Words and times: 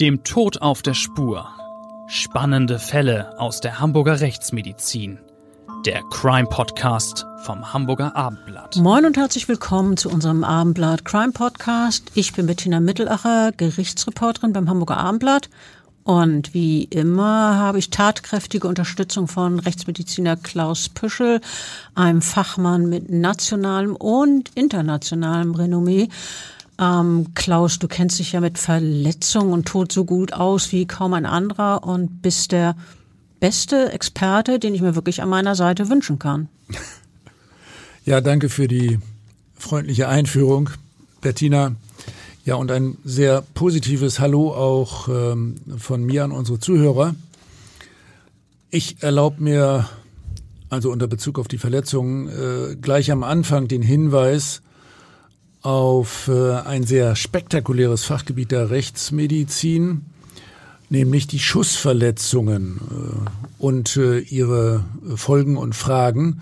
Dem 0.00 0.22
Tod 0.22 0.62
auf 0.62 0.82
der 0.82 0.94
Spur. 0.94 1.48
Spannende 2.06 2.78
Fälle 2.78 3.36
aus 3.40 3.60
der 3.60 3.80
Hamburger 3.80 4.20
Rechtsmedizin. 4.20 5.18
Der 5.84 6.02
Crime 6.12 6.46
Podcast 6.48 7.26
vom 7.42 7.72
Hamburger 7.72 8.14
Abendblatt. 8.14 8.76
Moin 8.76 9.04
und 9.04 9.16
herzlich 9.16 9.48
willkommen 9.48 9.96
zu 9.96 10.08
unserem 10.08 10.44
Abendblatt 10.44 11.04
Crime 11.04 11.32
Podcast. 11.32 12.12
Ich 12.14 12.32
bin 12.32 12.46
Bettina 12.46 12.78
Mittelacher, 12.78 13.50
Gerichtsreporterin 13.50 14.52
beim 14.52 14.70
Hamburger 14.70 14.98
Abendblatt. 14.98 15.50
Und 16.04 16.54
wie 16.54 16.84
immer 16.84 17.56
habe 17.56 17.80
ich 17.80 17.90
tatkräftige 17.90 18.68
Unterstützung 18.68 19.26
von 19.26 19.58
Rechtsmediziner 19.58 20.36
Klaus 20.36 20.88
Püschel, 20.90 21.40
einem 21.96 22.22
Fachmann 22.22 22.88
mit 22.88 23.10
nationalem 23.10 23.96
und 23.96 24.52
internationalem 24.54 25.56
Renommee. 25.56 26.08
Ähm, 26.80 27.28
Klaus, 27.34 27.78
du 27.78 27.88
kennst 27.88 28.18
dich 28.18 28.32
ja 28.32 28.40
mit 28.40 28.58
Verletzung 28.58 29.52
und 29.52 29.66
Tod 29.66 29.90
so 29.90 30.04
gut 30.04 30.32
aus 30.32 30.70
wie 30.72 30.86
kaum 30.86 31.12
ein 31.14 31.26
anderer 31.26 31.84
und 31.84 32.22
bist 32.22 32.52
der 32.52 32.76
beste 33.40 33.92
Experte, 33.92 34.58
den 34.58 34.74
ich 34.74 34.80
mir 34.80 34.94
wirklich 34.94 35.22
an 35.22 35.28
meiner 35.28 35.54
Seite 35.54 35.88
wünschen 35.88 36.18
kann. 36.18 36.48
Ja, 38.04 38.20
danke 38.20 38.48
für 38.48 38.68
die 38.68 38.98
freundliche 39.56 40.08
Einführung, 40.08 40.70
Bettina. 41.20 41.74
Ja, 42.44 42.54
und 42.54 42.70
ein 42.70 42.96
sehr 43.04 43.42
positives 43.54 44.20
Hallo 44.20 44.54
auch 44.54 45.08
ähm, 45.08 45.56
von 45.76 46.02
mir 46.04 46.24
an 46.24 46.32
unsere 46.32 46.58
Zuhörer. 46.58 47.14
Ich 48.70 49.02
erlaube 49.02 49.42
mir, 49.42 49.88
also 50.70 50.90
unter 50.90 51.06
Bezug 51.06 51.38
auf 51.38 51.48
die 51.48 51.58
Verletzungen, 51.58 52.28
äh, 52.28 52.76
gleich 52.76 53.10
am 53.10 53.24
Anfang 53.24 53.68
den 53.68 53.82
Hinweis 53.82 54.62
auf 55.62 56.28
äh, 56.28 56.52
ein 56.52 56.84
sehr 56.84 57.16
spektakuläres 57.16 58.04
Fachgebiet 58.04 58.52
der 58.52 58.70
Rechtsmedizin, 58.70 60.02
nämlich 60.88 61.26
die 61.26 61.40
Schussverletzungen 61.40 62.80
äh, 62.90 63.62
und 63.62 63.96
äh, 63.96 64.20
ihre 64.20 64.84
Folgen 65.16 65.56
und 65.56 65.74
Fragen. 65.74 66.40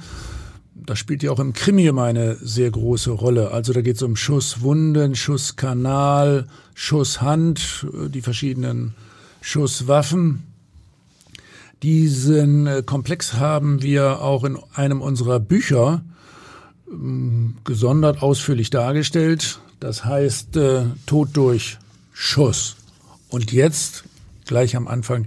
Das 0.75 0.98
spielt 0.98 1.23
ja 1.23 1.33
auch 1.33 1.41
im 1.41 1.53
Krimi 1.53 1.86
immer 1.86 2.05
eine 2.05 2.36
sehr 2.36 2.70
große 2.70 3.11
Rolle. 3.11 3.50
Also 3.50 3.73
da 3.73 3.81
geht 3.81 3.97
es 3.97 4.03
um 4.03 4.14
Schusswunden, 4.14 5.17
Schusskanal, 5.17 6.47
Schusshand, 6.75 7.86
die 8.08 8.20
verschiedenen 8.20 8.95
Schusswaffen. 9.41 10.45
Diesen 11.83 12.86
Komplex 12.86 13.34
haben 13.34 13.83
wir 13.83 14.20
auch 14.20 14.45
in 14.45 14.58
einem 14.75 15.01
unserer 15.01 15.41
Bücher 15.41 16.03
gesondert 17.65 18.23
ausführlich 18.23 18.70
dargestellt. 18.70 19.61
Das 19.81 20.05
heißt 20.05 20.56
äh, 20.56 20.84
Tod 21.06 21.31
durch 21.34 21.79
Schuss. 22.12 22.77
Und 23.29 23.53
jetzt, 23.53 24.05
gleich 24.47 24.77
am 24.77 24.89
Anfang, 24.89 25.27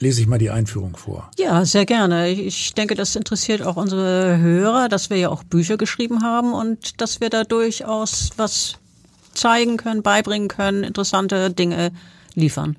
lese 0.00 0.20
ich 0.20 0.26
mal 0.26 0.38
die 0.38 0.50
Einführung 0.50 0.96
vor. 0.96 1.30
Ja, 1.38 1.64
sehr 1.64 1.86
gerne. 1.86 2.28
Ich 2.28 2.74
denke, 2.74 2.94
das 2.94 3.14
interessiert 3.14 3.62
auch 3.62 3.76
unsere 3.76 4.38
Hörer, 4.38 4.88
dass 4.88 5.10
wir 5.10 5.16
ja 5.16 5.28
auch 5.28 5.44
Bücher 5.44 5.76
geschrieben 5.76 6.22
haben 6.22 6.52
und 6.52 7.00
dass 7.00 7.20
wir 7.20 7.30
da 7.30 7.44
durchaus 7.44 8.30
was 8.36 8.74
zeigen 9.34 9.76
können, 9.76 10.02
beibringen 10.02 10.48
können, 10.48 10.84
interessante 10.84 11.50
Dinge 11.50 11.92
liefern. 12.34 12.76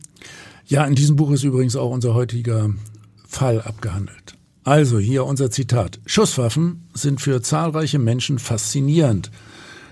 Ja, 0.67 0.85
in 0.85 0.95
diesem 0.95 1.15
Buch 1.15 1.31
ist 1.31 1.43
übrigens 1.43 1.75
auch 1.75 1.91
unser 1.91 2.13
heutiger 2.13 2.69
Fall 3.27 3.61
abgehandelt. 3.61 4.35
Also 4.65 4.97
hier 4.97 5.25
unser 5.25 5.51
Zitat. 5.51 5.99
Schusswaffen 6.07 6.87
sind 6.95 7.21
für 7.21 7.39
zahlreiche 7.43 7.99
Menschen 7.99 8.39
faszinierend. 8.39 9.29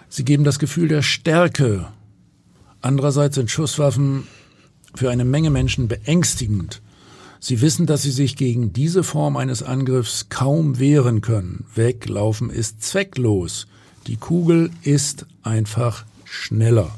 Sie 0.10 0.26
geben 0.26 0.44
das 0.44 0.58
Gefühl 0.58 0.88
der 0.88 1.04
Stärke. 1.04 1.88
Andererseits 2.82 3.36
sind 3.36 3.52
Schusswaffen 3.52 4.28
für 4.96 5.12
eine 5.12 5.26
Menge 5.26 5.52
Menschen 5.52 5.88
beängstigend. 5.88 6.82
Sie 7.40 7.62
wissen, 7.62 7.86
dass 7.86 8.02
sie 8.02 8.12
sich 8.12 8.36
gegen 8.36 8.74
diese 8.74 9.03
Form 9.03 9.38
eines 9.38 9.62
Angriffs 9.62 10.30
kaum 10.30 10.80
wehren 10.80 11.22
können. 11.22 11.66
Weglaufen 11.76 12.50
ist 12.50 12.81
zwecklos. 12.81 13.68
Die 14.08 14.18
Kugel 14.18 14.72
ist 14.81 15.28
einfach 15.44 16.03
schneller. 16.26 16.90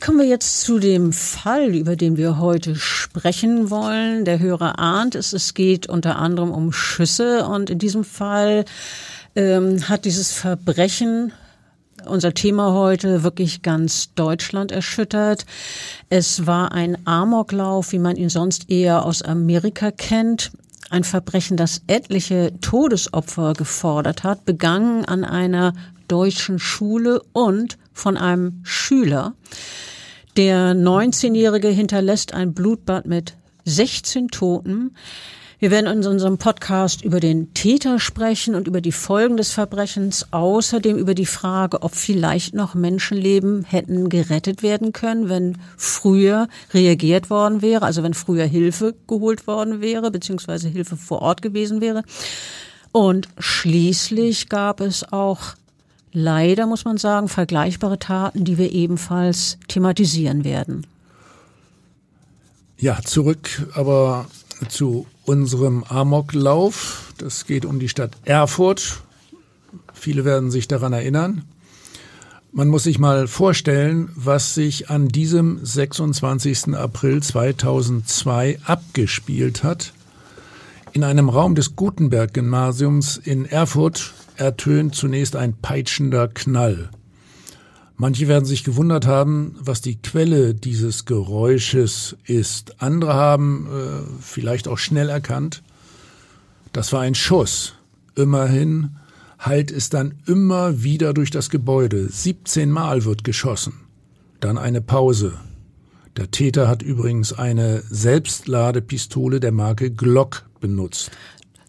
Kommen 0.00 0.18
wir 0.18 0.26
jetzt 0.26 0.60
zu 0.60 0.78
dem 0.78 1.12
Fall, 1.12 1.74
über 1.74 1.96
den 1.96 2.16
wir 2.16 2.38
heute 2.38 2.76
sprechen 2.76 3.70
wollen. 3.70 4.24
Der 4.24 4.38
Hörer 4.38 4.78
ahnt 4.78 5.14
es, 5.14 5.32
es 5.32 5.54
geht 5.54 5.88
unter 5.88 6.18
anderem 6.18 6.50
um 6.50 6.72
Schüsse 6.72 7.46
und 7.46 7.70
in 7.70 7.78
diesem 7.78 8.04
Fall 8.04 8.64
ähm, 9.34 9.88
hat 9.88 10.04
dieses 10.04 10.30
Verbrechen 10.30 11.32
unser 12.06 12.32
Thema 12.34 12.74
heute 12.74 13.22
wirklich 13.22 13.62
ganz 13.62 14.14
Deutschland 14.14 14.72
erschüttert. 14.72 15.46
Es 16.10 16.46
war 16.46 16.72
ein 16.72 16.98
Amoklauf, 17.06 17.92
wie 17.92 17.98
man 17.98 18.16
ihn 18.16 18.28
sonst 18.28 18.70
eher 18.70 19.04
aus 19.04 19.22
Amerika 19.22 19.90
kennt. 19.90 20.52
Ein 20.90 21.04
Verbrechen, 21.04 21.56
das 21.56 21.82
etliche 21.86 22.52
Todesopfer 22.60 23.54
gefordert 23.54 24.22
hat, 24.22 24.44
begangen 24.44 25.04
an 25.06 25.24
einer 25.24 25.72
deutschen 26.08 26.58
Schule 26.58 27.22
und 27.32 27.78
von 27.92 28.16
einem 28.16 28.60
Schüler. 28.64 29.34
Der 30.36 30.74
19-Jährige 30.74 31.68
hinterlässt 31.68 32.34
ein 32.34 32.54
Blutbad 32.54 33.06
mit 33.06 33.36
16 33.64 34.28
Toten. 34.28 34.94
Wir 35.60 35.72
werden 35.72 35.86
in 35.86 36.06
unserem 36.06 36.38
Podcast 36.38 37.02
über 37.02 37.18
den 37.18 37.52
Täter 37.52 37.98
sprechen 37.98 38.54
und 38.54 38.68
über 38.68 38.80
die 38.80 38.92
Folgen 38.92 39.36
des 39.36 39.50
Verbrechens, 39.50 40.28
außerdem 40.30 40.96
über 40.96 41.14
die 41.14 41.26
Frage, 41.26 41.82
ob 41.82 41.96
vielleicht 41.96 42.54
noch 42.54 42.76
Menschenleben 42.76 43.64
hätten 43.64 44.08
gerettet 44.08 44.62
werden 44.62 44.92
können, 44.92 45.28
wenn 45.28 45.58
früher 45.76 46.46
reagiert 46.72 47.28
worden 47.28 47.60
wäre, 47.60 47.84
also 47.84 48.04
wenn 48.04 48.14
früher 48.14 48.44
Hilfe 48.44 48.94
geholt 49.08 49.48
worden 49.48 49.80
wäre, 49.80 50.12
beziehungsweise 50.12 50.68
Hilfe 50.68 50.96
vor 50.96 51.22
Ort 51.22 51.42
gewesen 51.42 51.80
wäre. 51.80 52.04
Und 52.92 53.28
schließlich 53.38 54.48
gab 54.48 54.80
es 54.80 55.12
auch 55.12 55.56
leider, 56.12 56.66
muss 56.66 56.84
man 56.84 56.98
sagen, 56.98 57.28
vergleichbare 57.28 57.98
Taten, 57.98 58.44
die 58.44 58.58
wir 58.58 58.72
ebenfalls 58.72 59.58
thematisieren 59.68 60.44
werden. 60.44 60.86
Ja, 62.78 63.00
zurück 63.02 63.68
aber 63.74 64.26
zu 64.68 65.06
unserem 65.24 65.84
Amoklauf. 65.84 67.12
Das 67.18 67.46
geht 67.46 67.64
um 67.64 67.78
die 67.80 67.88
Stadt 67.88 68.12
Erfurt. 68.24 69.02
Viele 69.92 70.24
werden 70.24 70.50
sich 70.50 70.68
daran 70.68 70.92
erinnern. 70.92 71.44
Man 72.52 72.68
muss 72.68 72.84
sich 72.84 72.98
mal 72.98 73.28
vorstellen, 73.28 74.10
was 74.14 74.54
sich 74.54 74.90
an 74.90 75.08
diesem 75.08 75.64
26. 75.64 76.74
April 76.74 77.22
2002 77.22 78.58
abgespielt 78.64 79.62
hat. 79.62 79.92
In 80.92 81.04
einem 81.04 81.28
Raum 81.28 81.54
des 81.54 81.76
Gutenberg-Gymnasiums 81.76 83.18
in 83.18 83.44
Erfurt 83.44 84.14
ertönt 84.38 84.94
zunächst 84.94 85.36
ein 85.36 85.54
peitschender 85.54 86.28
Knall. 86.28 86.90
Manche 87.96 88.28
werden 88.28 88.44
sich 88.44 88.62
gewundert 88.62 89.06
haben, 89.06 89.56
was 89.58 89.80
die 89.80 90.00
Quelle 90.00 90.54
dieses 90.54 91.04
Geräusches 91.04 92.16
ist. 92.24 92.80
Andere 92.80 93.14
haben 93.14 93.66
äh, 93.66 94.22
vielleicht 94.22 94.68
auch 94.68 94.78
schnell 94.78 95.08
erkannt, 95.08 95.62
das 96.72 96.92
war 96.92 97.00
ein 97.00 97.16
Schuss. 97.16 97.74
Immerhin 98.14 98.96
hallt 99.38 99.70
es 99.70 99.90
dann 99.90 100.14
immer 100.26 100.82
wieder 100.82 101.14
durch 101.14 101.30
das 101.30 101.50
Gebäude. 101.50 102.08
17 102.08 102.70
Mal 102.70 103.04
wird 103.04 103.24
geschossen. 103.24 103.74
Dann 104.40 104.58
eine 104.58 104.80
Pause. 104.80 105.32
Der 106.16 106.30
Täter 106.30 106.68
hat 106.68 106.82
übrigens 106.82 107.32
eine 107.32 107.82
Selbstladepistole 107.88 109.40
der 109.40 109.52
Marke 109.52 109.90
Glock 109.90 110.44
benutzt. 110.60 111.10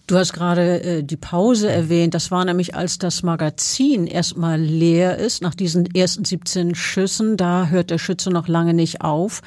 Du 0.10 0.18
hast 0.18 0.34
gerade 0.34 0.82
äh, 0.82 1.04
die 1.04 1.18
Pause 1.18 1.70
erwähnt. 1.70 2.16
Das 2.16 2.32
war 2.32 2.44
nämlich, 2.44 2.74
als 2.74 2.98
das 2.98 3.22
Magazin 3.22 4.08
erstmal 4.08 4.60
leer 4.60 5.20
ist, 5.20 5.44
nach 5.44 5.54
diesen 5.54 5.86
ersten 5.94 6.26
17 6.26 6.74
Schüssen. 6.74 7.38
Da 7.38 7.68
hört 7.68 7.92
der 7.92 8.00
Schütze 8.00 8.32
noch 8.32 8.48
lange 8.48 8.74
nicht 8.74 9.02
auf. 9.02 9.44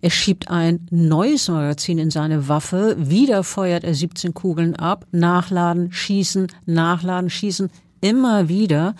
Er 0.00 0.08
schiebt 0.08 0.50
ein 0.50 0.86
neues 0.90 1.48
Magazin 1.48 1.98
in 1.98 2.10
seine 2.10 2.48
Waffe. 2.48 2.96
Wieder 2.98 3.44
feuert 3.44 3.84
er 3.84 3.92
17 3.92 4.32
Kugeln 4.32 4.76
ab. 4.76 5.04
Nachladen, 5.12 5.92
schießen, 5.92 6.46
nachladen, 6.64 7.28
schießen. 7.28 7.68
Immer 8.00 8.48
wieder. 8.48 8.94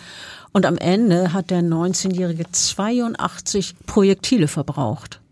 Und 0.52 0.66
am 0.66 0.76
Ende 0.76 1.32
hat 1.32 1.48
der 1.48 1.62
19-Jährige 1.62 2.44
82 2.52 3.76
Projektile 3.86 4.46
verbraucht. 4.46 5.22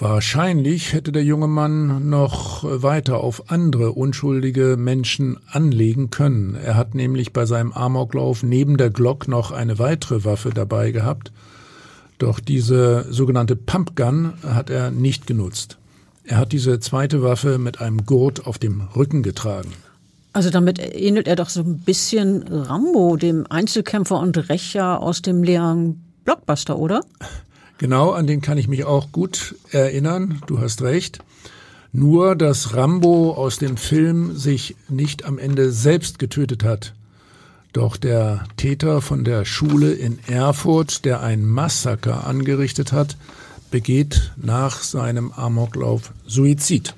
Wahrscheinlich 0.00 0.92
hätte 0.92 1.10
der 1.10 1.24
junge 1.24 1.48
Mann 1.48 2.08
noch 2.08 2.62
weiter 2.62 3.18
auf 3.18 3.50
andere 3.50 3.90
unschuldige 3.90 4.76
Menschen 4.78 5.38
anlegen 5.50 6.10
können. 6.10 6.54
Er 6.54 6.76
hat 6.76 6.94
nämlich 6.94 7.32
bei 7.32 7.46
seinem 7.46 7.72
Amoklauf 7.72 8.44
neben 8.44 8.76
der 8.76 8.90
Glock 8.90 9.26
noch 9.26 9.50
eine 9.50 9.80
weitere 9.80 10.24
Waffe 10.24 10.50
dabei 10.50 10.92
gehabt. 10.92 11.32
Doch 12.18 12.38
diese 12.38 13.06
sogenannte 13.10 13.56
Pumpgun 13.56 14.34
hat 14.44 14.70
er 14.70 14.92
nicht 14.92 15.26
genutzt. 15.26 15.78
Er 16.22 16.36
hat 16.36 16.52
diese 16.52 16.78
zweite 16.78 17.24
Waffe 17.24 17.58
mit 17.58 17.80
einem 17.80 18.06
Gurt 18.06 18.46
auf 18.46 18.58
dem 18.58 18.82
Rücken 18.94 19.24
getragen. 19.24 19.72
Also 20.32 20.50
damit 20.50 20.78
ähnelt 20.78 21.26
er 21.26 21.34
doch 21.34 21.48
so 21.48 21.62
ein 21.62 21.78
bisschen 21.78 22.44
Rambo, 22.44 23.16
dem 23.16 23.46
Einzelkämpfer 23.50 24.20
und 24.20 24.48
Rächer 24.48 25.02
aus 25.02 25.22
dem 25.22 25.42
leeren 25.42 26.04
Blockbuster, 26.24 26.78
oder? 26.78 27.00
Genau, 27.78 28.10
an 28.10 28.26
den 28.26 28.40
kann 28.40 28.58
ich 28.58 28.66
mich 28.66 28.84
auch 28.84 29.12
gut 29.12 29.54
erinnern. 29.70 30.42
Du 30.46 30.60
hast 30.60 30.82
recht. 30.82 31.20
Nur, 31.92 32.34
dass 32.36 32.74
Rambo 32.74 33.32
aus 33.32 33.58
dem 33.58 33.76
Film 33.76 34.36
sich 34.36 34.76
nicht 34.88 35.24
am 35.24 35.38
Ende 35.38 35.70
selbst 35.70 36.18
getötet 36.18 36.64
hat. 36.64 36.92
Doch 37.72 37.96
der 37.96 38.44
Täter 38.56 39.00
von 39.00 39.24
der 39.24 39.44
Schule 39.44 39.92
in 39.92 40.18
Erfurt, 40.26 41.04
der 41.04 41.22
ein 41.22 41.46
Massaker 41.46 42.26
angerichtet 42.26 42.92
hat, 42.92 43.16
begeht 43.70 44.32
nach 44.36 44.82
seinem 44.82 45.30
Amoklauf 45.32 46.12
Suizid. 46.26 46.94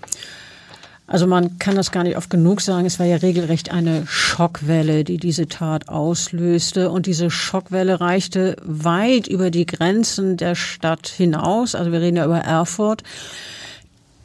Also 1.10 1.26
man 1.26 1.58
kann 1.58 1.74
das 1.74 1.90
gar 1.90 2.04
nicht 2.04 2.16
oft 2.16 2.30
genug 2.30 2.60
sagen. 2.60 2.86
Es 2.86 3.00
war 3.00 3.06
ja 3.06 3.16
regelrecht 3.16 3.72
eine 3.72 4.06
Schockwelle, 4.06 5.02
die 5.02 5.18
diese 5.18 5.48
Tat 5.48 5.88
auslöste. 5.88 6.88
Und 6.88 7.06
diese 7.06 7.32
Schockwelle 7.32 8.00
reichte 8.00 8.54
weit 8.62 9.26
über 9.26 9.50
die 9.50 9.66
Grenzen 9.66 10.36
der 10.36 10.54
Stadt 10.54 11.08
hinaus. 11.08 11.74
Also 11.74 11.90
wir 11.90 12.00
reden 12.00 12.16
ja 12.16 12.24
über 12.24 12.38
Erfurt. 12.38 13.02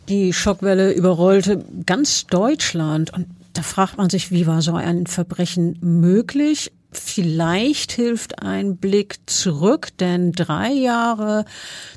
Die 0.09 0.31
Schockwelle 0.31 0.91
überrollte 0.91 1.65
ganz 1.87 2.27
Deutschland. 2.27 3.11
Und 3.11 3.25
da 3.53 3.63
fragt 3.63 3.97
man 3.97 4.11
sich, 4.11 4.29
wie 4.29 4.45
war 4.45 4.61
so 4.61 4.75
ein 4.75 5.07
Verbrechen 5.07 5.79
möglich? 5.81 6.71
Vielleicht 6.91 7.93
hilft 7.93 8.43
ein 8.43 8.77
Blick 8.77 9.17
zurück, 9.25 9.89
denn 9.97 10.33
drei 10.33 10.69
Jahre 10.69 11.45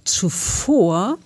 zuvor 0.04 1.18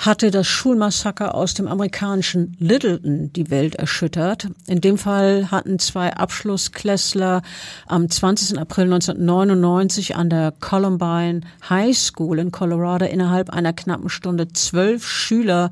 hatte 0.00 0.30
das 0.30 0.46
Schulmassaker 0.46 1.34
aus 1.34 1.52
dem 1.52 1.68
amerikanischen 1.68 2.56
Littleton 2.58 3.32
die 3.34 3.50
Welt 3.50 3.74
erschüttert. 3.74 4.48
In 4.66 4.80
dem 4.80 4.96
Fall 4.96 5.50
hatten 5.50 5.78
zwei 5.78 6.14
Abschlussklässler 6.14 7.42
am 7.86 8.08
20. 8.08 8.58
April 8.58 8.84
1999 8.84 10.16
an 10.16 10.30
der 10.30 10.54
Columbine 10.58 11.42
High 11.68 11.96
School 11.96 12.38
in 12.38 12.50
Colorado 12.50 13.04
innerhalb 13.04 13.50
einer 13.50 13.74
knappen 13.74 14.08
Stunde 14.08 14.48
zwölf 14.48 15.06
Schüler 15.06 15.70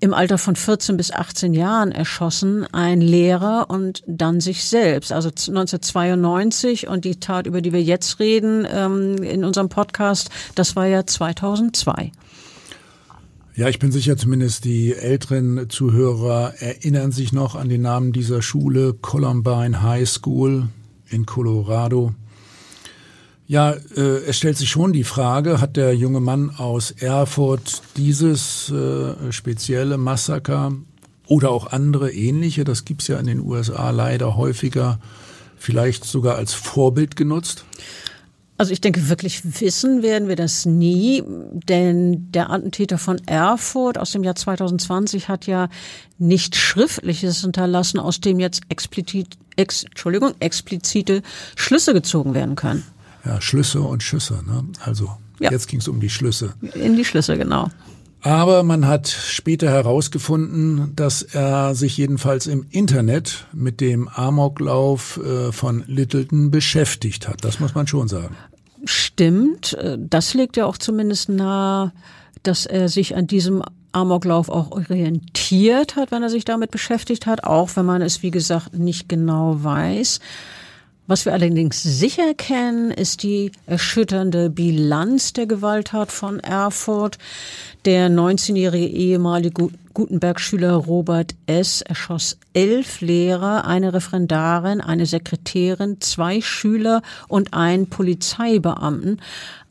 im 0.00 0.14
Alter 0.14 0.38
von 0.38 0.56
14 0.56 0.96
bis 0.96 1.12
18 1.12 1.52
Jahren 1.52 1.92
erschossen, 1.92 2.66
ein 2.72 3.02
Lehrer 3.02 3.66
und 3.68 4.02
dann 4.06 4.40
sich 4.40 4.64
selbst. 4.64 5.12
Also 5.12 5.28
1992 5.28 6.88
und 6.88 7.04
die 7.04 7.20
Tat, 7.20 7.46
über 7.46 7.60
die 7.60 7.72
wir 7.72 7.82
jetzt 7.82 8.18
reden 8.18 8.66
ähm, 8.68 9.22
in 9.22 9.44
unserem 9.44 9.68
Podcast, 9.68 10.30
das 10.54 10.74
war 10.74 10.86
ja 10.86 11.06
2002. 11.06 12.12
Ja, 13.54 13.68
ich 13.68 13.78
bin 13.78 13.92
sicher, 13.92 14.16
zumindest 14.16 14.64
die 14.64 14.94
älteren 14.94 15.68
Zuhörer 15.68 16.54
erinnern 16.58 17.12
sich 17.12 17.34
noch 17.34 17.54
an 17.54 17.68
den 17.68 17.82
Namen 17.82 18.12
dieser 18.12 18.40
Schule, 18.40 18.94
Columbine 18.94 19.82
High 19.82 20.08
School 20.08 20.68
in 21.10 21.26
Colorado. 21.26 22.14
Ja, 23.46 23.72
äh, 23.94 24.24
es 24.26 24.38
stellt 24.38 24.56
sich 24.56 24.70
schon 24.70 24.94
die 24.94 25.04
Frage, 25.04 25.60
hat 25.60 25.76
der 25.76 25.94
junge 25.94 26.20
Mann 26.20 26.48
aus 26.56 26.92
Erfurt 26.92 27.82
dieses 27.98 28.70
äh, 28.70 29.30
spezielle 29.30 29.98
Massaker 29.98 30.72
oder 31.26 31.50
auch 31.50 31.66
andere 31.66 32.10
ähnliche, 32.10 32.64
das 32.64 32.86
gibt's 32.86 33.08
ja 33.08 33.18
in 33.18 33.26
den 33.26 33.40
USA 33.40 33.90
leider 33.90 34.34
häufiger, 34.34 34.98
vielleicht 35.58 36.04
sogar 36.04 36.36
als 36.36 36.54
Vorbild 36.54 37.16
genutzt? 37.16 37.66
Also 38.62 38.72
ich 38.72 38.80
denke, 38.80 39.08
wirklich 39.08 39.60
wissen 39.60 40.04
werden 40.04 40.28
wir 40.28 40.36
das 40.36 40.66
nie, 40.66 41.24
denn 41.68 42.30
der 42.30 42.50
Attentäter 42.50 42.96
von 42.96 43.18
Erfurt 43.26 43.98
aus 43.98 44.12
dem 44.12 44.22
Jahr 44.22 44.36
2020 44.36 45.28
hat 45.28 45.48
ja 45.48 45.68
nicht 46.18 46.54
Schriftliches 46.54 47.40
hinterlassen, 47.40 47.98
aus 47.98 48.20
dem 48.20 48.38
jetzt 48.38 48.60
explizit, 48.68 49.36
ex, 49.56 49.82
Entschuldigung, 49.82 50.34
explizite 50.38 51.22
Schlüsse 51.56 51.92
gezogen 51.92 52.34
werden 52.34 52.54
können. 52.54 52.84
Ja, 53.24 53.40
Schlüsse 53.40 53.80
und 53.80 54.04
Schüsse. 54.04 54.34
Ne? 54.46 54.62
Also 54.84 55.10
ja. 55.40 55.50
jetzt 55.50 55.66
ging 55.66 55.80
es 55.80 55.88
um 55.88 55.98
die 55.98 56.08
Schlüsse. 56.08 56.54
In 56.74 56.94
die 56.94 57.04
Schlüsse, 57.04 57.36
genau. 57.36 57.68
Aber 58.20 58.62
man 58.62 58.86
hat 58.86 59.08
später 59.08 59.68
herausgefunden, 59.68 60.94
dass 60.94 61.22
er 61.22 61.74
sich 61.74 61.96
jedenfalls 61.96 62.46
im 62.46 62.64
Internet 62.70 63.48
mit 63.52 63.80
dem 63.80 64.06
Amoklauf 64.06 65.18
äh, 65.18 65.50
von 65.50 65.82
Littleton 65.88 66.52
beschäftigt 66.52 67.26
hat. 67.26 67.44
Das 67.44 67.58
muss 67.58 67.74
man 67.74 67.88
schon 67.88 68.06
sagen. 68.06 68.36
Stimmt. 68.84 69.74
Äh, 69.74 69.98
das 69.98 70.34
legt 70.34 70.56
ja 70.56 70.66
auch 70.66 70.78
zumindest 70.78 71.28
nahe, 71.28 71.92
dass 72.42 72.66
er 72.66 72.88
sich 72.88 73.16
an 73.16 73.26
diesem 73.26 73.62
Amoklauf 73.92 74.48
auch 74.48 74.70
orientiert 74.70 75.96
hat, 75.96 76.10
wenn 76.10 76.22
er 76.22 76.30
sich 76.30 76.44
damit 76.44 76.70
beschäftigt 76.70 77.26
hat, 77.26 77.44
auch 77.44 77.76
wenn 77.76 77.86
man 77.86 78.02
es, 78.02 78.22
wie 78.22 78.30
gesagt, 78.30 78.74
nicht 78.74 79.08
genau 79.08 79.62
weiß. 79.62 80.20
Was 81.08 81.24
wir 81.24 81.32
allerdings 81.32 81.82
sicher 81.82 82.32
kennen, 82.34 82.92
ist 82.92 83.24
die 83.24 83.50
erschütternde 83.66 84.50
Bilanz 84.50 85.32
der 85.32 85.46
Gewalttat 85.46 86.12
von 86.12 86.38
Erfurt. 86.38 87.18
Der 87.84 88.08
19-jährige 88.08 88.86
ehemalige 88.86 89.70
Gutenberg-Schüler 89.94 90.74
Robert 90.74 91.34
S. 91.46 91.82
erschoss 91.82 92.38
elf 92.54 93.00
Lehrer, 93.00 93.66
eine 93.66 93.92
Referendarin, 93.92 94.80
eine 94.80 95.04
Sekretärin, 95.06 96.00
zwei 96.00 96.40
Schüler 96.40 97.02
und 97.26 97.52
einen 97.52 97.88
Polizeibeamten. 97.88 99.20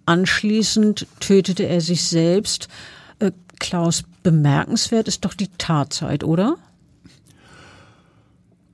Anschließend 0.05 1.07
tötete 1.21 1.63
er 1.63 1.79
sich 1.79 2.03
selbst. 2.03 2.67
Äh, 3.19 3.31
Klaus, 3.57 4.03
bemerkenswert 4.21 5.07
ist 5.07 5.23
doch 5.23 5.33
die 5.33 5.49
Tatzeit, 5.57 6.25
oder? 6.25 6.57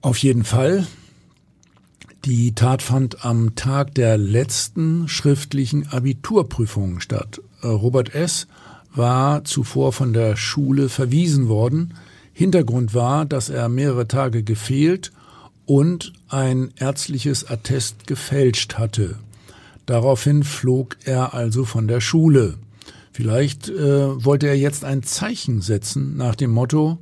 Auf 0.02 0.18
jeden 0.18 0.44
Fall. 0.44 0.88
Die 2.26 2.56
Tat 2.56 2.82
fand 2.82 3.24
am 3.24 3.56
Tag 3.56 3.96
der 3.96 4.18
letzten 4.18 5.08
schriftlichen 5.08 5.88
Abiturprüfung 5.88 7.00
statt. 7.00 7.42
Äh, 7.62 7.68
Robert 7.68 8.14
S. 8.14 8.48
war 8.94 9.44
zuvor 9.46 9.94
von 9.94 10.14
der 10.14 10.36
Schule 10.36 10.90
verwiesen 10.90 11.48
worden. 11.48 11.94
Hintergrund 12.34 12.94
war, 12.94 13.26
dass 13.26 13.50
er 13.50 13.70
mehrere 13.70 14.08
Tage 14.08 14.44
gefehlt 14.44 15.12
und 15.66 16.14
ein 16.28 16.72
ärztliches 16.78 17.50
Attest 17.50 18.08
gefälscht 18.08 18.76
hatte. 18.76 19.18
Daraufhin 19.86 20.44
flog 20.44 20.98
er 21.06 21.34
also 21.34 21.66
von 21.66 21.88
der 21.88 22.02
Schule. 22.02 22.56
Vielleicht 23.12 23.70
äh, 23.70 24.24
wollte 24.24 24.48
er 24.48 24.58
jetzt 24.58 24.84
ein 24.84 25.02
Zeichen 25.02 25.62
setzen 25.62 26.18
nach 26.18 26.36
dem 26.36 26.52
Motto, 26.52 27.00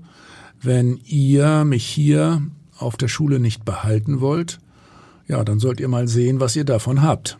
wenn 0.62 1.00
ihr 1.06 1.66
mich 1.66 1.86
hier 1.86 2.42
auf 2.78 2.96
der 2.96 3.08
Schule 3.08 3.40
nicht 3.40 3.66
behalten 3.66 4.22
wollt, 4.22 4.60
ja, 5.28 5.44
dann 5.44 5.60
sollt 5.60 5.80
ihr 5.80 5.88
mal 5.88 6.08
sehen, 6.08 6.40
was 6.40 6.56
ihr 6.56 6.66
davon 6.66 7.02
habt. 7.02 7.38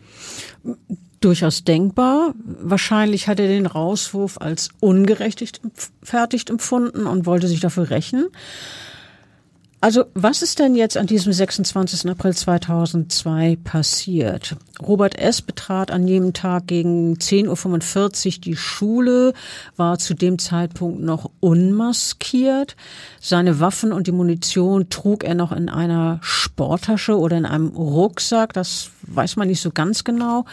Durchaus 1.20 1.64
denkbar. 1.64 2.34
Wahrscheinlich 2.44 3.28
hat 3.28 3.40
er 3.40 3.48
den 3.48 3.66
Rauswurf 3.66 4.38
als 4.38 4.70
ungerechtfertigt 4.80 6.50
empfunden 6.50 7.06
und 7.06 7.26
wollte 7.26 7.48
sich 7.48 7.60
dafür 7.60 7.90
rächen. 7.90 8.26
Also 9.86 10.06
was 10.14 10.42
ist 10.42 10.58
denn 10.58 10.74
jetzt 10.74 10.96
an 10.96 11.06
diesem 11.06 11.32
26. 11.32 12.10
April 12.10 12.34
2002 12.34 13.56
passiert? 13.62 14.56
Robert 14.82 15.16
S. 15.16 15.42
betrat 15.42 15.92
an 15.92 16.08
jedem 16.08 16.32
Tag 16.32 16.66
gegen 16.66 17.14
10.45 17.14 18.26
Uhr 18.26 18.40
die 18.40 18.56
Schule, 18.56 19.32
war 19.76 20.00
zu 20.00 20.14
dem 20.14 20.40
Zeitpunkt 20.40 21.00
noch 21.02 21.30
unmaskiert. 21.38 22.74
Seine 23.20 23.60
Waffen 23.60 23.92
und 23.92 24.08
die 24.08 24.12
Munition 24.12 24.90
trug 24.90 25.22
er 25.22 25.36
noch 25.36 25.52
in 25.52 25.68
einer 25.68 26.18
Sporttasche 26.20 27.16
oder 27.16 27.36
in 27.36 27.46
einem 27.46 27.68
Rucksack, 27.68 28.54
das 28.54 28.90
weiß 29.02 29.36
man 29.36 29.46
nicht 29.46 29.60
so 29.60 29.70
ganz 29.70 30.02
genau. 30.02 30.46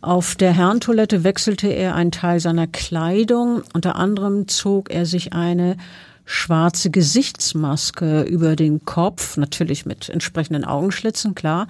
Auf 0.00 0.36
der 0.36 0.52
Herrentoilette 0.52 1.24
wechselte 1.24 1.66
er 1.66 1.96
einen 1.96 2.12
Teil 2.12 2.38
seiner 2.38 2.68
Kleidung. 2.68 3.62
Unter 3.74 3.96
anderem 3.96 4.46
zog 4.46 4.90
er 4.90 5.06
sich 5.06 5.32
eine 5.32 5.76
schwarze 6.30 6.90
Gesichtsmaske 6.90 8.22
über 8.22 8.54
den 8.54 8.84
Kopf, 8.84 9.36
natürlich 9.36 9.84
mit 9.84 10.08
entsprechenden 10.08 10.64
Augenschlitzen, 10.64 11.34
klar. 11.34 11.66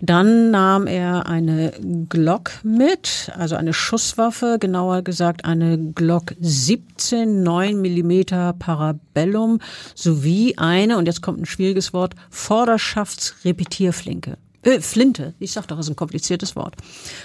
Dann 0.00 0.50
nahm 0.50 0.86
er 0.86 1.26
eine 1.26 1.72
Glock 2.08 2.50
mit, 2.62 3.32
also 3.36 3.56
eine 3.56 3.72
Schusswaffe, 3.72 4.58
genauer 4.60 5.00
gesagt 5.02 5.46
eine 5.46 5.78
Glock 5.78 6.34
17 6.38 7.42
9 7.42 7.80
Millimeter 7.80 8.52
Parabellum 8.52 9.60
sowie 9.94 10.54
eine, 10.58 10.98
und 10.98 11.06
jetzt 11.06 11.22
kommt 11.22 11.40
ein 11.40 11.46
schwieriges 11.46 11.94
Wort, 11.94 12.14
Vorderschaftsrepetierflinke. 12.28 14.36
Äh, 14.64 14.80
Flinte, 14.80 15.34
ich 15.38 15.52
sag 15.52 15.68
doch, 15.68 15.76
das 15.76 15.86
ist 15.86 15.92
ein 15.92 15.96
kompliziertes 15.96 16.56
Wort. 16.56 16.74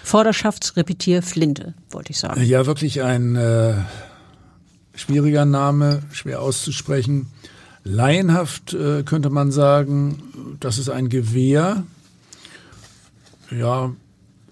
Vorderschaftsrepetierflinte, 0.04 1.74
wollte 1.90 2.12
ich 2.12 2.20
sagen. 2.20 2.44
Ja, 2.44 2.66
wirklich 2.66 3.02
ein 3.02 3.36
äh, 3.36 3.74
schwieriger 5.00 5.46
Name, 5.46 6.04
schwer 6.12 6.42
auszusprechen. 6.42 7.28
Laienhaft 7.84 8.74
äh, 8.74 9.04
könnte 9.04 9.30
man 9.30 9.52
sagen, 9.52 10.22
das 10.60 10.78
ist 10.78 10.90
ein 10.90 11.10
Gewehr. 11.10 11.84
Ja, 13.52 13.94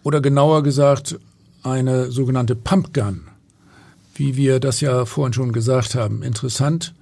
oder 0.04 0.22
genauer 0.22 0.64
gesagt, 0.64 1.20
eine 1.64 2.12
sogenannte 2.12 2.56
Pumpgun, 2.56 3.24
wie 4.16 4.38
wir 4.38 4.60
das 4.60 4.82
ja 4.82 5.06
vorhin 5.06 5.34
schon 5.34 5.52
gesagt 5.52 5.96
haben. 5.96 6.24
Interessant 6.24 6.94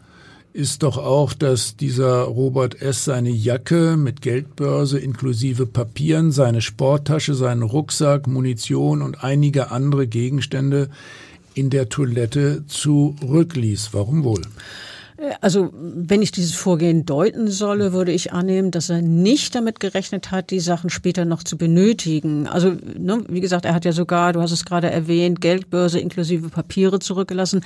ist 0.55 0.83
doch 0.83 0.97
auch, 0.97 1.33
dass 1.33 1.75
dieser 1.75 2.21
Robert 2.21 2.81
S. 2.81 3.03
seine 3.03 3.29
Jacke 3.29 3.97
mit 3.97 4.21
Geldbörse 4.21 4.99
inklusive 4.99 5.65
Papieren, 5.65 6.31
seine 6.31 6.61
Sporttasche, 6.61 7.35
seinen 7.35 7.61
Rucksack, 7.61 8.25
Munition 8.25 9.01
und 9.01 9.21
einige 9.21 9.71
andere 9.71 10.07
Gegenstände 10.07 10.89
in 11.55 11.69
der 11.69 11.89
Toilette 11.89 12.65
zurückließ. 12.67 13.89
Warum 13.93 14.23
wohl? 14.23 14.41
Also, 15.39 15.69
wenn 15.73 16.21
ich 16.21 16.33
dieses 16.33 16.53
Vorgehen 16.53 17.05
deuten 17.05 17.47
solle, 17.47 17.93
würde 17.93 18.11
ich 18.11 18.33
annehmen, 18.33 18.71
dass 18.71 18.89
er 18.89 19.01
nicht 19.01 19.55
damit 19.55 19.79
gerechnet 19.79 20.29
hat, 20.31 20.51
die 20.51 20.59
Sachen 20.59 20.89
später 20.89 21.23
noch 21.23 21.41
zu 21.41 21.57
benötigen. 21.57 22.47
Also, 22.47 22.75
ne, 22.97 23.23
wie 23.29 23.39
gesagt, 23.39 23.63
er 23.63 23.73
hat 23.73 23.85
ja 23.85 23.93
sogar, 23.93 24.33
du 24.33 24.41
hast 24.41 24.51
es 24.51 24.65
gerade 24.65 24.91
erwähnt, 24.91 25.39
Geldbörse 25.39 25.99
inklusive 25.99 26.49
Papiere 26.49 26.99
zurückgelassen. 26.99 27.61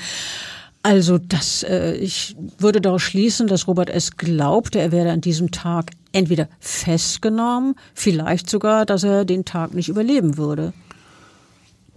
Also 0.81 1.17
das, 1.17 1.63
äh, 1.63 1.95
ich 1.95 2.35
würde 2.57 2.79
daraus 2.79 3.01
schließen, 3.01 3.47
dass 3.47 3.67
Robert 3.67 3.89
S. 3.89 4.15
glaubte, 4.15 4.79
er 4.79 4.91
werde 4.91 5.11
an 5.11 5.19
diesem 5.19 5.51
Tag 5.51 5.91
entweder 6.13 6.47
festgenommen, 6.59 7.75
vielleicht 7.93 8.49
sogar, 8.49 8.85
dass 8.85 9.03
er 9.03 9.25
den 9.25 9.43
Tag 9.43 9.73
nicht 9.73 9.89
überleben 9.89 10.37
würde. 10.37 10.71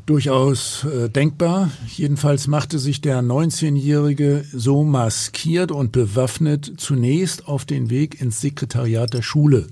Durchaus 0.06 0.84
äh, 0.84 1.08
denkbar. 1.08 1.70
Jedenfalls 1.86 2.48
machte 2.48 2.80
sich 2.80 3.00
der 3.00 3.22
19-Jährige 3.22 4.44
so 4.52 4.82
maskiert 4.82 5.70
und 5.70 5.92
bewaffnet 5.92 6.72
zunächst 6.76 7.46
auf 7.46 7.64
den 7.64 7.88
Weg 7.88 8.20
ins 8.20 8.40
Sekretariat 8.40 9.14
der 9.14 9.22
Schule. 9.22 9.68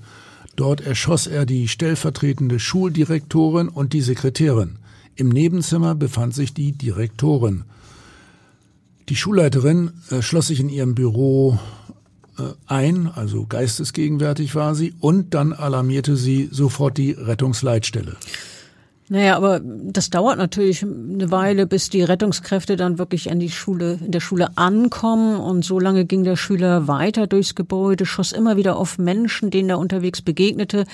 Dort 0.54 0.82
erschoss 0.82 1.26
er 1.26 1.46
die 1.46 1.66
stellvertretende 1.66 2.60
Schuldirektorin 2.60 3.68
und 3.68 3.92
die 3.92 4.02
Sekretärin. 4.02 4.76
Im 5.16 5.30
Nebenzimmer 5.30 5.96
befand 5.96 6.34
sich 6.34 6.54
die 6.54 6.72
Direktorin. 6.72 7.64
Die 9.08 9.16
Schulleiterin 9.16 9.90
äh, 10.10 10.22
schloss 10.22 10.46
sich 10.46 10.60
in 10.60 10.68
ihrem 10.68 10.94
Büro 10.94 11.58
äh, 12.38 12.42
ein, 12.66 13.08
also 13.08 13.46
geistesgegenwärtig 13.46 14.54
war 14.54 14.76
sie, 14.76 14.94
und 15.00 15.34
dann 15.34 15.52
alarmierte 15.52 16.16
sie 16.16 16.48
sofort 16.52 16.98
die 16.98 17.10
Rettungsleitstelle. 17.10 18.16
Naja, 19.12 19.36
aber 19.36 19.60
das 19.60 20.08
dauert 20.08 20.38
natürlich 20.38 20.84
eine 20.84 21.32
Weile, 21.32 21.66
bis 21.66 21.90
die 21.90 22.04
Rettungskräfte 22.04 22.76
dann 22.76 22.96
wirklich 22.96 23.28
an 23.28 23.40
die 23.40 23.50
Schule, 23.50 23.98
in 24.06 24.12
der 24.12 24.20
Schule 24.20 24.56
ankommen. 24.56 25.40
Und 25.40 25.64
so 25.64 25.80
lange 25.80 26.04
ging 26.04 26.22
der 26.22 26.36
Schüler 26.36 26.86
weiter 26.86 27.26
durchs 27.26 27.56
Gebäude, 27.56 28.06
schoss 28.06 28.30
immer 28.30 28.56
wieder 28.56 28.76
auf 28.76 28.98
Menschen, 28.98 29.50
denen 29.50 29.68
er 29.68 29.80
unterwegs 29.80 30.22
begegnete, 30.22 30.84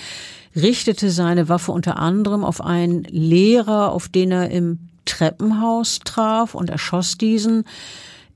richtete 0.55 1.11
seine 1.11 1.51
Waffe 1.51 1.73
unter 1.73 1.99
anderem 1.99 2.43
auf 2.43 2.63
einen 2.63 3.05
Lehrer, 3.05 3.93
auf 3.93 4.09
den 4.09 4.33
er 4.33 4.51
im 4.51 4.79
Treppenhaus 5.05 5.99
traf 6.03 6.55
und 6.55 6.71
erschoss 6.71 7.19
diesen. 7.19 7.65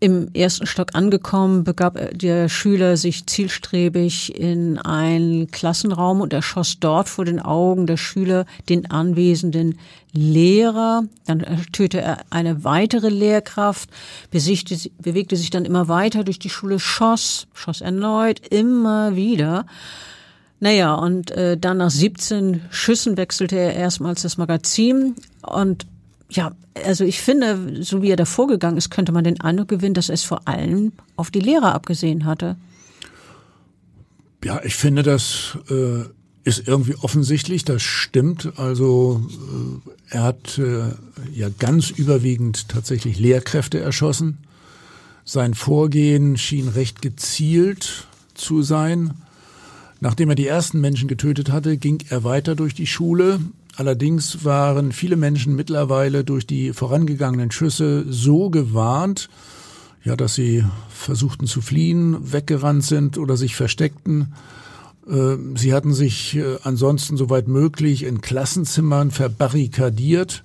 Im 0.02 0.32
ersten 0.32 0.66
Stock 0.66 0.94
angekommen, 0.94 1.62
begab 1.62 1.98
der 2.12 2.48
Schüler 2.48 2.96
sich 2.96 3.26
zielstrebig 3.26 4.34
in 4.34 4.78
einen 4.78 5.50
Klassenraum 5.50 6.22
und 6.22 6.32
erschoss 6.32 6.80
dort 6.80 7.10
vor 7.10 7.26
den 7.26 7.38
Augen 7.38 7.86
der 7.86 7.98
Schüler 7.98 8.46
den 8.70 8.90
anwesenden 8.90 9.78
Lehrer. 10.14 11.02
Dann 11.26 11.40
tötete 11.72 12.00
er 12.00 12.20
eine 12.30 12.64
weitere 12.64 13.10
Lehrkraft, 13.10 13.90
bewegte 14.30 15.36
sich 15.36 15.50
dann 15.50 15.66
immer 15.66 15.88
weiter 15.88 16.24
durch 16.24 16.38
die 16.38 16.48
Schule, 16.48 16.80
schoss, 16.80 17.46
schoss 17.52 17.82
erneut, 17.82 18.40
immer 18.48 19.16
wieder. 19.16 19.66
Naja, 20.60 20.94
und 20.94 21.30
äh, 21.30 21.58
dann 21.58 21.76
nach 21.76 21.90
17 21.90 22.62
Schüssen 22.70 23.18
wechselte 23.18 23.56
er 23.56 23.74
erstmals 23.74 24.22
das 24.22 24.38
Magazin 24.38 25.14
und 25.42 25.86
ja, 26.30 26.52
also 26.84 27.04
ich 27.04 27.20
finde, 27.20 27.82
so 27.82 28.02
wie 28.02 28.10
er 28.10 28.16
da 28.16 28.24
vorgegangen 28.24 28.76
ist, 28.76 28.90
könnte 28.90 29.12
man 29.12 29.24
den 29.24 29.40
Eindruck 29.40 29.68
gewinnen, 29.68 29.94
dass 29.94 30.08
er 30.08 30.14
es 30.14 30.24
vor 30.24 30.46
allem 30.46 30.92
auf 31.16 31.30
die 31.30 31.40
Lehrer 31.40 31.74
abgesehen 31.74 32.24
hatte. 32.24 32.56
Ja, 34.44 34.60
ich 34.64 34.74
finde, 34.74 35.02
das 35.02 35.58
äh, 35.68 36.04
ist 36.44 36.66
irgendwie 36.66 36.94
offensichtlich, 36.96 37.64
das 37.64 37.82
stimmt. 37.82 38.52
Also 38.56 39.22
äh, 40.10 40.14
er 40.14 40.22
hat 40.22 40.58
äh, 40.58 40.92
ja 41.32 41.48
ganz 41.58 41.90
überwiegend 41.90 42.68
tatsächlich 42.68 43.18
Lehrkräfte 43.18 43.80
erschossen. 43.80 44.38
Sein 45.24 45.54
Vorgehen 45.54 46.38
schien 46.38 46.68
recht 46.68 47.02
gezielt 47.02 48.06
zu 48.34 48.62
sein. 48.62 49.14
Nachdem 50.00 50.30
er 50.30 50.34
die 50.34 50.46
ersten 50.46 50.80
Menschen 50.80 51.08
getötet 51.08 51.50
hatte, 51.50 51.76
ging 51.76 52.02
er 52.08 52.24
weiter 52.24 52.54
durch 52.54 52.74
die 52.74 52.86
Schule, 52.86 53.40
Allerdings 53.76 54.44
waren 54.44 54.92
viele 54.92 55.16
Menschen 55.16 55.54
mittlerweile 55.54 56.24
durch 56.24 56.46
die 56.46 56.72
vorangegangenen 56.72 57.50
Schüsse 57.50 58.04
so 58.08 58.50
gewarnt, 58.50 59.28
ja, 60.02 60.16
dass 60.16 60.34
sie 60.34 60.64
versuchten 60.88 61.46
zu 61.46 61.60
fliehen, 61.60 62.32
weggerannt 62.32 62.84
sind 62.84 63.18
oder 63.18 63.36
sich 63.36 63.54
versteckten. 63.54 64.34
Äh, 65.08 65.36
sie 65.56 65.72
hatten 65.72 65.94
sich 65.94 66.36
äh, 66.36 66.56
ansonsten 66.62 67.16
soweit 67.16 67.48
möglich 67.48 68.04
in 68.04 68.20
Klassenzimmern 68.20 69.10
verbarrikadiert. 69.10 70.44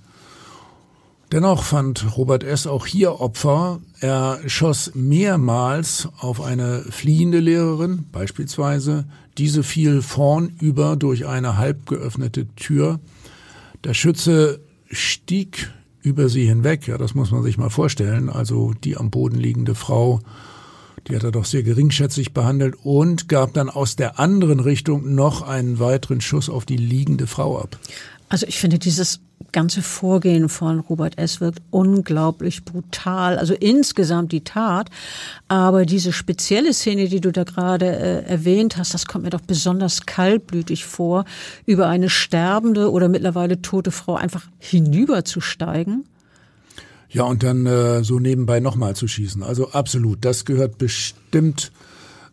Dennoch 1.32 1.64
fand 1.64 2.16
Robert 2.16 2.44
S. 2.44 2.66
auch 2.68 2.86
hier 2.86 3.20
Opfer. 3.20 3.80
Er 4.00 4.38
schoss 4.46 4.92
mehrmals 4.94 6.08
auf 6.18 6.40
eine 6.40 6.84
fliehende 6.90 7.40
Lehrerin, 7.40 8.04
beispielsweise. 8.12 9.06
Diese 9.36 9.64
fiel 9.64 10.02
vornüber 10.02 10.96
durch 10.96 11.26
eine 11.26 11.56
halb 11.56 11.86
geöffnete 11.86 12.46
Tür. 12.54 13.00
Der 13.86 13.94
Schütze 13.94 14.58
stieg 14.90 15.72
über 16.02 16.28
sie 16.28 16.44
hinweg, 16.44 16.88
ja, 16.88 16.98
das 16.98 17.14
muss 17.14 17.30
man 17.30 17.44
sich 17.44 17.56
mal 17.56 17.70
vorstellen. 17.70 18.28
Also 18.28 18.72
die 18.82 18.96
am 18.96 19.12
Boden 19.12 19.38
liegende 19.38 19.76
Frau, 19.76 20.18
die 21.06 21.14
hat 21.14 21.22
er 21.22 21.30
doch 21.30 21.44
sehr 21.44 21.62
geringschätzig 21.62 22.34
behandelt 22.34 22.74
und 22.82 23.28
gab 23.28 23.54
dann 23.54 23.70
aus 23.70 23.94
der 23.94 24.18
anderen 24.18 24.58
Richtung 24.58 25.14
noch 25.14 25.42
einen 25.42 25.78
weiteren 25.78 26.20
Schuss 26.20 26.50
auf 26.50 26.66
die 26.66 26.76
liegende 26.76 27.28
Frau 27.28 27.60
ab. 27.60 27.78
Also 28.28 28.46
ich 28.46 28.58
finde 28.58 28.78
dieses 28.78 29.20
ganze 29.52 29.82
Vorgehen 29.82 30.48
von 30.48 30.80
Robert 30.80 31.18
S. 31.18 31.40
wirkt 31.40 31.60
unglaublich 31.70 32.64
brutal. 32.64 33.38
Also 33.38 33.54
insgesamt 33.54 34.32
die 34.32 34.42
Tat. 34.42 34.90
Aber 35.48 35.86
diese 35.86 36.12
spezielle 36.12 36.72
Szene, 36.72 37.08
die 37.08 37.20
du 37.20 37.32
da 37.32 37.44
gerade 37.44 37.86
äh, 37.86 38.24
erwähnt 38.24 38.76
hast, 38.76 38.94
das 38.94 39.06
kommt 39.06 39.24
mir 39.24 39.30
doch 39.30 39.40
besonders 39.40 40.06
kaltblütig 40.06 40.84
vor, 40.84 41.24
über 41.64 41.88
eine 41.88 42.10
sterbende 42.10 42.90
oder 42.90 43.08
mittlerweile 43.08 43.62
tote 43.62 43.90
Frau 43.90 44.16
einfach 44.16 44.46
hinüberzusteigen. 44.58 46.04
Ja, 47.08 47.24
und 47.24 47.42
dann 47.42 47.66
äh, 47.66 48.02
so 48.02 48.18
nebenbei 48.18 48.60
nochmal 48.60 48.96
zu 48.96 49.06
schießen. 49.06 49.42
Also 49.42 49.70
absolut, 49.70 50.24
das 50.24 50.44
gehört 50.44 50.78
bestimmt 50.78 51.70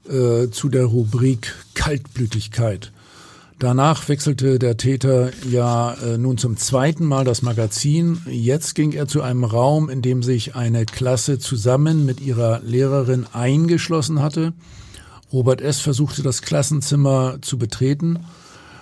äh, 0.09 0.49
zu 0.49 0.69
der 0.69 0.85
Rubrik 0.85 1.53
Kaltblütigkeit. 1.75 2.91
Danach 3.63 4.09
wechselte 4.09 4.59
der 4.59 4.75
Täter 4.75 5.31
ja 5.49 5.93
äh, 5.93 6.17
nun 6.17 6.37
zum 6.37 6.57
zweiten 6.57 7.05
Mal 7.05 7.23
das 7.23 7.43
Magazin. 7.43 8.21
Jetzt 8.29 8.75
ging 8.75 8.91
er 8.91 9.07
zu 9.07 9.21
einem 9.21 9.45
Raum, 9.45 9.89
in 9.89 10.01
dem 10.01 10.21
sich 10.21 10.53
eine 10.53 10.85
Klasse 10.85 11.39
zusammen 11.39 12.05
mit 12.05 12.19
ihrer 12.19 12.59
Lehrerin 12.59 13.25
eingeschlossen 13.31 14.21
hatte. 14.21 14.51
Robert 15.31 15.61
S. 15.61 15.79
versuchte 15.79 16.23
das 16.23 16.41
Klassenzimmer 16.41 17.37
zu 17.39 17.57
betreten. 17.57 18.25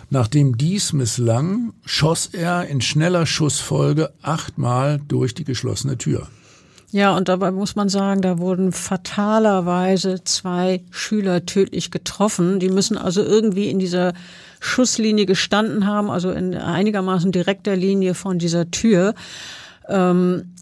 Nachdem 0.10 0.58
dies 0.58 0.94
misslang, 0.94 1.74
schoss 1.86 2.26
er 2.26 2.66
in 2.66 2.82
schneller 2.82 3.28
Schussfolge 3.28 4.12
achtmal 4.24 5.00
durch 5.08 5.36
die 5.36 5.44
geschlossene 5.44 6.00
Tür. 6.00 6.28
Ja, 6.90 7.16
und 7.16 7.30
dabei 7.30 7.52
muss 7.52 7.76
man 7.76 7.88
sagen, 7.88 8.22
da 8.24 8.40
wurden 8.40 8.72
fatalerweise 8.72 10.24
zwei 10.24 10.84
Schüler 10.90 11.46
tödlich 11.46 11.92
getroffen. 11.92 12.60
Die 12.60 12.70
müssen 12.70 12.98
also 12.98 13.22
irgendwie 13.22 13.70
in 13.70 13.78
dieser 13.78 14.14
Schusslinie 14.62 15.26
gestanden 15.26 15.88
haben, 15.88 16.10
also 16.10 16.32
in 16.32 16.56
einigermaßen 16.56 17.32
direkter 17.32 17.76
Linie 17.76 18.14
von 18.14 18.38
dieser 18.40 18.70
Tür. 18.70 19.16
Ähm, 19.90 20.54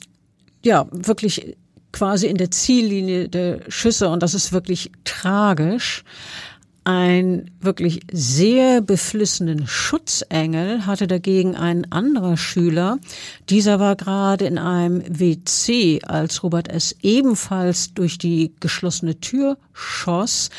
ja, 0.64 0.88
wirklich 0.92 1.58
quasi 1.92 2.28
in 2.28 2.38
der 2.38 2.50
Ziellinie 2.50 3.28
der 3.28 3.60
Schüsse 3.68 4.10
und 4.10 4.24
das 4.24 4.34
ist 4.34 4.54
wirklich 4.54 4.92
tragisch. 5.04 6.04
Ein 6.86 7.52
wirklich 7.60 8.02
sehr 8.12 8.82
beflissenen 8.82 9.68
Schutzengel 9.68 10.86
hatte 10.86 11.08
dagegen 11.08 11.56
ein 11.56 11.92
anderer 11.92 12.38
Schüler. 12.38 13.00
Dieser 13.50 13.80
war 13.80 13.96
gerade 13.96 14.46
in 14.46 14.58
einem 14.58 15.04
WC, 15.08 16.02
als 16.04 16.42
Robert 16.42 16.70
S. 16.70 16.96
ebenfalls 17.02 17.94
durch 17.94 18.18
die 18.18 18.54
geschlossene 18.60 19.20
Tür 19.20 19.58
schoss. 19.74 20.50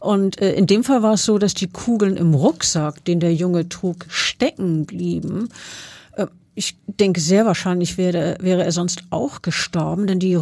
Und 0.00 0.40
äh, 0.40 0.52
in 0.52 0.66
dem 0.66 0.82
Fall 0.84 1.02
war 1.02 1.14
es 1.14 1.24
so, 1.24 1.38
dass 1.38 1.54
die 1.54 1.68
Kugeln 1.68 2.16
im 2.16 2.34
Rucksack, 2.34 3.04
den 3.04 3.20
der 3.20 3.34
Junge 3.34 3.68
trug, 3.68 4.06
stecken 4.08 4.84
blieben. 4.84 5.48
Äh, 6.16 6.26
ich 6.54 6.76
denke, 6.86 7.20
sehr 7.20 7.46
wahrscheinlich 7.46 7.98
wäre, 7.98 8.36
wäre 8.40 8.64
er 8.64 8.72
sonst 8.72 9.04
auch 9.10 9.42
gestorben, 9.42 10.06
denn 10.08 10.18
die 10.18 10.36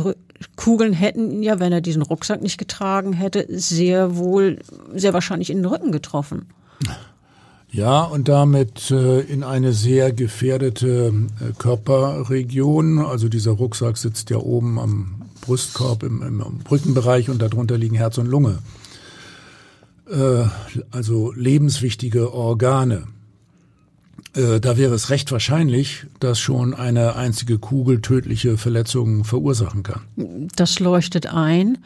Kugeln 0.57 0.93
hätten 0.93 1.31
ihn 1.31 1.43
ja, 1.43 1.61
wenn 1.61 1.73
er 1.73 1.81
diesen 1.81 2.03
Rucksack 2.03 2.43
nicht 2.43 2.59
getragen 2.59 3.13
hätte, 3.13 3.47
sehr 3.49 4.17
wohl, 4.17 4.59
sehr 4.95 5.13
wahrscheinlich 5.13 5.51
in 5.51 5.59
den 5.59 5.67
Rücken 5.67 5.93
getroffen. 5.93 6.47
Ja, 7.71 8.05
und 8.05 8.29
damit 8.29 8.91
äh, 8.91 9.21
in 9.21 9.43
eine 9.43 9.73
sehr 9.73 10.13
gefährdete 10.13 11.13
äh, 11.41 11.53
Körperregion. 11.59 13.01
Also 13.01 13.29
dieser 13.29 13.53
Rucksack 13.53 13.99
sitzt 13.99 14.31
ja 14.31 14.39
oben 14.39 14.79
am 14.79 15.23
Brustkorb, 15.41 16.03
im, 16.03 16.23
im 16.23 16.43
Rückenbereich 16.71 17.29
und 17.29 17.43
darunter 17.43 17.77
liegen 17.77 17.97
Herz 17.97 18.19
und 18.19 18.27
Lunge. 18.27 18.59
Äh, 20.11 20.45
also 20.91 21.33
lebenswichtige 21.33 22.33
Organe. 22.33 23.09
Äh, 24.37 24.61
da 24.61 24.77
wäre 24.77 24.95
es 24.95 25.11
recht 25.11 25.33
wahrscheinlich, 25.33 26.07
dass 26.21 26.39
schon 26.39 26.75
eine 26.75 27.17
einzige 27.17 27.59
Kugel 27.59 28.01
tödliche 28.01 28.59
Verletzungen 28.59 29.25
verursachen 29.25 29.83
kann. 29.83 30.03
Das 30.55 30.79
leuchtet 30.79 31.27
ein. 31.27 31.79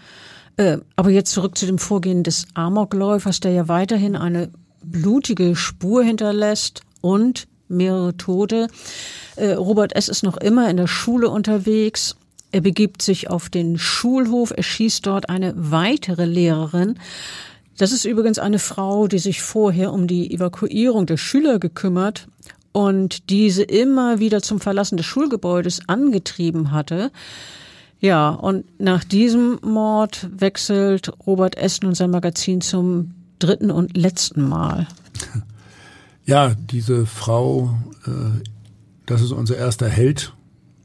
Äh, 0.57 0.79
aber 0.97 1.11
jetzt 1.11 1.33
zurück 1.33 1.57
zu 1.57 1.67
dem 1.67 1.79
Vorgehen 1.79 2.23
des 2.23 2.47
Amokläufers, 2.55 3.41
der 3.41 3.53
ja 3.53 3.69
weiterhin 3.69 4.17
eine 4.17 4.51
blutige 4.83 5.57
Spur 5.57 6.03
hinterlässt 6.03 6.83
und 7.01 7.47
mehrere 7.69 8.17
Tote. 8.17 8.69
Äh, 9.37 9.53
Robert 9.53 9.95
S. 9.95 10.09
ist 10.09 10.23
noch 10.23 10.37
immer 10.37 10.69
in 10.69 10.77
der 10.77 10.89
Schule 10.89 11.31
unterwegs. 11.31 12.17
Er 12.53 12.61
begibt 12.61 13.01
sich 13.01 13.31
auf 13.31 13.49
den 13.49 13.79
Schulhof, 13.79 14.53
er 14.55 14.65
schießt 14.65 15.07
dort 15.07 15.29
eine 15.29 15.55
weitere 15.57 16.25
Lehrerin. 16.25 16.99
Das 17.81 17.93
ist 17.93 18.05
übrigens 18.05 18.39
eine 18.39 18.59
Frau, 18.59 19.09
die 19.09 19.19
sich 19.19 19.41
vorher 19.41 19.95
um 19.95 20.07
die 20.07 20.35
Evakuierung 20.35 21.07
der 21.07 21.17
Schüler 21.17 21.59
gekümmert 21.59 22.29
und 22.73 23.31
diese 23.31 23.63
immer 23.63 24.19
wieder 24.19 24.43
zum 24.43 24.61
Verlassen 24.61 24.99
des 24.99 25.07
Schulgebäudes 25.07 25.89
angetrieben 25.89 26.73
hatte. 26.73 27.11
Ja, 27.99 28.29
und 28.29 28.67
nach 28.79 29.03
diesem 29.03 29.59
Mord 29.63 30.29
wechselt 30.31 31.11
Robert 31.27 31.57
S. 31.57 31.81
nun 31.81 31.95
sein 31.95 32.11
Magazin 32.11 32.61
zum 32.61 33.15
dritten 33.39 33.71
und 33.71 33.97
letzten 33.97 34.47
Mal. 34.47 34.87
Ja, 36.27 36.55
diese 36.55 37.07
Frau, 37.07 37.75
äh, 38.07 38.11
das 39.07 39.23
ist 39.23 39.33
unser 39.33 39.57
erster 39.57 39.89
Held. 39.89 40.35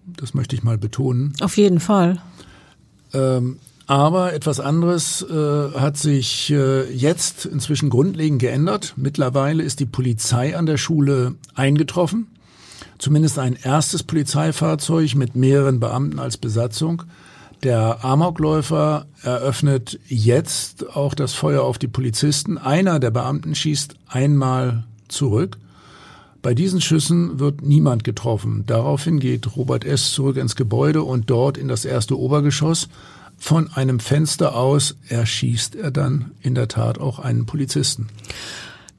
Das 0.07 0.33
möchte 0.33 0.55
ich 0.55 0.63
mal 0.63 0.77
betonen. 0.77 1.33
Auf 1.41 1.57
jeden 1.57 1.81
Fall. 1.81 2.21
Aber 3.87 4.33
etwas 4.33 4.59
anderes 4.59 5.21
äh, 5.21 5.71
hat 5.79 5.97
sich 5.97 6.51
äh, 6.51 6.91
jetzt 6.91 7.45
inzwischen 7.45 7.89
grundlegend 7.89 8.39
geändert. 8.39 8.93
Mittlerweile 8.97 9.61
ist 9.61 9.79
die 9.79 9.85
Polizei 9.85 10.57
an 10.57 10.65
der 10.65 10.77
Schule 10.77 11.35
eingetroffen. 11.53 12.27
Zumindest 12.97 13.37
ein 13.37 13.57
erstes 13.61 14.03
Polizeifahrzeug 14.03 15.15
mit 15.15 15.35
mehreren 15.35 15.79
Beamten 15.79 16.17
als 16.17 16.37
Besatzung. 16.37 17.03
Der 17.63 18.03
Amokläufer 18.03 19.05
eröffnet 19.21 19.99
jetzt 20.07 20.95
auch 20.95 21.13
das 21.13 21.33
Feuer 21.33 21.63
auf 21.63 21.77
die 21.77 21.87
Polizisten. 21.87 22.57
Einer 22.57 22.99
der 22.99 23.11
Beamten 23.11 23.53
schießt 23.53 23.95
einmal 24.07 24.83
zurück. 25.07 25.57
Bei 26.41 26.53
diesen 26.53 26.79
Schüssen 26.79 27.39
wird 27.39 27.63
niemand 27.63 28.03
getroffen. 28.03 28.65
Daraufhin 28.67 29.19
geht 29.19 29.55
Robert 29.55 29.83
S. 29.83 30.11
zurück 30.11 30.37
ins 30.37 30.55
Gebäude 30.55 31.03
und 31.03 31.29
dort 31.29 31.57
in 31.57 31.67
das 31.67 31.85
erste 31.85 32.19
Obergeschoss. 32.19 32.87
Von 33.37 33.71
einem 33.73 33.99
Fenster 33.99 34.55
aus 34.55 34.95
erschießt 35.09 35.75
er 35.75 35.91
dann 35.91 36.31
in 36.41 36.55
der 36.55 36.67
Tat 36.67 36.99
auch 36.99 37.19
einen 37.19 37.45
Polizisten. 37.45 38.07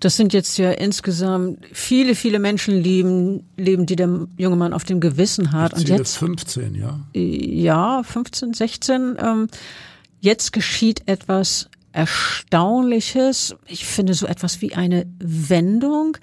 Das 0.01 0.17
sind 0.17 0.35
jetzt 0.35 0.59
ja 0.59 0.73
insgesamt 0.73 1.65
viele, 1.73 2.15
viele 2.15 2.39
Menschenleben, 2.39 3.45
Leben, 3.57 3.87
die 3.87 3.97
der 3.97 4.27
junge 4.37 4.57
Mann 4.57 4.75
auf 4.75 4.85
dem 4.85 5.01
Gewissen 5.01 5.53
hat. 5.53 5.73
Ich 5.73 5.79
und 5.81 5.89
jetzt 5.89 6.19
15, 6.19 6.75
ja. 6.75 7.01
Ja, 7.15 8.03
15, 8.03 8.53
16. 8.53 9.17
Ähm, 9.19 9.49
jetzt 10.21 10.53
geschieht 10.53 11.03
etwas 11.07 11.71
Erstaunliches. 11.93 13.57
Ich 13.67 13.87
finde 13.87 14.13
so 14.13 14.27
etwas 14.27 14.61
wie 14.61 14.75
eine 14.75 15.07
Wendung. 15.19 16.19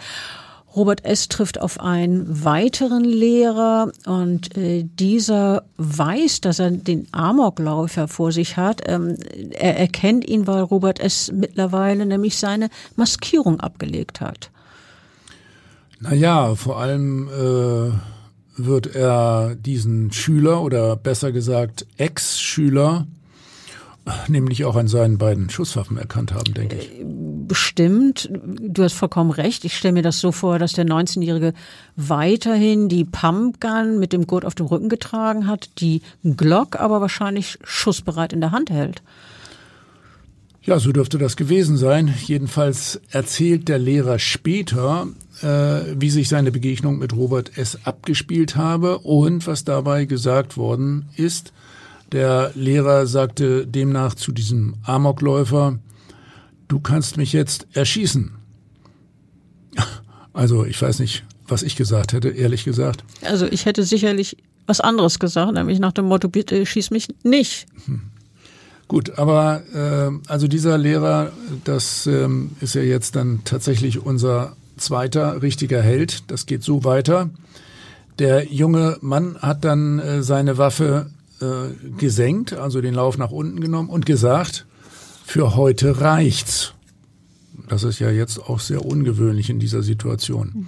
Robert 0.76 1.06
S. 1.06 1.28
trifft 1.28 1.62
auf 1.62 1.80
einen 1.80 2.44
weiteren 2.44 3.04
Lehrer 3.04 3.92
und 4.06 4.58
äh, 4.58 4.84
dieser 4.84 5.64
weiß, 5.78 6.42
dass 6.42 6.60
er 6.60 6.72
den 6.72 7.08
Amokläufer 7.12 8.08
vor 8.08 8.32
sich 8.32 8.58
hat. 8.58 8.82
Ähm, 8.88 9.18
er 9.52 9.78
erkennt 9.78 10.28
ihn, 10.28 10.48
weil 10.48 10.62
Robert 10.62 11.00
S. 11.00 11.32
mittlerweile 11.32 12.06
nämlich 12.06 12.38
seine 12.38 12.70
Maskierung 12.96 13.60
abgelegt 13.60 14.20
hat. 14.20 14.50
Naja, 16.00 16.56
vor 16.56 16.80
allem 16.80 17.30
äh, 17.30 17.92
wird 18.58 18.96
er 18.96 19.56
diesen 19.56 20.12
Schüler 20.12 20.62
oder 20.62 20.96
besser 20.96 21.32
gesagt 21.32 21.86
Ex-Schüler 21.98 23.08
nämlich 24.28 24.66
auch 24.66 24.76
an 24.76 24.88
seinen 24.88 25.18
beiden 25.18 25.50
Schusswaffen 25.50 25.98
erkannt 25.98 26.34
haben, 26.34 26.54
denke 26.54 26.76
ich. 26.76 26.92
Bestimmt. 27.48 28.30
Du 28.32 28.84
hast 28.84 28.94
vollkommen 28.94 29.32
recht. 29.32 29.66
Ich 29.66 29.78
stelle 29.78 29.94
mir 29.94 30.02
das 30.02 30.20
so 30.20 30.32
vor, 30.32 30.60
dass 30.60 30.74
der 30.74 30.86
19-Jährige 30.86 31.54
weiterhin 31.96 32.90
die 32.90 33.06
Pumpgun 33.06 34.00
mit 34.00 34.14
dem 34.14 34.28
Gurt 34.28 34.46
auf 34.46 34.56
dem 34.56 34.66
Rücken 34.66 34.90
getragen 34.90 35.48
hat, 35.48 35.70
die 35.80 36.02
Glock 36.24 36.80
aber 36.80 37.02
wahrscheinlich 37.02 37.60
schussbereit 37.64 38.34
in 38.34 38.42
der 38.42 38.52
Hand 38.52 38.70
hält. 38.70 39.02
Ja, 40.66 40.80
so 40.80 40.94
dürfte 40.94 41.18
das 41.18 41.36
gewesen 41.36 41.76
sein. 41.76 42.14
Jedenfalls 42.26 43.02
erzählt 43.12 43.68
der 43.68 43.80
Lehrer 43.80 44.18
später, 44.18 45.08
äh, 45.42 45.96
wie 45.98 46.10
sich 46.10 46.30
seine 46.30 46.54
Begegnung 46.54 47.00
mit 47.00 47.14
Robert 47.14 47.58
S. 47.58 47.80
abgespielt 47.84 48.56
habe 48.56 49.00
und 49.00 49.46
was 49.46 49.66
dabei 49.66 50.06
gesagt 50.06 50.56
worden 50.56 51.10
ist. 51.18 51.52
Der 52.14 52.52
Lehrer 52.54 53.08
sagte 53.08 53.66
demnach 53.66 54.14
zu 54.14 54.32
diesem 54.32 54.76
Amokläufer, 54.84 55.80
du 56.68 56.80
kannst 56.80 57.18
mich 57.18 57.34
jetzt 57.34 57.68
erschießen. 57.74 58.32
Also 60.36 60.66
ich 60.66 60.82
weiß 60.82 60.98
nicht, 60.98 61.24
was 61.48 61.62
ich 61.62 61.76
gesagt 61.76 62.12
hätte, 62.12 62.30
ehrlich 62.30 62.64
gesagt. 62.64 63.04
Also 63.22 63.46
ich 63.46 63.68
hätte 63.68 63.84
sicherlich 63.84 64.36
was 64.66 64.82
anderes 64.82 65.20
gesagt, 65.20 65.54
nämlich 65.54 65.78
nach 65.78 65.92
dem 65.92 66.06
Motto, 66.06 66.28
bitte 66.28 66.66
schieß 66.66 66.90
mich 66.90 67.10
nicht. 67.22 67.68
Hm. 67.86 68.02
Gut, 68.88 69.20
aber 69.20 69.62
äh, 69.76 70.12
also 70.28 70.48
dieser 70.48 70.80
Lehrer, 70.80 71.32
das 71.66 72.08
ähm, 72.08 72.56
ist 72.62 72.74
ja 72.74 72.82
jetzt 72.82 73.16
dann 73.16 73.42
tatsächlich 73.46 74.04
unser 74.04 74.56
zweiter 74.78 75.44
richtiger 75.44 75.84
Held. 75.84 76.32
Das 76.32 76.48
geht 76.48 76.64
so 76.64 76.84
weiter. 76.84 77.30
Der 78.18 78.52
junge 78.52 78.98
Mann 79.02 79.38
hat 79.40 79.64
dann 79.66 80.00
äh, 80.00 80.24
seine 80.24 80.58
Waffe 80.58 81.12
gesenkt, 81.98 82.54
also 82.54 82.82
den 82.82 82.94
Lauf 82.94 83.18
nach 83.18 83.32
unten 83.32 83.62
genommen 83.62 83.90
und 83.90 84.06
gesagt, 84.06 84.66
für 85.26 85.56
heute 85.56 86.02
reicht's. 86.02 86.74
Das 87.70 87.84
ist 87.84 88.00
ja 88.00 88.10
jetzt 88.10 88.40
auch 88.40 88.60
sehr 88.60 88.86
ungewöhnlich 88.86 89.50
in 89.50 89.60
dieser 89.60 89.84
Situation. 89.84 90.68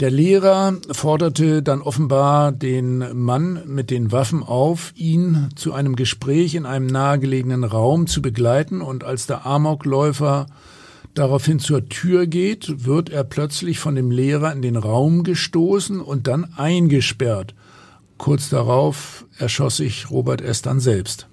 Der 0.00 0.12
Lehrer 0.12 0.74
forderte 0.92 1.60
dann 1.60 1.82
offenbar 1.82 2.52
den 2.52 3.04
Mann 3.24 3.62
mit 3.66 3.90
den 3.90 4.12
Waffen 4.12 4.44
auf, 4.44 4.92
ihn 4.94 5.48
zu 5.56 5.72
einem 5.72 5.96
Gespräch 5.96 6.54
in 6.54 6.66
einem 6.66 6.86
nahegelegenen 6.86 7.64
Raum 7.64 8.06
zu 8.06 8.22
begleiten 8.22 8.80
und 8.80 9.02
als 9.02 9.26
der 9.26 9.44
Amokläufer 9.44 10.46
daraufhin 11.14 11.58
zur 11.58 11.88
Tür 11.88 12.28
geht, 12.28 12.86
wird 12.86 13.10
er 13.10 13.24
plötzlich 13.24 13.80
von 13.80 13.96
dem 13.96 14.12
Lehrer 14.12 14.52
in 14.52 14.62
den 14.62 14.76
Raum 14.76 15.24
gestoßen 15.24 16.00
und 16.00 16.28
dann 16.28 16.54
eingesperrt. 16.56 17.56
Kurz 18.18 18.50
darauf 18.50 19.26
erschoss 19.38 19.78
sich 19.78 20.10
Robert 20.10 20.40
S. 20.40 20.62
dann 20.62 20.80
selbst. 20.80 21.26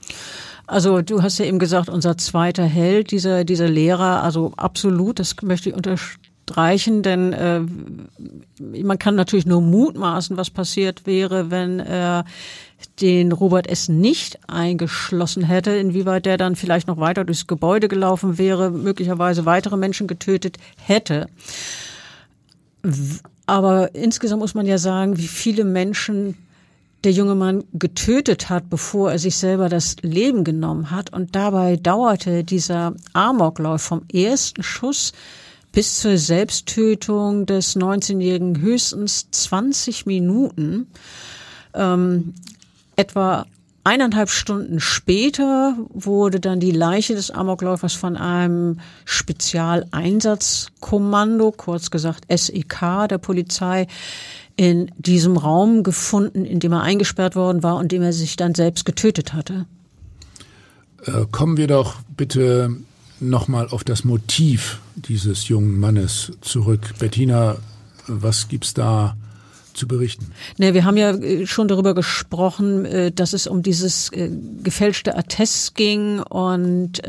Also 0.67 1.01
du 1.01 1.21
hast 1.21 1.37
ja 1.37 1.45
eben 1.45 1.59
gesagt, 1.59 1.89
unser 1.89 2.17
zweiter 2.17 2.63
Held, 2.63 3.11
dieser, 3.11 3.43
dieser 3.43 3.67
Lehrer, 3.67 4.23
also 4.23 4.53
absolut, 4.57 5.19
das 5.19 5.35
möchte 5.43 5.69
ich 5.69 5.75
unterstreichen, 5.75 7.03
denn 7.03 7.33
äh, 7.33 7.61
man 8.81 8.97
kann 8.97 9.15
natürlich 9.15 9.45
nur 9.45 9.61
mutmaßen, 9.61 10.37
was 10.37 10.49
passiert 10.49 11.05
wäre, 11.05 11.51
wenn 11.51 11.79
er 11.79 12.25
den 13.01 13.31
Robert 13.31 13.67
S. 13.67 13.89
nicht 13.89 14.39
eingeschlossen 14.47 15.43
hätte, 15.43 15.71
inwieweit 15.71 16.25
der 16.25 16.37
dann 16.37 16.55
vielleicht 16.55 16.87
noch 16.87 16.97
weiter 16.97 17.25
durchs 17.25 17.45
Gebäude 17.45 17.87
gelaufen 17.87 18.37
wäre, 18.37 18.71
möglicherweise 18.71 19.45
weitere 19.45 19.77
Menschen 19.77 20.07
getötet 20.07 20.57
hätte. 20.77 21.27
Aber 23.45 23.93
insgesamt 23.93 24.41
muss 24.41 24.55
man 24.55 24.65
ja 24.65 24.77
sagen, 24.77 25.17
wie 25.17 25.27
viele 25.27 25.63
Menschen 25.63 26.35
der 27.05 27.13
junge 27.13 27.35
Mann 27.35 27.63
getötet 27.73 28.49
hat, 28.49 28.69
bevor 28.69 29.11
er 29.11 29.19
sich 29.19 29.37
selber 29.37 29.69
das 29.69 29.95
Leben 30.01 30.43
genommen 30.43 30.91
hat. 30.91 31.13
Und 31.13 31.35
dabei 31.35 31.77
dauerte 31.77 32.43
dieser 32.43 32.95
Amoklauf 33.13 33.81
vom 33.81 34.01
ersten 34.11 34.63
Schuss 34.63 35.13
bis 35.71 35.99
zur 35.99 36.17
Selbsttötung 36.17 37.45
des 37.45 37.75
19-Jährigen 37.75 38.59
höchstens 38.59 39.29
20 39.29 40.05
Minuten. 40.05 40.87
Ähm, 41.73 42.33
etwa 42.95 43.45
eineinhalb 43.83 44.29
Stunden 44.29 44.79
später 44.79 45.75
wurde 45.89 46.39
dann 46.39 46.59
die 46.59 46.71
Leiche 46.71 47.13
des 47.13 47.29
Amokläufers 47.29 47.93
von 47.93 48.17
einem 48.17 48.79
Spezialeinsatzkommando, 49.05 51.51
kurz 51.51 51.91
gesagt 51.91 52.25
SEK 52.29 53.07
der 53.09 53.19
Polizei, 53.19 53.85
in 54.55 54.91
diesem 54.97 55.37
Raum 55.37 55.83
gefunden, 55.83 56.45
in 56.45 56.59
dem 56.59 56.71
er 56.71 56.81
eingesperrt 56.81 57.35
worden 57.35 57.63
war 57.63 57.75
und 57.77 57.91
dem 57.91 58.01
er 58.01 58.13
sich 58.13 58.35
dann 58.35 58.55
selbst 58.55 58.85
getötet 58.85 59.33
hatte. 59.33 59.65
Äh, 61.05 61.25
kommen 61.31 61.57
wir 61.57 61.67
doch 61.67 61.95
bitte 62.15 62.75
nochmal 63.19 63.67
auf 63.69 63.83
das 63.83 64.03
Motiv 64.03 64.79
dieses 64.95 65.47
jungen 65.47 65.79
Mannes 65.79 66.31
zurück. 66.41 66.93
Bettina, 66.99 67.57
was 68.07 68.47
gibt's 68.47 68.73
da 68.73 69.15
zu 69.73 69.87
berichten? 69.87 70.31
Ne, 70.57 70.73
wir 70.73 70.85
haben 70.85 70.97
ja 70.97 71.11
äh, 71.11 71.45
schon 71.45 71.67
darüber 71.67 71.93
gesprochen, 71.93 72.85
äh, 72.85 73.11
dass 73.11 73.33
es 73.33 73.47
um 73.47 73.61
dieses 73.61 74.09
äh, 74.11 74.29
gefälschte 74.63 75.17
Attest 75.17 75.75
ging 75.75 76.19
und 76.19 77.01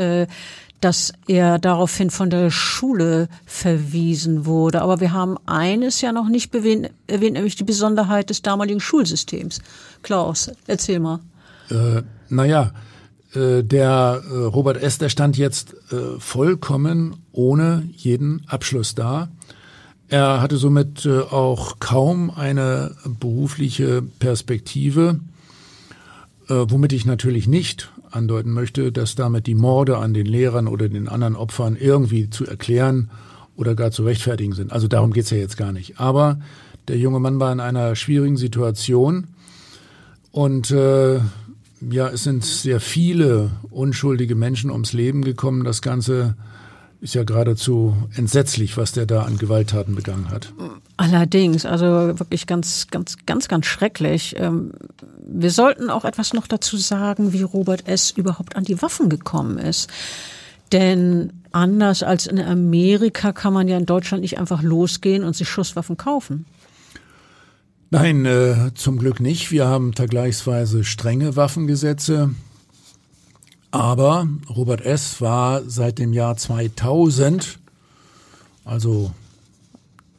dass 0.81 1.13
er 1.27 1.59
daraufhin 1.59 2.11
von 2.11 2.31
der 2.31 2.51
Schule 2.51 3.29
verwiesen 3.47 4.47
wurde. 4.47 4.83
Aber 4.83 5.01
wir 5.01 5.13
haben 5.13 5.37
eines 5.47 6.01
ja 6.01 6.13
noch 6.13 6.29
nicht 6.29 6.55
erwähnt, 6.55 6.91
nämlich 7.09 7.57
die 7.57 7.65
Besonderheit 7.65 8.31
des 8.31 8.43
damaligen 8.43 8.81
Schulsystems. 8.81 9.61
Klaus, 10.03 10.51
erzähl 10.67 11.01
mal. 11.01 11.21
Äh, 11.71 12.03
naja, 12.29 12.73
äh, 13.35 13.63
der 13.63 14.23
äh, 14.31 14.35
Robert 14.35 14.83
S., 14.83 14.99
der 14.99 15.09
stand 15.09 15.37
jetzt 15.37 15.75
äh, 15.93 16.19
vollkommen 16.19 17.17
ohne 17.33 17.89
jeden 17.97 18.43
Abschluss 18.47 18.95
da. 18.95 19.29
Er 20.09 20.41
hatte 20.41 20.57
somit 20.57 21.05
äh, 21.05 21.19
auch 21.19 21.81
kaum 21.81 22.31
eine 22.31 22.95
berufliche 23.19 24.03
Perspektive, 24.03 25.21
äh, 26.49 26.55
womit 26.55 26.93
ich 26.93 27.07
natürlich 27.07 27.49
nicht 27.49 27.91
andeuten 28.17 28.53
möchte, 28.53 28.91
dass 28.91 29.15
damit 29.15 29.47
die 29.47 29.55
Morde 29.55 29.99
an 29.99 30.15
den 30.15 30.27
Lehrern 30.27 30.67
oder 30.67 30.89
den 30.89 31.09
anderen 31.09 31.37
Opfern 31.37 31.77
irgendwie 31.77 32.31
zu 32.31 32.47
erklären 32.47 33.11
oder 33.57 33.75
gar 33.75 33.91
zu 33.91 34.05
rechtfertigen 34.05 34.53
sind. 34.53 34.73
Also 34.73 34.89
darum 34.89 35.13
geht's 35.13 35.31
ja 35.31 35.39
jetzt 35.39 35.57
gar 35.57 35.73
nicht. 35.73 36.01
Aber 36.01 36.41
der 36.89 36.99
junge 36.99 37.21
Mann 37.21 37.39
war 37.41 37.53
in 37.53 37.61
einer 37.61 37.95
schwierigen 37.97 38.37
Situation 38.37 39.29
und 40.33 40.71
äh, 40.71 41.21
ja, 41.81 42.09
es 42.09 42.25
sind 42.25 42.45
sehr 42.45 42.81
viele 42.81 43.51
unschuldige 43.71 44.35
Menschen 44.35 44.71
ums 44.71 44.93
Leben 44.93 45.23
gekommen. 45.23 45.65
Das 45.65 45.83
Ganze 45.83 46.37
ist 47.01 47.15
ja 47.15 47.25
geradezu 47.25 47.97
entsetzlich, 48.15 48.77
was 48.77 48.93
der 48.93 49.07
da 49.07 49.23
an 49.23 49.39
Gewalttaten 49.39 49.95
begangen 49.95 50.31
hat. 50.31 50.53
Allerdings, 50.97 51.67
also 51.67 51.87
wirklich 51.87 52.47
ganz, 52.47 52.87
ganz, 52.91 53.17
ganz, 53.27 53.49
ganz 53.49 53.67
schrecklich. 53.67 54.35
Ähm, 54.39 54.73
wir 55.27 55.51
sollten 55.51 55.91
auch 55.91 56.05
etwas 56.05 56.33
noch 56.33 56.47
dazu 56.47 56.77
sagen, 56.77 57.33
wie 57.33 57.43
Robert 57.43 57.87
S. 57.87 58.13
überhaupt 58.13 58.57
an 58.57 58.65
die 58.65 58.81
Waffen 58.81 59.09
gekommen 59.09 59.59
ist. 59.59 59.91
Denn 60.73 61.33
anders 61.53 62.03
als 62.03 62.27
in 62.27 62.41
Amerika 62.41 63.33
kann 63.33 63.53
man 63.53 63.69
ja 63.69 63.77
in 63.77 63.87
Deutschland 63.87 64.23
nicht 64.23 64.39
einfach 64.39 64.63
losgehen 64.63 65.23
und 65.23 65.37
sich 65.37 65.49
Schusswaffen 65.49 65.97
kaufen. 65.97 66.47
Nein, 67.91 68.25
äh, 68.25 68.73
zum 68.75 68.99
Glück 68.99 69.21
nicht. 69.21 69.53
Wir 69.53 69.67
haben 69.67 69.93
vergleichsweise 69.93 70.83
strenge 70.83 71.37
Waffengesetze. 71.37 72.31
Aber 73.77 74.27
Robert 74.49 74.81
S. 74.81 75.21
war 75.21 75.63
seit 75.69 75.99
dem 75.99 76.15
Jahr 76.15 76.39
2000, 76.39 77.59
also 78.65 79.13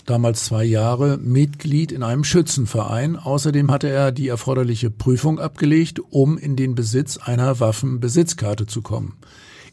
damals 0.05 0.45
zwei 0.45 0.63
Jahre, 0.63 1.17
Mitglied 1.17 1.91
in 1.91 2.03
einem 2.03 2.23
Schützenverein. 2.23 3.15
Außerdem 3.15 3.71
hatte 3.71 3.89
er 3.89 4.11
die 4.11 4.27
erforderliche 4.27 4.91
Prüfung 4.91 5.39
abgelegt, 5.39 5.99
um 6.11 6.37
in 6.37 6.55
den 6.55 6.75
Besitz 6.75 7.17
einer 7.17 7.59
Waffenbesitzkarte 7.59 8.67
zu 8.67 8.83
kommen. 8.83 9.15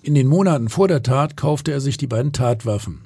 In 0.00 0.14
den 0.14 0.28
Monaten 0.28 0.70
vor 0.70 0.88
der 0.88 1.02
Tat 1.02 1.36
kaufte 1.36 1.70
er 1.70 1.82
sich 1.82 1.98
die 1.98 2.06
beiden 2.06 2.32
Tatwaffen 2.32 3.02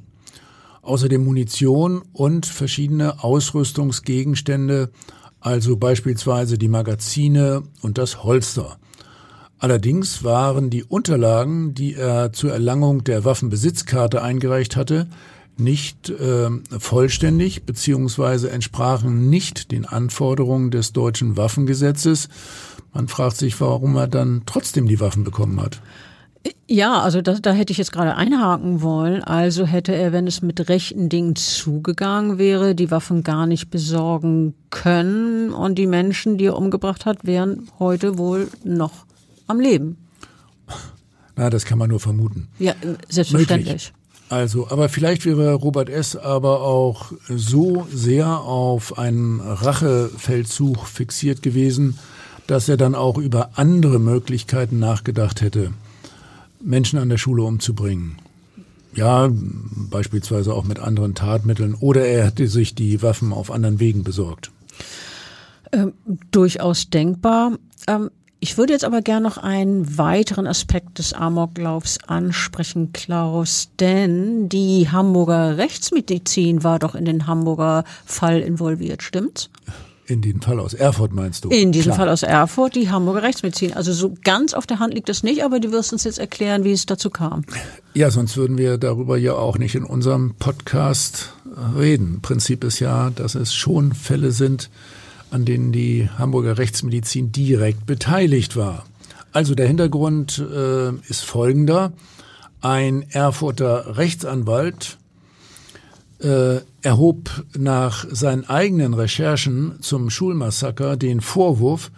außerdem 0.83 1.25
Munition 1.25 2.03
und 2.13 2.47
verschiedene 2.47 3.25
Ausrüstungsgegenstände, 3.25 4.91
also 5.41 5.77
beispielsweise 5.77 6.57
die 6.57 6.69
Magazine 6.69 7.65
und 7.83 7.99
das 7.99 8.23
Holster. 8.23 8.79
Allerdings 9.59 10.23
waren 10.23 10.71
die 10.71 10.85
Unterlagen, 10.85 11.75
die 11.75 11.95
er 11.95 12.33
zur 12.33 12.53
Erlangung 12.53 13.03
der 13.03 13.25
Waffenbesitzkarte 13.25 14.23
eingereicht 14.23 14.77
hatte, 14.77 15.09
nicht 15.57 16.11
äh, 16.11 16.51
vollständig 16.79 17.65
beziehungsweise 17.65 18.51
entsprachen 18.51 19.29
nicht 19.29 19.73
den 19.73 19.85
Anforderungen 19.85 20.71
des 20.71 20.93
deutschen 20.93 21.37
Waffengesetzes. 21.37 22.29
Man 22.95 23.09
fragt 23.09 23.37
sich, 23.37 23.61
warum 23.61 23.97
er 23.97 24.07
dann 24.07 24.43
trotzdem 24.47 24.87
die 24.87 25.01
Waffen 25.01 25.25
bekommen 25.25 25.61
hat. 25.61 25.81
Ja, 26.69 27.01
also 27.01 27.23
das, 27.23 27.43
da 27.43 27.53
hätte 27.53 27.73
ich 27.73 27.79
jetzt 27.79 27.93
gerade 27.93 28.15
einhaken 28.15 28.83
wollen. 28.83 29.25
Also 29.25 29.67
hätte 29.67 29.95
er, 29.95 30.13
wenn 30.13 30.27
es 30.27 30.43
mit 30.43 30.69
rechten 30.69 31.09
Dingen 31.09 31.35
zugegangen 31.35 32.39
wäre, 32.39 32.75
die 32.75 32.91
Waffen 32.91 33.25
gar 33.25 33.47
nicht 33.47 33.71
besorgen 33.71 34.55
können 34.71 35.51
und 35.51 35.77
die 35.77 35.87
Menschen, 35.87 36.39
die 36.39 36.47
er 36.47 36.57
umgebracht 36.57 37.07
hat, 37.07 37.27
wären 37.27 37.69
heute 37.79 38.19
wohl 38.19 38.49
noch 38.65 39.08
am 39.49 39.61
Leben. 39.61 39.97
Na, 41.37 41.51
das 41.51 41.65
kann 41.65 41.79
man 41.79 41.91
nur 41.91 42.01
vermuten. 42.01 42.49
Ja, 42.59 42.75
selbstverständlich. 43.09 43.67
Möglich. 43.67 43.93
Also, 44.29 44.69
aber 44.69 44.89
vielleicht 44.89 45.25
wäre 45.25 45.55
Robert 45.55 45.89
S. 45.89 46.15
aber 46.15 46.61
auch 46.61 47.13
so 47.29 47.87
sehr 47.93 48.41
auf 48.41 48.99
einen 48.99 49.41
Rachefeldzug 49.41 50.87
fixiert 50.87 51.43
gewesen, 51.43 51.99
dass 52.47 52.69
er 52.69 52.77
dann 52.77 52.95
auch 52.95 53.17
über 53.17 53.51
andere 53.55 53.99
Möglichkeiten 53.99 54.79
nachgedacht 54.79 55.41
hätte. 55.41 55.73
Menschen 56.63 56.99
an 56.99 57.09
der 57.09 57.19
Schule 57.19 57.43
umzubringen. 57.43 58.17
Ja, 58.95 59.31
beispielsweise 59.31 60.53
auch 60.53 60.65
mit 60.65 60.79
anderen 60.79 61.15
Tatmitteln. 61.15 61.75
Oder 61.75 62.07
er 62.07 62.27
hätte 62.27 62.49
sich 62.49 62.75
die 62.75 63.01
Waffen 63.03 63.33
auf 63.33 63.51
anderen 63.51 63.81
Wegen 63.81 64.03
besorgt. 64.03 64.51
Ähm, 65.73 65.93
durchaus 66.31 66.91
denkbar. 66.91 67.53
Ähm, 67.87 68.11
ich 68.41 68.57
würde 68.57 68.73
jetzt 68.73 68.85
aber 68.85 69.03
gern 69.03 69.23
noch 69.23 69.37
einen 69.37 69.99
weiteren 69.99 70.47
Aspekt 70.47 70.99
des 70.99 71.13
Amoklaufs 71.13 71.99
ansprechen, 72.07 72.93
Klaus, 72.93 73.71
denn 73.81 74.49
die 74.49 74.89
Hamburger 74.91 75.59
Rechtsmedizin 75.59 76.63
war 76.63 76.79
doch 76.79 76.95
in 76.95 77.05
den 77.05 77.27
Hamburger 77.27 77.85
Fall 78.07 78.41
involviert, 78.41 79.03
stimmt's? 79.03 79.51
In 80.07 80.23
den 80.23 80.41
Fall 80.41 80.59
aus 80.59 80.73
Erfurt 80.73 81.13
meinst 81.13 81.45
du? 81.45 81.51
In 81.51 81.71
diesem 81.71 81.93
Klar. 81.93 81.97
Fall 81.97 82.09
aus 82.09 82.23
Erfurt, 82.23 82.77
die 82.77 82.91
Hamburger 82.91 83.23
Rechtsmedizin. 83.23 83.75
Also 83.75 83.93
so 83.93 84.15
ganz 84.25 84.55
auf 84.55 84.67
der 84.67 84.79
Hand 84.79 84.95
liegt 84.95 85.11
das 85.11 85.23
nicht, 85.23 85.45
aber 85.45 85.61
du 85.61 85.71
wirst 85.71 85.93
uns 85.93 86.05
jetzt 86.05 86.19
erklären, 86.19 86.65
wie 86.65 86.73
es 86.73 86.87
dazu 86.87 87.11
kam. 87.11 87.43
Ja, 87.93 88.11
sonst 88.11 88.39
würden 88.39 88.57
wir 88.57 88.79
darüber 88.79 89.19
ja 89.19 89.35
auch 89.35 89.59
nicht 89.59 89.75
in 89.75 89.85
unserem 89.85 90.35
Podcast 90.39 91.35
reden. 91.77 92.21
Prinzip 92.23 92.65
ist 92.65 92.81
ja, 92.81 93.11
dass 93.11 93.35
es 93.35 93.53
schon 93.53 93.93
Fälle 93.93 94.33
sind, 94.33 94.71
an 95.31 95.45
denen 95.45 95.73
die 95.73 96.09
Hamburger 96.19 96.59
Rechtsmedizin 96.59 97.33
direkt 97.33 97.87
beteiligt 97.87 98.57
war. 98.57 98.87
Also 99.33 99.55
der 99.55 99.67
Hintergrund 99.67 100.39
äh, 100.39 100.91
ist 101.09 101.25
folgender. 101.25 101.93
Ein 102.61 103.05
Erfurter 103.11 103.97
Rechtsanwalt 103.97 104.99
äh, 106.21 106.61
erhob 106.83 107.45
nach 107.57 108.07
seinen 108.11 108.49
eigenen 108.49 108.95
Recherchen 108.95 109.77
zum 109.81 110.11
Schulmassaker 110.11 110.97
den 110.97 111.21
Vorwurf, 111.21 111.91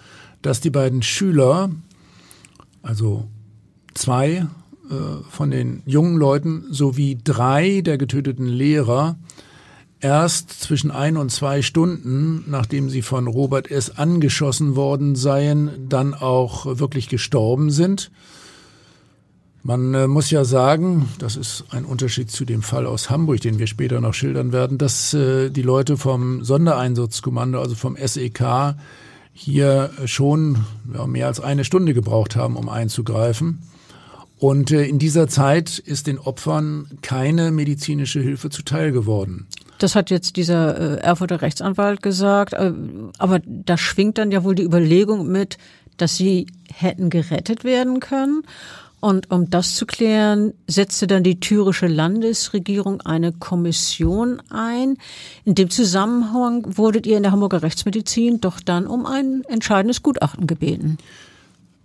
dass 0.42 0.60
die 0.60 0.70
beiden 0.70 1.02
Schüler, 1.02 1.70
also 2.82 3.28
zwei 3.94 4.46
äh, 4.90 5.22
von 5.30 5.50
den 5.50 5.82
jungen 5.86 6.16
Leuten 6.16 6.64
sowie 6.70 7.18
drei 7.22 7.80
der 7.80 7.96
getöteten 7.96 8.46
Lehrer, 8.46 9.16
erst 10.00 10.50
zwischen 10.50 10.90
ein 10.90 11.16
und 11.16 11.30
zwei 11.30 11.62
Stunden, 11.62 12.44
nachdem 12.48 12.90
sie 12.90 13.02
von 13.02 13.26
Robert 13.26 13.70
S. 13.70 13.96
angeschossen 13.96 14.76
worden 14.76 15.14
seien, 15.14 15.88
dann 15.88 16.14
auch 16.14 16.78
wirklich 16.78 17.08
gestorben 17.08 17.70
sind. 17.70 18.10
Man 19.62 19.92
äh, 19.92 20.06
muss 20.06 20.30
ja 20.30 20.44
sagen, 20.44 21.08
das 21.18 21.36
ist 21.36 21.64
ein 21.70 21.84
Unterschied 21.84 22.30
zu 22.30 22.46
dem 22.46 22.62
Fall 22.62 22.86
aus 22.86 23.10
Hamburg, 23.10 23.42
den 23.42 23.58
wir 23.58 23.66
später 23.66 24.00
noch 24.00 24.14
schildern 24.14 24.52
werden, 24.52 24.78
dass 24.78 25.12
äh, 25.12 25.50
die 25.50 25.62
Leute 25.62 25.98
vom 25.98 26.42
Sondereinsatzkommando, 26.44 27.60
also 27.60 27.74
vom 27.74 27.96
SEK, 27.96 28.74
hier 29.34 29.90
schon 30.06 30.64
ja, 30.94 31.06
mehr 31.06 31.26
als 31.26 31.40
eine 31.40 31.64
Stunde 31.64 31.92
gebraucht 31.92 32.36
haben, 32.36 32.56
um 32.56 32.70
einzugreifen. 32.70 33.60
Und 34.38 34.70
äh, 34.70 34.84
in 34.84 34.98
dieser 34.98 35.28
Zeit 35.28 35.78
ist 35.78 36.06
den 36.06 36.18
Opfern 36.18 36.98
keine 37.02 37.50
medizinische 37.50 38.20
Hilfe 38.20 38.48
zuteil 38.48 38.92
geworden. 38.92 39.46
Das 39.80 39.94
hat 39.94 40.10
jetzt 40.10 40.36
dieser 40.36 40.78
äh, 40.78 41.00
Erfurter 41.00 41.40
Rechtsanwalt 41.42 42.02
gesagt. 42.02 42.52
Äh, 42.52 42.72
aber 43.18 43.40
da 43.44 43.76
schwingt 43.76 44.18
dann 44.18 44.30
ja 44.30 44.44
wohl 44.44 44.54
die 44.54 44.62
Überlegung 44.62 45.26
mit, 45.26 45.56
dass 45.96 46.16
sie 46.16 46.46
hätten 46.72 47.10
gerettet 47.10 47.64
werden 47.64 47.98
können. 47.98 48.42
Und 49.00 49.30
um 49.30 49.48
das 49.48 49.76
zu 49.76 49.86
klären, 49.86 50.52
setzte 50.66 51.06
dann 51.06 51.22
die 51.22 51.40
thürische 51.40 51.86
Landesregierung 51.86 53.00
eine 53.00 53.32
Kommission 53.32 54.42
ein. 54.50 54.98
In 55.46 55.54
dem 55.54 55.70
Zusammenhang 55.70 56.76
wurdet 56.76 57.06
ihr 57.06 57.16
in 57.16 57.22
der 57.22 57.32
Hamburger 57.32 57.62
Rechtsmedizin 57.62 58.42
doch 58.42 58.60
dann 58.60 58.86
um 58.86 59.06
ein 59.06 59.42
entscheidendes 59.48 60.02
Gutachten 60.02 60.46
gebeten. 60.46 60.98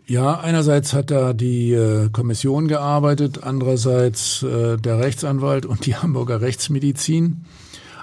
Ja, 0.07 0.39
einerseits 0.41 0.93
hat 0.93 1.09
da 1.09 1.31
die 1.31 1.71
äh, 1.71 2.09
Kommission 2.09 2.67
gearbeitet, 2.67 3.43
andererseits 3.43 4.43
äh, 4.43 4.77
der 4.77 4.99
Rechtsanwalt 4.99 5.65
und 5.65 5.85
die 5.85 5.95
Hamburger 5.95 6.41
Rechtsmedizin. 6.41 7.45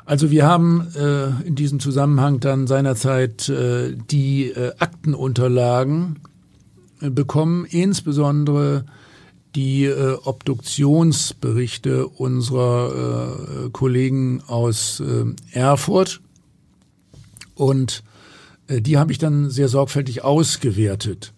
Also 0.05 0.31
wir 0.31 0.47
haben 0.47 0.89
äh, 0.97 1.47
in 1.47 1.55
diesem 1.55 1.79
Zusammenhang 1.79 2.41
dann 2.41 2.67
seinerzeit 2.67 3.49
äh, 3.49 3.97
die 4.11 4.51
äh, 4.51 4.73
Aktenunterlagen 4.79 6.19
äh, 7.01 7.11
bekommen, 7.11 7.65
insbesondere 7.67 8.85
die 9.55 9.85
äh, 9.85 10.17
Obduktionsberichte 10.25 12.09
unserer 12.09 13.67
äh, 13.67 13.71
Kollegen 13.71 14.43
aus 14.47 15.01
äh, 15.01 15.25
Erfurt. 15.53 16.21
Und 17.55 18.03
äh, 18.67 18.81
die 18.81 18.99
habe 18.99 19.13
ich 19.13 19.19
dann 19.19 19.51
sehr 19.51 19.69
sorgfältig 19.69 20.25
ausgewertet. 20.25 21.33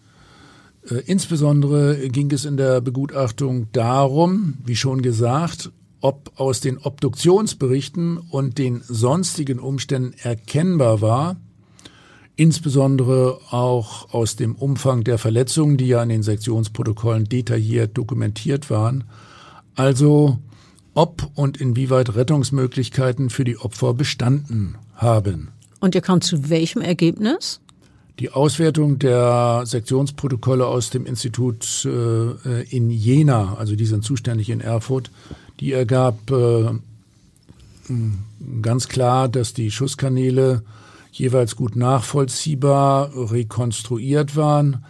Äh, 0.89 1.03
insbesondere 1.07 2.09
ging 2.09 2.31
es 2.31 2.45
in 2.45 2.57
der 2.57 2.81
Begutachtung 2.81 3.69
darum, 3.73 4.55
wie 4.65 4.77
schon 4.77 5.03
gesagt, 5.03 5.71
ob 6.05 6.33
aus 6.39 6.61
den 6.61 6.77
Obduktionsberichten 6.77 8.19
und 8.19 8.59
den 8.59 8.83
sonstigen 8.87 9.59
Umständen 9.59 10.13
erkennbar 10.23 11.01
war, 11.01 11.37
insbesondere 12.37 13.39
auch 13.51 14.13
aus 14.13 14.37
dem 14.37 14.55
Umfang 14.55 15.03
der 15.05 15.17
Verletzungen, 15.17 15.79
die 15.79 15.87
ja 15.87 16.03
in 16.03 16.11
den 16.11 16.23
Sektionsprotokollen 16.23 17.25
detailliert 17.25 17.97
dokumentiert 17.97 18.69
waren, 18.69 19.05
also 19.77 20.37
ob 20.93 21.27
und 21.37 21.59
inwieweit 21.59 22.15
Rettungsmöglichkeiten 22.15 23.31
für 23.31 23.45
die 23.45 23.57
Opfer 23.57 23.95
bestanden 23.95 24.77
haben. 24.97 25.53
Und 25.81 25.95
ihr 25.95 26.03
kamt 26.03 26.25
zu 26.25 26.51
welchem 26.51 26.83
Ergebnis? 26.83 27.63
Die 28.21 28.31
Auswertung 28.31 28.99
der 28.99 29.63
Sektionsprotokolle 29.65 30.67
aus 30.67 30.91
dem 30.91 31.07
Institut 31.07 31.87
äh, 31.87 32.63
in 32.69 32.91
Jena, 32.91 33.57
also 33.57 33.75
die 33.75 33.87
sind 33.87 34.05
zuständig 34.05 34.51
in 34.51 34.61
Erfurt, 34.61 35.11
die 35.61 35.73
ergab 35.73 36.31
äh, 36.31 36.71
ganz 38.63 38.89
klar, 38.89 39.29
dass 39.29 39.55
die 39.55 39.71
Schusskanäle 39.71 40.63
jeweils 41.13 41.57
gut 41.57 41.77
nachvollziehbar 41.77 43.11
rekonstruiert 43.31 44.37
waren. 44.37 44.85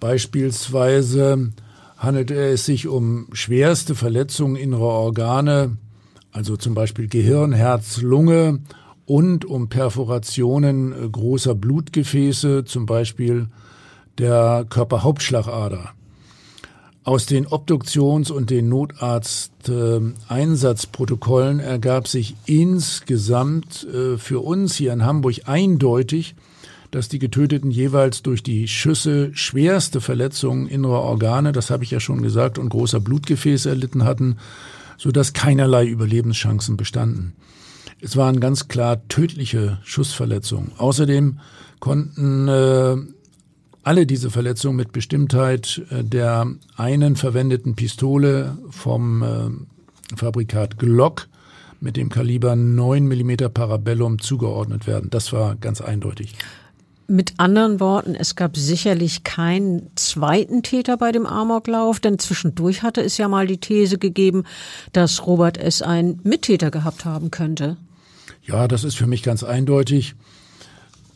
Beispielsweise 0.00 1.52
handelte 1.96 2.34
es 2.34 2.64
sich 2.64 2.88
um 2.88 3.28
schwerste 3.32 3.94
Verletzungen 3.94 4.56
innerer 4.56 4.82
Organe, 4.82 5.76
also 6.32 6.56
zum 6.56 6.74
Beispiel 6.74 7.08
Gehirn, 7.08 7.52
Herz, 7.52 8.00
Lunge 8.00 8.60
und 9.06 9.44
um 9.44 9.68
Perforationen 9.68 10.92
äh, 10.92 11.08
großer 11.08 11.54
Blutgefäße, 11.54 12.64
zum 12.64 12.86
Beispiel 12.86 13.48
der 14.18 14.66
Körperhauptschlagader. 14.68 15.90
Aus 17.08 17.24
den 17.24 17.46
Obduktions- 17.46 18.30
und 18.30 18.50
den 18.50 18.68
Notarzt-Einsatzprotokollen 18.68 21.58
ergab 21.58 22.06
sich 22.06 22.34
insgesamt 22.44 23.84
äh, 23.84 24.18
für 24.18 24.40
uns 24.40 24.76
hier 24.76 24.92
in 24.92 25.06
Hamburg 25.06 25.36
eindeutig, 25.46 26.34
dass 26.90 27.08
die 27.08 27.18
Getöteten 27.18 27.70
jeweils 27.70 28.22
durch 28.22 28.42
die 28.42 28.68
Schüsse 28.68 29.30
schwerste 29.32 30.02
Verletzungen 30.02 30.68
innerer 30.68 31.00
Organe, 31.00 31.52
das 31.52 31.70
habe 31.70 31.82
ich 31.82 31.92
ja 31.92 31.98
schon 31.98 32.20
gesagt, 32.20 32.58
und 32.58 32.68
großer 32.68 33.00
Blutgefäße 33.00 33.70
erlitten 33.70 34.04
hatten, 34.04 34.36
so 34.98 35.10
dass 35.10 35.32
keinerlei 35.32 35.86
Überlebenschancen 35.86 36.76
bestanden. 36.76 37.32
Es 38.02 38.18
waren 38.18 38.38
ganz 38.38 38.68
klar 38.68 39.08
tödliche 39.08 39.78
Schussverletzungen. 39.82 40.72
Außerdem 40.76 41.38
konnten 41.80 42.48
äh, 42.48 42.96
alle 43.82 44.06
diese 44.06 44.30
Verletzungen 44.30 44.76
mit 44.76 44.92
Bestimmtheit 44.92 45.82
äh, 45.90 46.04
der 46.04 46.46
einen 46.76 47.16
verwendeten 47.16 47.74
Pistole 47.74 48.58
vom 48.70 49.22
äh, 49.22 50.16
Fabrikat 50.16 50.78
Glock 50.78 51.28
mit 51.80 51.96
dem 51.96 52.08
Kaliber 52.08 52.56
9 52.56 53.06
mm 53.06 53.36
Parabellum 53.52 54.18
zugeordnet 54.18 54.86
werden. 54.86 55.10
Das 55.10 55.32
war 55.32 55.56
ganz 55.56 55.80
eindeutig. 55.80 56.34
Mit 57.10 57.34
anderen 57.38 57.80
Worten, 57.80 58.14
es 58.14 58.36
gab 58.36 58.56
sicherlich 58.56 59.24
keinen 59.24 59.90
zweiten 59.94 60.62
Täter 60.62 60.98
bei 60.98 61.10
dem 61.10 61.24
Amoklauf, 61.24 62.00
denn 62.00 62.18
zwischendurch 62.18 62.82
hatte 62.82 63.00
es 63.00 63.16
ja 63.16 63.28
mal 63.28 63.46
die 63.46 63.56
These 63.56 63.96
gegeben, 63.96 64.44
dass 64.92 65.26
Robert 65.26 65.56
S. 65.56 65.80
einen 65.80 66.20
Mittäter 66.24 66.70
gehabt 66.70 67.06
haben 67.06 67.30
könnte. 67.30 67.78
Ja, 68.44 68.68
das 68.68 68.84
ist 68.84 68.96
für 68.96 69.06
mich 69.06 69.22
ganz 69.22 69.42
eindeutig. 69.42 70.16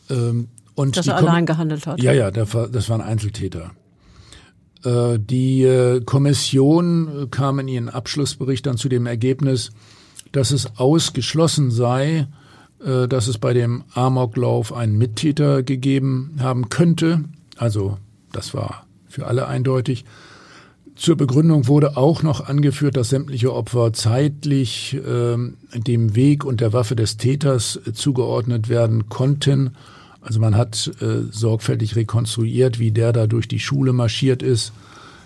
Ähm, 0.09 0.47
und 0.75 0.97
Dass 0.97 1.07
er 1.07 1.17
allein 1.17 1.45
gehandelt 1.45 1.85
hat. 1.87 2.01
Ja, 2.01 2.13
ja, 2.13 2.31
das 2.31 2.53
war 2.53 2.99
ein 2.99 3.01
Einzeltäter. 3.01 3.71
Äh, 4.83 5.19
die 5.19 5.63
äh, 5.63 6.01
Kommission 6.01 7.27
kam 7.31 7.59
in 7.59 7.67
ihren 7.67 7.89
Abschlussbericht 7.89 8.65
dann 8.65 8.77
zu 8.77 8.89
dem 8.89 9.05
Ergebnis, 9.05 9.71
dass 10.31 10.51
es 10.51 10.77
ausgeschlossen 10.77 11.71
sei, 11.71 12.27
äh, 12.83 13.07
dass 13.07 13.27
es 13.27 13.37
bei 13.37 13.53
dem 13.53 13.83
Amoklauf 13.93 14.73
einen 14.73 14.97
Mittäter 14.97 15.63
gegeben 15.63 16.35
haben 16.39 16.69
könnte. 16.69 17.23
Also 17.57 17.97
das 18.31 18.53
war 18.53 18.85
für 19.07 19.27
alle 19.27 19.47
eindeutig. 19.47 20.05
Zur 20.95 21.15
Begründung 21.17 21.67
wurde 21.67 21.97
auch 21.97 22.21
noch 22.21 22.47
angeführt, 22.47 22.97
dass 22.97 23.09
sämtliche 23.09 23.53
Opfer 23.53 23.93
zeitlich 23.93 24.95
äh, 24.95 25.37
dem 25.79 26.15
Weg 26.15 26.45
und 26.45 26.61
der 26.61 26.73
Waffe 26.73 26.95
des 26.95 27.17
Täters 27.17 27.79
äh, 27.87 27.93
zugeordnet 27.93 28.69
werden 28.69 29.09
konnten. 29.09 29.71
Also 30.23 30.39
man 30.39 30.55
hat 30.55 30.91
äh, 31.01 31.23
sorgfältig 31.31 31.95
rekonstruiert, 31.95 32.79
wie 32.79 32.91
der 32.91 33.13
da 33.13 33.27
durch 33.27 33.47
die 33.47 33.59
Schule 33.59 33.93
marschiert 33.93 34.41
ist. 34.41 34.71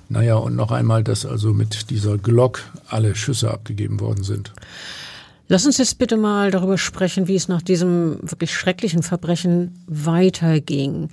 Naja, 0.10 0.36
und 0.36 0.56
noch 0.56 0.72
einmal, 0.72 1.04
dass 1.04 1.26
also 1.26 1.54
mit 1.54 1.90
dieser 1.90 2.18
Glock 2.18 2.62
alle 2.88 3.16
Schüsse 3.16 3.52
abgegeben 3.52 4.00
worden 4.00 4.24
sind. 4.24 4.54
Lass 5.50 5.66
uns 5.66 5.78
jetzt 5.78 5.98
bitte 5.98 6.18
mal 6.18 6.52
darüber 6.52 6.78
sprechen, 6.78 7.30
wie 7.30 7.36
es 7.36 7.48
nach 7.48 7.62
diesem 7.62 8.18
wirklich 8.22 8.54
schrecklichen 8.54 9.02
Verbrechen 9.02 9.82
weiterging. 9.88 11.10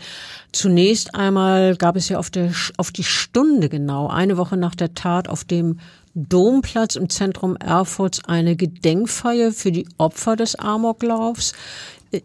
Zunächst 0.51 1.15
einmal 1.15 1.77
gab 1.77 1.95
es 1.95 2.09
ja 2.09 2.19
auf, 2.19 2.31
der, 2.31 2.51
auf 2.77 2.91
die 2.91 3.05
Stunde 3.05 3.69
genau, 3.69 4.09
eine 4.09 4.37
Woche 4.37 4.57
nach 4.57 4.75
der 4.75 4.95
Tat, 4.95 5.29
auf 5.29 5.45
dem 5.45 5.79
Domplatz 6.15 6.97
im 6.97 7.11
Zentrum 7.11 7.57
Erfurts 7.57 8.25
eine 8.25 8.57
Gedenkfeier 8.57 9.53
für 9.53 9.71
die 9.71 9.87
Opfer 9.99 10.35
des 10.35 10.57
Amoklaufs. 10.57 11.53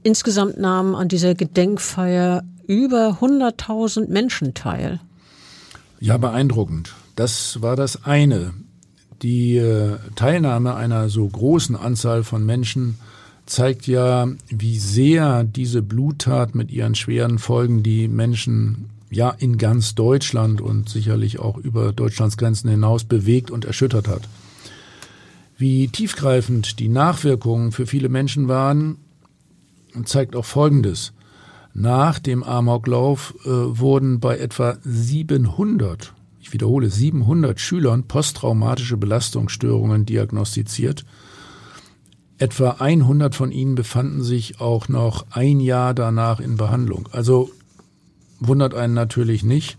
Insgesamt 0.04 0.60
nahmen 0.60 0.95
an 0.95 1.08
dieser 1.08 1.36
Gedenkfeier 1.36 2.43
über 2.67 3.17
100.000 3.21 4.10
Menschen 4.10 4.54
teil. 4.54 4.99
Ja, 5.99 6.17
beeindruckend. 6.17 6.93
Das 7.15 7.62
war 7.62 7.75
das 7.75 8.06
eine 8.06 8.54
die 9.21 9.58
äh, 9.58 9.97
Teilnahme 10.15 10.75
einer 10.75 11.10
so 11.10 11.28
großen 11.28 11.75
Anzahl 11.75 12.23
von 12.23 12.45
Menschen 12.45 12.97
zeigt 13.45 13.88
ja, 13.88 14.28
wie 14.47 14.78
sehr 14.78 15.43
diese 15.43 15.82
Bluttat 15.82 16.56
mit 16.56 16.71
ihren 16.71 16.95
schweren 16.95 17.39
Folgen 17.39 17.84
die 17.84 18.08
Menschen 18.08 18.89
ja 19.10 19.32
in 19.32 19.58
ganz 19.58 19.95
Deutschland 19.95 20.62
und 20.62 20.88
sicherlich 20.88 21.39
auch 21.39 21.58
über 21.58 21.91
Deutschlands 21.91 22.38
Grenzen 22.38 22.69
hinaus 22.69 23.06
bewegt 23.06 23.49
und 23.49 23.65
erschüttert 23.65 24.08
hat. 24.08 24.21
Wie 25.58 25.88
tiefgreifend 25.88 26.80
die 26.80 26.89
Nachwirkungen 26.89 27.71
für 27.71 27.88
viele 27.88 28.08
Menschen 28.08 28.47
waren, 28.47 28.97
zeigt 30.06 30.36
auch 30.36 30.45
Folgendes. 30.45 31.13
Nach 31.73 32.19
dem 32.19 32.43
Amoklauf 32.43 33.36
äh, 33.45 33.49
wurden 33.49 34.19
bei 34.19 34.38
etwa 34.38 34.78
700 34.84 36.13
ich 36.49 36.54
wiederhole, 36.54 36.89
700 36.89 37.60
Schülern 37.60 38.06
posttraumatische 38.06 38.97
Belastungsstörungen 38.97 40.06
diagnostiziert. 40.06 41.06
Etwa 42.39 42.78
100 42.80 43.36
von 43.36 43.52
ihnen 43.52 43.75
befanden 43.75 44.23
sich 44.23 44.60
auch 44.60 44.88
noch 44.88 45.28
ein 45.30 45.60
Jahr 45.60 45.93
danach 45.93 46.39
in 46.39 46.58
Behandlung. 46.58 47.08
Also 47.12 47.52
wundert 48.39 48.73
einen 48.73 48.93
natürlich 48.95 49.43
nicht, 49.43 49.78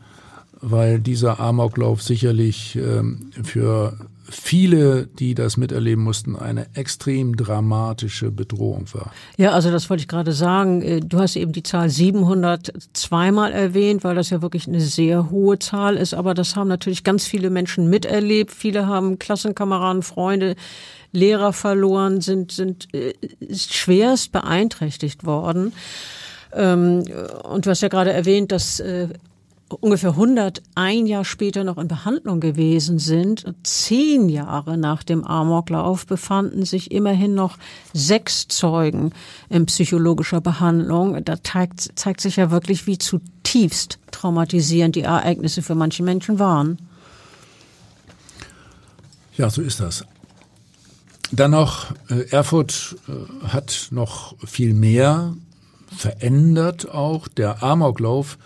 weil 0.60 1.00
dieser 1.00 1.40
Amoklauf 1.40 2.02
sicherlich 2.02 2.76
ähm, 2.76 3.30
für 3.42 3.96
viele, 4.30 5.06
die 5.06 5.34
das 5.34 5.56
miterleben 5.56 6.02
mussten, 6.02 6.36
eine 6.36 6.66
extrem 6.74 7.36
dramatische 7.36 8.30
Bedrohung 8.30 8.86
war. 8.92 9.12
Ja, 9.36 9.50
also 9.50 9.70
das 9.70 9.90
wollte 9.90 10.02
ich 10.02 10.08
gerade 10.08 10.32
sagen. 10.32 10.82
Äh, 10.82 11.00
du 11.00 11.18
hast 11.18 11.36
eben 11.36 11.52
die 11.52 11.62
Zahl 11.62 11.90
700 11.90 12.72
zweimal 12.92 13.52
erwähnt, 13.52 14.04
weil 14.04 14.14
das 14.14 14.30
ja 14.30 14.40
wirklich 14.40 14.68
eine 14.68 14.80
sehr 14.80 15.30
hohe 15.30 15.58
Zahl 15.58 15.96
ist. 15.96 16.14
Aber 16.14 16.34
das 16.34 16.56
haben 16.56 16.68
natürlich 16.68 17.04
ganz 17.04 17.26
viele 17.26 17.50
Menschen 17.50 17.90
miterlebt. 17.90 18.52
Viele 18.52 18.86
haben 18.86 19.18
Klassenkameraden, 19.18 20.02
Freunde, 20.02 20.56
Lehrer 21.12 21.52
verloren, 21.52 22.20
sind, 22.20 22.52
sind 22.52 22.88
äh, 22.94 23.14
schwerst 23.52 24.32
beeinträchtigt 24.32 25.26
worden. 25.26 25.72
Ähm, 26.52 27.04
und 27.44 27.66
du 27.66 27.70
hast 27.70 27.80
ja 27.80 27.88
gerade 27.88 28.12
erwähnt, 28.12 28.52
dass 28.52 28.80
äh, 28.80 29.08
ungefähr 29.72 30.10
100 30.10 30.62
ein 30.74 31.06
Jahr 31.06 31.24
später 31.24 31.64
noch 31.64 31.78
in 31.78 31.88
Behandlung 31.88 32.40
gewesen 32.40 32.98
sind. 32.98 33.44
Zehn 33.62 34.28
Jahre 34.28 34.76
nach 34.76 35.02
dem 35.02 35.24
Amoklauf 35.24 36.06
befanden 36.06 36.64
sich 36.64 36.90
immerhin 36.90 37.34
noch 37.34 37.58
sechs 37.92 38.48
Zeugen 38.48 39.12
in 39.48 39.66
psychologischer 39.66 40.40
Behandlung. 40.40 41.24
Da 41.24 41.42
zeigt, 41.42 41.98
zeigt 41.98 42.20
sich 42.20 42.36
ja 42.36 42.50
wirklich, 42.50 42.86
wie 42.86 42.98
zutiefst 42.98 43.98
traumatisierend 44.10 44.96
die 44.96 45.02
Ereignisse 45.02 45.62
für 45.62 45.74
manche 45.74 46.02
Menschen 46.02 46.38
waren. 46.38 46.78
Ja, 49.36 49.48
so 49.48 49.62
ist 49.62 49.80
das. 49.80 50.04
Dann 51.32 51.52
noch, 51.52 51.92
äh, 52.08 52.28
Erfurt 52.30 52.96
äh, 53.08 53.46
hat 53.46 53.88
noch 53.90 54.34
viel 54.44 54.74
mehr 54.74 55.34
verändert 55.96 56.88
auch. 56.90 57.28
Der 57.28 57.62
Amoklauf 57.62 58.36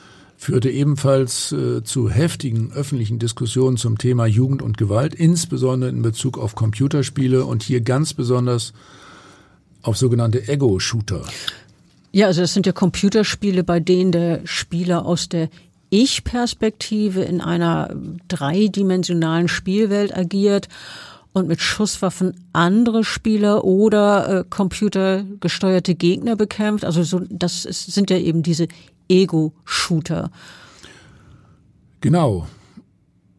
führte 0.45 0.71
ebenfalls 0.71 1.53
äh, 1.53 1.83
zu 1.85 2.11
heftigen 2.11 2.71
öffentlichen 2.71 3.19
Diskussionen 3.19 3.79
zum 3.79 3.97
Thema 3.97 4.27
Jugend 4.27 4.61
und 4.61 4.77
Gewalt, 4.77 5.15
insbesondere 5.15 5.89
in 5.89 6.03
Bezug 6.03 6.37
auf 6.37 6.55
Computerspiele 6.55 7.47
und 7.47 7.63
hier 7.63 7.81
ganz 7.81 8.13
besonders 8.13 8.75
auf 9.81 9.97
sogenannte 9.97 10.47
Ego-Shooter. 10.47 11.23
Ja, 12.13 12.27
also 12.27 12.43
das 12.43 12.53
sind 12.53 12.67
ja 12.67 12.73
Computerspiele, 12.73 13.65
bei 13.65 13.81
denen 13.81 14.13
der 14.13 14.43
Spieler 14.45 15.07
aus 15.07 15.31
der 15.31 15.49
Ich-Perspektive 15.89 17.23
in 17.23 17.41
einer 17.41 17.97
dreidimensionalen 18.29 19.49
Spielwelt 19.49 20.15
agiert 20.15 20.69
und 21.33 21.49
mit 21.49 21.63
Schusswaffen 21.63 22.35
andere 22.53 23.03
Spieler 23.03 23.65
oder 23.65 24.41
äh, 24.41 24.45
computergesteuerte 24.49 25.95
Gegner 25.95 26.37
bekämpft. 26.37 26.85
Also 26.85 27.03
so, 27.03 27.23
das 27.31 27.65
ist, 27.65 27.93
sind 27.93 28.11
ja 28.11 28.19
eben 28.19 28.43
diese 28.43 28.69
Ego-Shooter. 29.09 30.31
Genau. 32.01 32.47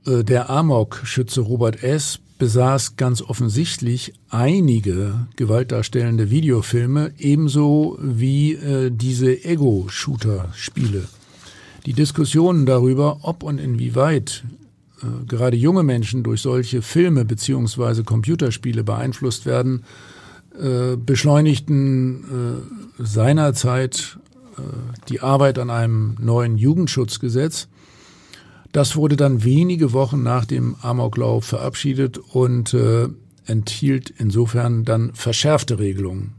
Äh, 0.05 0.23
der 0.23 0.49
Amok-Schütze 0.49 1.41
Robert 1.41 1.83
S. 1.83 2.19
besaß 2.37 2.97
ganz 2.97 3.21
offensichtlich 3.21 4.13
einige 4.29 5.27
gewaltdarstellende 5.35 6.29
Videofilme, 6.29 7.13
ebenso 7.17 7.97
wie 8.01 8.53
äh, 8.53 8.91
diese 8.91 9.43
Ego-Shooter-Spiele. 9.45 11.07
Die 11.85 11.93
Diskussionen 11.93 12.65
darüber, 12.65 13.19
ob 13.21 13.43
und 13.43 13.59
inwieweit 13.59 14.43
äh, 15.01 15.25
gerade 15.27 15.55
junge 15.57 15.83
Menschen 15.83 16.23
durch 16.23 16.41
solche 16.41 16.81
Filme 16.81 17.23
beziehungsweise 17.23 18.03
Computerspiele 18.03 18.83
beeinflusst 18.83 19.45
werden, 19.45 19.83
beschleunigten 21.05 22.23
seinerzeit 22.97 24.17
die 25.09 25.21
Arbeit 25.21 25.59
an 25.59 25.69
einem 25.69 26.15
neuen 26.19 26.57
Jugendschutzgesetz. 26.57 27.67
Das 28.71 28.95
wurde 28.95 29.15
dann 29.15 29.43
wenige 29.43 29.93
Wochen 29.93 30.21
nach 30.21 30.45
dem 30.45 30.75
Amoklauf 30.81 31.45
verabschiedet 31.45 32.17
und 32.17 32.73
äh, 32.73 33.07
enthielt 33.45 34.09
insofern 34.09 34.83
dann 34.83 35.13
verschärfte 35.13 35.79
Regelungen. 35.79 36.33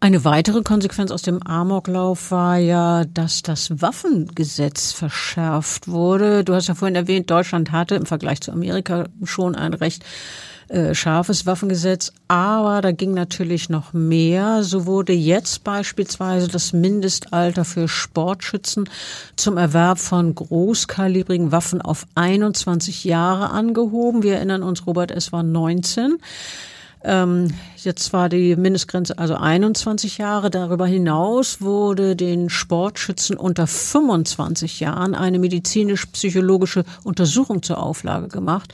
Eine 0.00 0.24
weitere 0.24 0.62
Konsequenz 0.62 1.10
aus 1.10 1.22
dem 1.22 1.42
Amoklauf 1.42 2.30
war 2.30 2.56
ja, 2.58 3.04
dass 3.04 3.42
das 3.42 3.80
Waffengesetz 3.82 4.92
verschärft 4.92 5.88
wurde. 5.88 6.44
Du 6.44 6.54
hast 6.54 6.68
ja 6.68 6.76
vorhin 6.76 6.94
erwähnt, 6.94 7.30
Deutschland 7.30 7.72
hatte 7.72 7.96
im 7.96 8.06
Vergleich 8.06 8.40
zu 8.40 8.52
Amerika 8.52 9.08
schon 9.24 9.56
ein 9.56 9.74
recht 9.74 10.04
äh, 10.68 10.94
scharfes 10.94 11.46
Waffengesetz, 11.46 12.12
aber 12.28 12.82
da 12.82 12.92
ging 12.92 13.14
natürlich 13.14 13.70
noch 13.70 13.94
mehr. 13.94 14.62
So 14.62 14.84
wurde 14.84 15.14
jetzt 15.14 15.64
beispielsweise 15.64 16.48
das 16.48 16.72
Mindestalter 16.72 17.64
für 17.64 17.88
Sportschützen 17.88 18.88
zum 19.34 19.56
Erwerb 19.56 19.98
von 19.98 20.34
großkalibrigen 20.34 21.52
Waffen 21.52 21.80
auf 21.80 22.06
21 22.14 23.04
Jahre 23.04 23.50
angehoben. 23.50 24.22
Wir 24.22 24.36
erinnern 24.36 24.62
uns, 24.62 24.86
Robert, 24.86 25.10
es 25.10 25.32
war 25.32 25.42
19. 25.42 26.18
Ähm, 27.04 27.48
jetzt 27.76 28.12
war 28.12 28.28
die 28.28 28.56
Mindestgrenze 28.56 29.18
also 29.18 29.34
21 29.36 30.18
Jahre. 30.18 30.50
Darüber 30.50 30.86
hinaus 30.86 31.60
wurde 31.60 32.16
den 32.16 32.50
Sportschützen 32.50 33.36
unter 33.36 33.66
25 33.66 34.80
Jahren 34.80 35.14
eine 35.14 35.38
medizinisch-psychologische 35.38 36.84
Untersuchung 37.04 37.62
zur 37.62 37.82
Auflage 37.82 38.28
gemacht. 38.28 38.72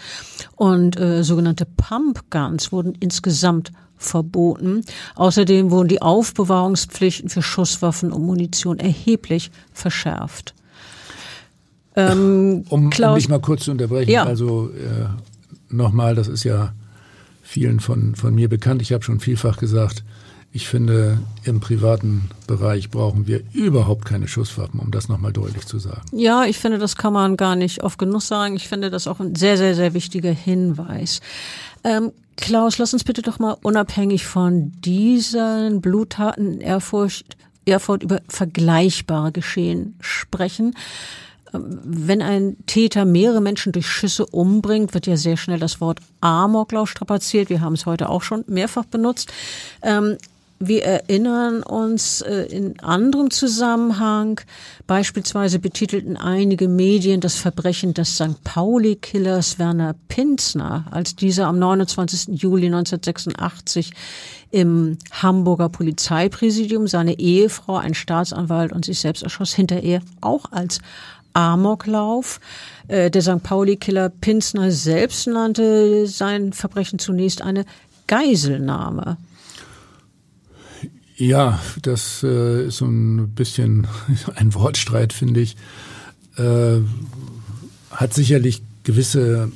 Und 0.56 0.98
äh, 0.98 1.22
sogenannte 1.22 1.66
Pump 1.66 2.30
Guns 2.30 2.72
wurden 2.72 2.94
insgesamt 2.98 3.72
verboten. 3.96 4.84
Außerdem 5.16 5.70
wurden 5.70 5.88
die 5.88 6.02
Aufbewahrungspflichten 6.02 7.28
für 7.28 7.42
Schusswaffen 7.42 8.12
und 8.12 8.22
Munition 8.22 8.78
erheblich 8.78 9.50
verschärft. 9.72 10.54
Ähm, 11.96 12.64
um, 12.70 12.87
um 12.87 13.14
dich 13.14 13.28
mal 13.28 13.40
kurz 13.40 13.64
zu 13.64 13.70
unterbrechen, 13.70 14.10
ja. 14.10 14.24
also 14.24 14.70
äh, 14.70 15.06
nochmal, 15.68 16.16
das 16.16 16.26
ist 16.26 16.42
ja 16.42 16.72
vielen 17.44 17.78
von, 17.78 18.16
von 18.16 18.35
mir 18.35 18.48
bekannt. 18.48 18.83
Ich 18.83 18.92
habe 18.92 19.04
schon 19.04 19.20
vielfach 19.20 19.59
gesagt, 19.59 20.02
ich 20.52 20.68
finde, 20.68 21.18
im 21.42 21.59
privaten 21.59 22.30
Bereich 22.46 22.88
brauchen 22.88 23.26
wir 23.26 23.42
überhaupt 23.52 24.04
keine 24.04 24.28
Schusswaffen, 24.28 24.78
um 24.78 24.92
das 24.92 25.09
nochmal 25.09 25.33
deutlich 25.33 25.66
zu 25.66 25.80
sagen. 25.80 26.02
Ja, 26.12 26.44
ich 26.44 26.59
finde, 26.59 26.78
das 26.78 26.94
kann 26.94 27.12
man 27.12 27.37
gar 27.37 27.57
nicht 27.57 27.83
oft 27.83 27.98
genug 27.98 28.22
sagen. 28.22 28.54
Ich 28.54 28.68
finde 28.68 28.88
das 28.88 29.09
auch 29.09 29.18
ein 29.18 29.35
sehr, 29.35 29.57
sehr, 29.57 29.74
sehr 29.74 29.94
wichtiger 29.94 30.30
Hinweis. 30.30 31.20
Ähm, 31.83 32.12
Klaus, 32.37 32.78
lass 32.78 32.92
uns 32.92 33.02
bitte 33.02 33.22
doch 33.22 33.40
mal 33.40 33.57
unabhängig 33.62 34.26
von 34.26 34.72
diesen 34.85 35.80
Bluttaten 35.80 36.61
Erfurt, 36.61 37.24
Erfurt 37.66 38.04
über 38.04 38.20
vergleichbare 38.28 39.33
Geschehen 39.33 39.96
sprechen. 40.00 40.76
Wenn 41.54 42.22
ein 42.22 42.56
Täter 42.66 43.04
mehrere 43.04 43.40
Menschen 43.40 43.72
durch 43.72 43.86
Schüsse 43.86 44.26
umbringt, 44.26 44.94
wird 44.94 45.06
ja 45.06 45.16
sehr 45.16 45.36
schnell 45.36 45.58
das 45.58 45.80
Wort 45.80 46.00
Amoklauf 46.20 46.90
strapaziert. 46.90 47.50
Wir 47.50 47.60
haben 47.60 47.74
es 47.74 47.86
heute 47.86 48.08
auch 48.08 48.22
schon 48.22 48.44
mehrfach 48.46 48.84
benutzt. 48.84 49.32
Ähm, 49.82 50.16
wir 50.60 50.84
erinnern 50.84 51.62
uns 51.62 52.20
äh, 52.22 52.44
in 52.44 52.78
anderem 52.80 53.30
Zusammenhang, 53.30 54.40
beispielsweise 54.86 55.58
betitelten 55.58 56.16
einige 56.16 56.68
Medien 56.68 57.20
das 57.20 57.36
Verbrechen 57.36 57.92
des 57.92 58.14
St. 58.14 58.42
Pauli-Killers 58.44 59.58
Werner 59.58 59.94
Pinzner, 60.08 60.84
als 60.90 61.16
dieser 61.16 61.48
am 61.48 61.58
29. 61.58 62.40
Juli 62.40 62.66
1986 62.66 63.92
im 64.52 64.96
Hamburger 65.10 65.68
Polizeipräsidium 65.68 66.86
seine 66.86 67.18
Ehefrau, 67.18 67.76
ein 67.76 67.94
Staatsanwalt 67.94 68.72
und 68.72 68.84
sich 68.84 69.00
selbst 69.00 69.24
erschoss, 69.24 69.52
hinterher 69.52 70.00
auch 70.20 70.52
als 70.52 70.78
Amoklauf. 71.34 72.40
Äh, 72.88 73.10
der 73.10 73.22
St. 73.22 73.42
Pauli-Killer 73.42 74.08
Pinsner 74.08 74.70
selbst 74.70 75.26
nannte 75.26 76.06
sein 76.06 76.52
Verbrechen 76.52 76.98
zunächst 76.98 77.42
eine 77.42 77.66
Geiselnahme. 78.06 79.18
Ja, 81.16 81.60
das 81.82 82.22
äh, 82.22 82.66
ist 82.66 82.78
so 82.78 82.86
ein 82.86 83.34
bisschen 83.34 83.86
ein 84.36 84.54
Wortstreit, 84.54 85.12
finde 85.12 85.40
ich. 85.40 85.56
Äh, 86.36 86.80
hat 87.90 88.14
sicherlich 88.14 88.62
gewisse 88.82 89.52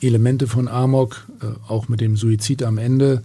Elemente 0.00 0.46
von 0.46 0.68
Amok, 0.68 1.26
auch 1.66 1.88
mit 1.88 2.00
dem 2.00 2.16
Suizid 2.16 2.62
am 2.62 2.78
Ende. 2.78 3.24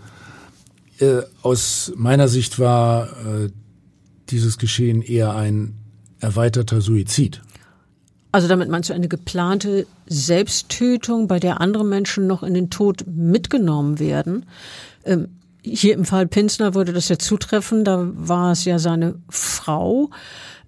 Aus 1.44 1.92
meiner 1.96 2.28
Sicht 2.28 2.58
war 2.58 3.10
dieses 4.30 4.58
Geschehen 4.58 5.04
eher 5.04 5.36
ein 5.36 5.76
erweiterter 6.20 6.82
Suizid. 6.82 7.42
Also 8.34 8.48
damit 8.48 8.68
meinst 8.68 8.90
du 8.90 8.96
eine 8.96 9.08
geplante 9.08 9.86
Selbsttötung, 10.08 11.28
bei 11.28 11.40
der 11.40 11.62
andere 11.62 11.86
Menschen 11.86 12.26
noch 12.26 12.42
in 12.42 12.56
den 12.56 12.72
Tod 12.72 13.06
mitgenommen 13.06 14.00
werden. 14.00 14.48
Ähm, 15.06 15.28
hier 15.62 15.94
im 15.94 16.04
Fall 16.04 16.26
Pinsner 16.26 16.74
würde 16.74 16.94
das 16.94 17.10
ja 17.10 17.20
zutreffen, 17.20 17.86
da 17.86 18.10
war 18.16 18.54
es 18.54 18.66
ja 18.66 18.80
seine 18.80 19.14
Frau. 19.30 20.10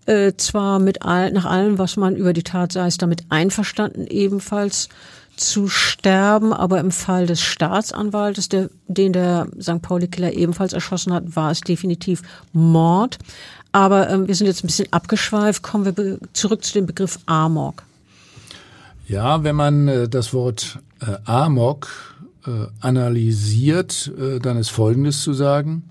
Äh, 0.05 0.33
zwar 0.37 0.77
mit 0.77 1.01
all, 1.01 1.31
nach 1.31 1.45
allem, 1.45 1.79
was 1.79 1.97
man 1.97 2.15
über 2.15 2.33
die 2.33 2.43
Tat 2.43 2.75
weiß, 2.75 2.99
damit 2.99 3.23
einverstanden 3.29 4.05
ebenfalls 4.05 4.87
zu 5.35 5.67
sterben, 5.67 6.53
aber 6.53 6.79
im 6.79 6.91
Fall 6.91 7.25
des 7.25 7.41
Staatsanwaltes, 7.41 8.47
der, 8.47 8.69
den 8.87 9.11
der 9.11 9.47
St. 9.59 9.81
Pauli-Killer 9.81 10.33
ebenfalls 10.33 10.73
erschossen 10.73 11.13
hat, 11.13 11.35
war 11.35 11.49
es 11.49 11.61
definitiv 11.61 12.21
Mord. 12.53 13.17
Aber 13.75 14.09
ähm, 14.09 14.25
wir 14.25 14.35
sind 14.35 14.47
jetzt 14.47 14.63
ein 14.63 14.67
bisschen 14.67 14.87
abgeschweift. 14.93 15.61
Kommen 15.61 15.97
wir 15.97 16.17
zurück 16.31 16.63
zu 16.63 16.71
dem 16.71 16.85
Begriff 16.85 17.19
Amok. 17.25 17.83
Ja, 19.05 19.43
wenn 19.43 19.57
man 19.57 19.89
äh, 19.89 20.07
das 20.07 20.33
Wort 20.33 20.79
äh, 21.01 21.17
Amok 21.25 21.89
äh, 22.47 22.67
analysiert, 22.79 24.13
äh, 24.17 24.39
dann 24.39 24.55
ist 24.55 24.69
Folgendes 24.69 25.23
zu 25.23 25.33
sagen. 25.33 25.83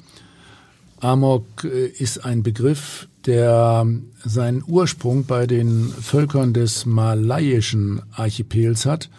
Amok 1.00 1.64
äh, 1.64 1.88
ist 1.88 2.24
ein 2.24 2.42
Begriff, 2.42 3.06
der 3.26 3.86
seinen 4.24 4.64
Ursprung 4.66 5.26
bei 5.26 5.46
den 5.46 5.90
Völkern 5.90 6.54
des 6.54 6.86
malayischen 6.86 8.00
Archipels 8.12 8.86
hat. 8.86 9.10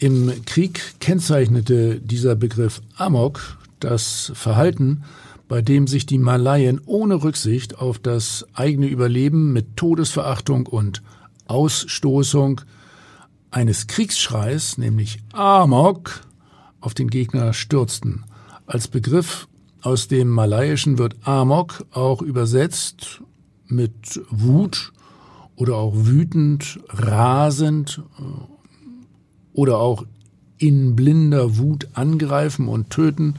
Im 0.00 0.32
Krieg 0.44 0.98
kennzeichnete 0.98 2.00
dieser 2.00 2.34
Begriff 2.34 2.82
Amok 2.96 3.58
das 3.78 4.32
Verhalten 4.34 5.04
bei 5.50 5.62
dem 5.62 5.88
sich 5.88 6.06
die 6.06 6.18
Malaien 6.18 6.80
ohne 6.86 7.24
Rücksicht 7.24 7.76
auf 7.76 7.98
das 7.98 8.46
eigene 8.54 8.86
Überleben 8.86 9.52
mit 9.52 9.76
Todesverachtung 9.76 10.68
und 10.68 11.02
Ausstoßung 11.48 12.60
eines 13.50 13.88
Kriegsschreis, 13.88 14.78
nämlich 14.78 15.18
Amok, 15.32 16.20
auf 16.80 16.94
den 16.94 17.10
Gegner 17.10 17.52
stürzten. 17.52 18.22
Als 18.64 18.86
Begriff 18.86 19.48
aus 19.82 20.06
dem 20.06 20.28
Malaiischen 20.28 20.98
wird 20.98 21.16
Amok 21.26 21.84
auch 21.90 22.22
übersetzt 22.22 23.20
mit 23.66 24.20
Wut 24.30 24.92
oder 25.56 25.74
auch 25.78 25.94
wütend, 25.96 26.78
rasend 26.90 28.04
äh, 28.20 28.22
oder 29.52 29.78
auch 29.78 30.04
in 30.58 30.94
blinder 30.94 31.58
Wut 31.58 31.88
angreifen 31.94 32.68
und 32.68 32.90
töten. 32.90 33.34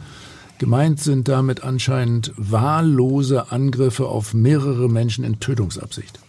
Gemeint 0.61 0.99
sind 0.99 1.27
damit 1.27 1.63
anscheinend 1.63 2.33
wahllose 2.37 3.51
Angriffe 3.51 4.05
auf 4.05 4.35
mehrere 4.35 4.89
Menschen 4.89 5.23
in 5.23 5.39
Tötungsabsicht. 5.39 6.19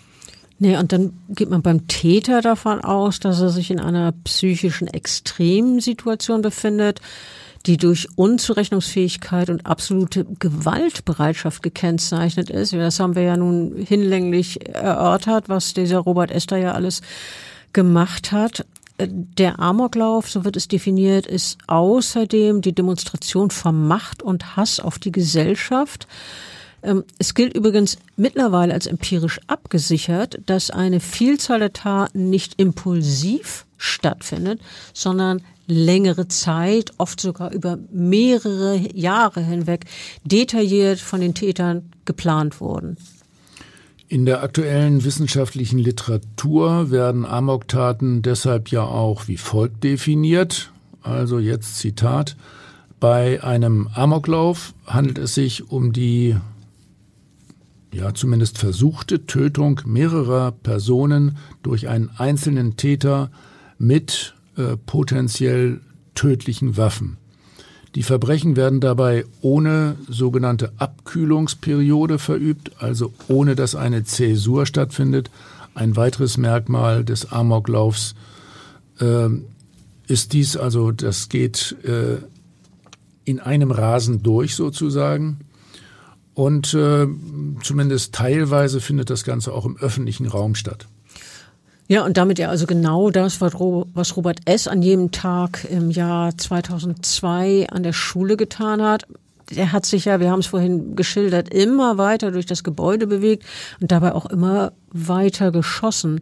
Nee, 0.59 0.79
und 0.79 0.91
dann 0.91 1.13
geht 1.29 1.51
man 1.51 1.61
beim 1.61 1.87
Täter 1.87 2.41
davon 2.41 2.81
aus, 2.81 3.21
dass 3.21 3.43
er 3.43 3.51
sich 3.51 3.71
in 3.71 3.79
einer 3.79 4.13
psychischen 4.25 4.89
Extremsituation 4.89 6.41
befindet. 6.41 7.03
die 7.67 7.77
durch 7.77 8.09
Unzurechnungsfähigkeit 8.17 9.49
und 9.49 9.67
absolute 9.67 10.25
Gewaltbereitschaft 10.25 11.63
gekennzeichnet 11.63 12.51
ist. 12.51 12.73
Das 12.73 12.99
haben 12.99 13.15
wir 13.15 13.23
ja 13.23 13.37
nun 13.37 13.77
hinlänglich 13.77 14.67
erörtert, 14.75 15.49
was 15.49 15.73
dieser 15.73 15.99
Robert 15.99 16.33
Esther 16.33 16.59
ja 16.59 16.73
alles 16.73 17.03
gemacht 17.73 18.33
hat. 18.33 18.67
Der 18.99 19.59
Amoklauf, 19.59 20.31
so 20.31 20.45
wird 20.45 20.57
es 20.57 20.69
definiert, 20.69 21.27
ist 21.27 21.59
außerdem 21.67 22.61
die 22.61 22.75
Demonstration 22.75 23.51
von 23.51 23.89
Macht 23.89 24.23
und 24.23 24.57
Hass 24.57 24.81
auf 24.81 24.99
die 24.99 25.13
Gesellschaft. 25.13 26.07
Ähm, 26.83 27.05
es 27.19 27.35
gilt 27.35 27.55
übrigens 27.57 27.97
mittlerweile 28.17 28.75
als 28.75 28.87
empirisch 28.87 29.41
abgesichert, 29.47 30.41
dass 30.47 30.71
eine 30.71 31.01
Vielzahl 31.01 31.61
der 31.61 31.73
Taten 31.73 32.31
nicht 32.31 32.61
impulsiv 32.61 33.67
stattfindet, 33.77 34.61
sondern 34.93 35.43
längere 35.67 36.29
Zeit, 36.29 36.93
oft 36.99 37.21
sogar 37.21 37.53
über 37.53 37.79
mehrere 37.91 38.77
Jahre 38.77 39.41
hinweg, 39.41 39.87
detailliert 40.25 41.01
von 41.01 41.21
den 41.21 41.35
Tätern 41.35 41.91
geplant 42.05 42.61
wurden. 42.61 42.97
In 44.13 44.27
der 44.27 44.43
aktuellen 44.43 45.05
wissenschaftlichen 45.05 45.79
Literatur 45.79 46.91
werden 46.91 47.25
Amoktaten 47.25 48.21
deshalb 48.21 48.69
ja 48.69 48.83
auch 48.83 49.27
wie 49.27 49.39
folgt 49.39 49.85
definiert. 49.85 50.71
Also 51.01 51.39
jetzt 51.39 51.79
Zitat. 51.79 52.37
Bei 53.01 53.43
einem 53.43 53.89
Amoklauf 53.95 54.75
handelt 54.85 55.17
es 55.17 55.35
sich 55.35 55.71
um 55.71 55.95
die 55.95 56.37
ja 57.91 58.13
zumindest 58.13 58.59
versuchte 58.59 59.25
Tötung 59.25 59.81
mehrerer 59.87 60.53
Personen 60.53 61.39
durch 61.63 61.89
einen 61.89 62.11
einzelnen 62.19 62.77
Täter 62.77 63.31
mit 63.79 64.35
äh, 64.59 64.77
potenziell 64.77 65.81
tödlichen 66.15 66.77
Waffen. 66.77 67.17
Die 67.95 68.03
Verbrechen 68.03 68.57
werden 68.57 68.81
dabei 68.81 69.27
ohne 69.43 69.97
sogenannte 70.09 70.73
Abkühlungsperiode 70.79 72.19
verübt, 72.19 72.73
also 72.79 73.13
ohne 73.29 73.55
dass 73.55 73.75
eine 73.75 74.05
Zäsur 74.05 74.65
stattfindet. 74.65 75.31
Ein 75.75 75.97
weiteres 75.97 76.39
Merkmal 76.39 77.05
des 77.05 77.33
Amoklaufs 77.33 78.15
äh, 78.99 79.29
ist 80.07 80.33
dies, 80.33 80.57
also 80.57 80.91
das 80.91 81.29
geht 81.29 81.77
äh, 81.85 82.17
in 83.25 83.41
einem 83.41 83.71
Rasen 83.71 84.23
durch 84.23 84.55
sozusagen. 84.55 85.41
Und 86.35 86.73
äh, 86.73 87.07
zumindest 87.63 88.15
teilweise 88.15 88.81
findet 88.81 89.11
das 89.11 89.25
Ganze 89.25 89.53
auch 89.53 89.67
im 89.67 89.77
öffentlichen 89.77 90.27
Raum 90.27 90.55
statt. 90.55 90.87
Ja, 91.89 92.05
und 92.05 92.17
damit 92.17 92.39
ja 92.39 92.49
also 92.49 92.67
genau 92.67 93.11
das, 93.11 93.41
was 93.41 93.59
Robert 94.17 94.41
S. 94.47 94.69
an 94.69 94.83
jedem 94.83 95.11
Tag 95.11 95.67
im 95.69 95.91
Jahr 95.91 96.37
2002 96.37 97.69
an 97.71 97.83
der 97.83 97.93
Schule 97.93 98.37
getan 98.37 98.83
hat. 98.83 99.07
Er 99.55 99.73
hat 99.73 99.85
sich 99.85 100.07
ja, 100.07 100.21
wir 100.21 100.31
haben 100.31 100.41
es 100.41 100.47
vorhin 100.47 100.97
geschildert, 100.97 101.53
immer 101.53 101.99
weiter 101.99 102.31
durch 102.31 102.47
das 102.47 102.65
Gebäude 102.65 103.07
bewegt 103.07 103.45
und 103.81 103.93
dabei 103.93 104.15
auch 104.15 104.27
immer 104.27 104.73
weiter 104.91 105.51
geschossen. 105.53 106.21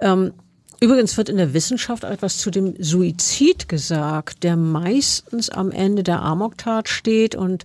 Ähm, 0.00 0.32
Übrigens 0.80 1.16
wird 1.16 1.28
in 1.28 1.38
der 1.38 1.54
Wissenschaft 1.54 2.04
etwas 2.04 2.38
zu 2.38 2.52
dem 2.52 2.74
Suizid 2.78 3.68
gesagt, 3.68 4.44
der 4.44 4.56
meistens 4.56 5.50
am 5.50 5.72
Ende 5.72 6.04
der 6.04 6.22
Amoktat 6.22 6.88
steht 6.88 7.34
und 7.34 7.64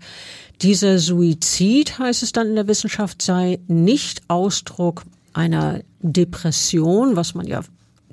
dieser 0.63 0.97
Suizid, 0.97 1.99
heißt 1.99 2.23
es 2.23 2.31
dann 2.31 2.47
in 2.47 2.55
der 2.55 2.67
Wissenschaft, 2.67 3.21
sei 3.21 3.59
nicht 3.67 4.23
Ausdruck 4.29 5.03
einer 5.33 5.81
Depression, 6.03 7.15
was 7.15 7.33
man 7.33 7.47
ja 7.47 7.61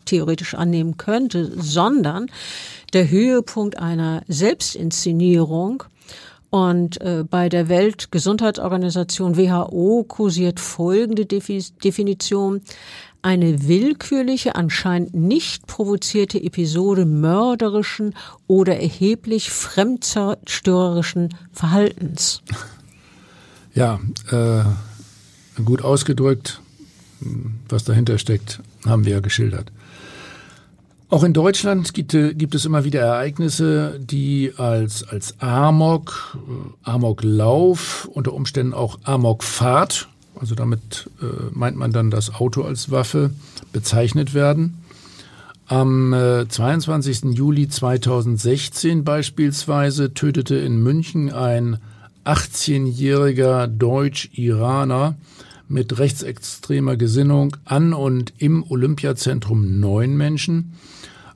theoretisch 0.04 0.54
annehmen 0.54 0.96
könnte, 0.96 1.52
sondern 1.56 2.30
der 2.92 3.10
Höhepunkt 3.10 3.78
einer 3.78 4.22
Selbstinszenierung. 4.28 5.84
Und 6.50 7.00
äh, 7.00 7.24
bei 7.28 7.48
der 7.48 7.68
Weltgesundheitsorganisation 7.68 9.36
WHO 9.36 10.04
kursiert 10.08 10.58
folgende 10.58 11.24
Definition. 11.24 12.62
Eine 13.22 13.68
willkürliche, 13.68 14.54
anscheinend 14.54 15.14
nicht 15.14 15.66
provozierte 15.66 16.42
Episode 16.42 17.04
mörderischen 17.04 18.14
oder 18.46 18.80
erheblich 18.80 19.50
fremdzerstörerischen 19.50 21.36
Verhaltens. 21.52 22.42
Ja, 23.74 24.00
äh, 24.32 24.64
gut 25.62 25.82
ausgedrückt 25.82 26.60
was 27.68 27.84
dahinter 27.84 28.18
steckt, 28.18 28.60
haben 28.86 29.04
wir 29.04 29.12
ja 29.12 29.20
geschildert. 29.20 29.70
Auch 31.08 31.24
in 31.24 31.32
Deutschland 31.32 31.92
gibt, 31.92 32.12
gibt, 32.12 32.54
es 32.54 32.64
immer 32.64 32.84
wieder 32.84 33.00
Ereignisse, 33.00 33.98
die 33.98 34.52
als, 34.56 35.02
als 35.02 35.34
Amok, 35.40 36.36
äh, 36.36 36.88
Amoklauf, 36.88 38.08
unter 38.12 38.32
Umständen 38.32 38.74
auch 38.74 39.00
Amokfahrt, 39.02 40.08
also 40.36 40.54
damit 40.54 41.10
äh, 41.20 41.24
meint 41.50 41.76
man 41.76 41.90
dann 41.90 42.12
das 42.12 42.32
Auto 42.32 42.62
als 42.62 42.92
Waffe, 42.92 43.30
bezeichnet 43.72 44.34
werden. 44.34 44.78
Am 45.66 46.12
äh, 46.12 46.48
22. 46.48 47.36
Juli 47.36 47.68
2016 47.68 49.02
beispielsweise 49.02 50.14
tötete 50.14 50.56
in 50.56 50.80
München 50.80 51.32
ein 51.32 51.78
18-jähriger 52.24 53.66
Deutsch-Iraner 53.66 55.16
mit 55.70 55.98
rechtsextremer 55.98 56.96
Gesinnung 56.96 57.56
an 57.64 57.94
und 57.94 58.32
im 58.38 58.64
Olympiazentrum 58.68 59.78
neun 59.78 60.16
Menschen. 60.16 60.74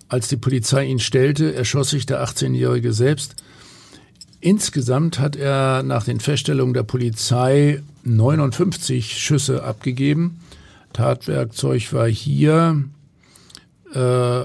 Als 0.09 0.29
die 0.29 0.37
Polizei 0.37 0.87
ihn 0.87 0.99
stellte, 0.99 1.55
erschoss 1.55 1.91
sich 1.91 2.05
der 2.05 2.23
18-Jährige 2.27 2.93
selbst. 2.93 3.37
Insgesamt 4.41 5.21
hat 5.21 5.37
er 5.37 5.83
nach 5.85 6.05
den 6.05 6.21
Feststellungen 6.21 6.75
der 6.75 6.83
Polizei 6.83 7.83
59 8.03 9.17
Schüsse 9.17 9.63
abgegeben. 9.63 10.41
Tatwerkzeug 10.93 11.93
war 11.93 12.09
hier 12.09 12.85
äh, 13.95 14.43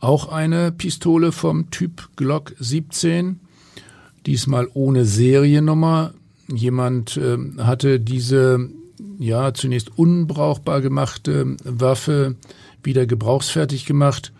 auch 0.00 0.28
eine 0.28 0.72
Pistole 0.72 1.32
vom 1.32 1.70
Typ 1.70 2.08
Glock 2.16 2.54
17, 2.58 3.40
diesmal 4.26 4.68
ohne 4.72 5.04
Seriennummer. 5.04 6.14
Jemand 6.48 7.16
äh, 7.18 7.36
hatte 7.58 8.00
diese 8.00 8.70
ja 9.18 9.54
zunächst 9.54 9.96
unbrauchbar 9.96 10.80
gemachte 10.80 11.56
Waffe 11.64 12.36
wieder 12.82 13.06
gebrauchsfertig 13.06 13.86
gemacht. 13.86 14.32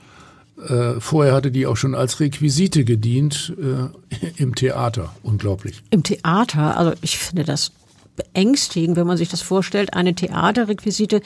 Äh, 0.66 1.00
vorher 1.00 1.34
hatte 1.34 1.50
die 1.50 1.66
auch 1.66 1.76
schon 1.76 1.94
als 1.94 2.20
Requisite 2.20 2.84
gedient 2.84 3.54
äh, 3.61 4.42
im 4.42 4.54
Theater. 4.54 5.14
Unglaublich. 5.22 5.82
Im 5.90 6.02
Theater, 6.02 6.76
also 6.76 6.92
ich 7.02 7.18
finde 7.18 7.44
das 7.44 7.72
beängstigend, 8.18 8.96
wenn 8.96 9.06
man 9.06 9.16
sich 9.16 9.30
das 9.30 9.40
vorstellt, 9.40 9.94
eine 9.94 10.14
Theaterrequisite, 10.14 11.22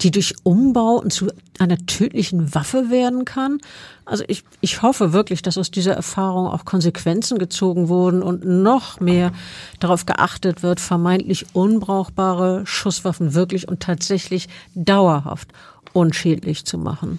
die 0.00 0.12
durch 0.12 0.34
Umbauten 0.44 1.10
zu 1.10 1.32
einer 1.58 1.78
tödlichen 1.86 2.54
Waffe 2.54 2.90
werden 2.90 3.24
kann. 3.24 3.58
Also 4.04 4.22
ich, 4.28 4.44
ich 4.60 4.82
hoffe 4.82 5.12
wirklich, 5.12 5.42
dass 5.42 5.58
aus 5.58 5.70
dieser 5.70 5.94
Erfahrung 5.94 6.46
auch 6.46 6.64
Konsequenzen 6.64 7.38
gezogen 7.38 7.88
wurden 7.88 8.22
und 8.22 8.44
noch 8.44 9.00
mehr 9.00 9.32
darauf 9.80 10.06
geachtet 10.06 10.62
wird, 10.62 10.78
vermeintlich 10.78 11.46
unbrauchbare 11.54 12.66
Schusswaffen 12.66 13.34
wirklich 13.34 13.66
und 13.66 13.80
tatsächlich 13.80 14.48
dauerhaft 14.74 15.48
unschädlich 15.92 16.64
zu 16.64 16.78
machen. 16.78 17.18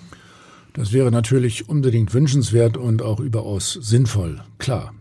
Das 0.73 0.91
wäre 0.91 1.09
natürlich 1.09 1.69
unbedingt 1.69 2.13
wünschenswert 2.13 2.77
und 2.77 3.01
auch 3.01 3.19
überaus 3.19 3.79
sinnvoll, 3.81 4.41
klar. 4.59 4.93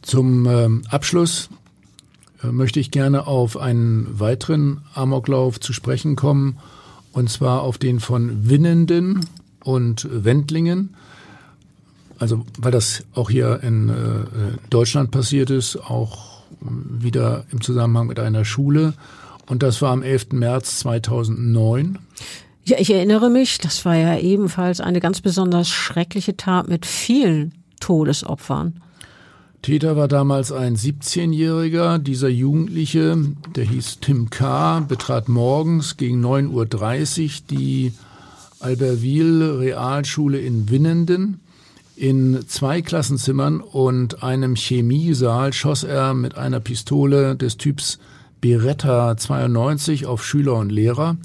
Zum 0.00 0.46
ähm, 0.46 0.82
Abschluss 0.88 1.48
möchte 2.52 2.80
ich 2.80 2.90
gerne 2.90 3.26
auf 3.26 3.56
einen 3.56 4.18
weiteren 4.18 4.82
Amoklauf 4.94 5.60
zu 5.60 5.72
sprechen 5.72 6.16
kommen, 6.16 6.58
und 7.12 7.30
zwar 7.30 7.62
auf 7.62 7.78
den 7.78 8.00
von 8.00 8.48
Winnenden 8.48 9.26
und 9.62 10.08
Wendlingen. 10.10 10.96
Also 12.18 12.44
weil 12.58 12.72
das 12.72 13.04
auch 13.14 13.30
hier 13.30 13.60
in 13.62 13.88
äh, 13.88 13.92
Deutschland 14.70 15.10
passiert 15.10 15.50
ist, 15.50 15.76
auch 15.76 16.42
wieder 16.60 17.44
im 17.50 17.60
Zusammenhang 17.60 18.06
mit 18.06 18.18
einer 18.18 18.44
Schule. 18.44 18.94
Und 19.46 19.62
das 19.62 19.82
war 19.82 19.90
am 19.92 20.02
11. 20.02 20.32
März 20.32 20.78
2009. 20.80 21.98
Ja, 22.64 22.78
ich 22.78 22.90
erinnere 22.90 23.28
mich, 23.28 23.58
das 23.58 23.84
war 23.84 23.94
ja 23.94 24.18
ebenfalls 24.18 24.80
eine 24.80 25.00
ganz 25.00 25.20
besonders 25.20 25.68
schreckliche 25.68 26.36
Tat 26.36 26.68
mit 26.68 26.86
vielen 26.86 27.52
Todesopfern. 27.80 28.80
Täter 29.64 29.96
war 29.96 30.08
damals 30.08 30.52
ein 30.52 30.76
17-Jähriger. 30.76 31.96
Dieser 31.96 32.28
Jugendliche, 32.28 33.16
der 33.56 33.64
hieß 33.64 34.00
Tim 34.02 34.28
K., 34.28 34.80
betrat 34.80 35.30
morgens 35.30 35.96
gegen 35.96 36.22
9.30 36.22 37.22
Uhr 37.22 37.30
die 37.48 37.92
Albertville 38.60 39.58
Realschule 39.60 40.38
in 40.38 40.68
Winnenden. 40.68 41.40
In 41.96 42.44
zwei 42.46 42.82
Klassenzimmern 42.82 43.62
und 43.62 44.22
einem 44.22 44.54
Chemiesaal 44.54 45.54
schoss 45.54 45.82
er 45.82 46.12
mit 46.12 46.36
einer 46.36 46.60
Pistole 46.60 47.34
des 47.34 47.56
Typs 47.56 47.98
Beretta 48.42 49.16
92 49.16 50.04
auf 50.04 50.26
Schüler 50.26 50.56
und 50.56 50.72
Lehrer. 50.72 51.16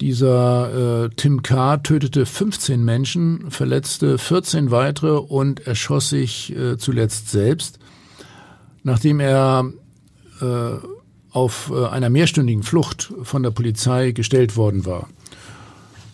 Dieser 0.00 1.04
äh, 1.04 1.10
Tim 1.16 1.42
K. 1.42 1.78
tötete 1.78 2.26
15 2.26 2.84
Menschen, 2.84 3.50
verletzte 3.50 4.18
14 4.18 4.70
weitere 4.70 5.16
und 5.18 5.66
erschoss 5.66 6.10
sich 6.10 6.54
äh, 6.56 6.76
zuletzt 6.78 7.30
selbst, 7.30 7.78
nachdem 8.82 9.20
er 9.20 9.72
äh, 10.40 10.78
auf 11.30 11.72
äh, 11.74 11.86
einer 11.86 12.10
mehrstündigen 12.10 12.62
Flucht 12.62 13.12
von 13.22 13.42
der 13.42 13.50
Polizei 13.50 14.12
gestellt 14.12 14.56
worden 14.56 14.86
war. 14.86 15.08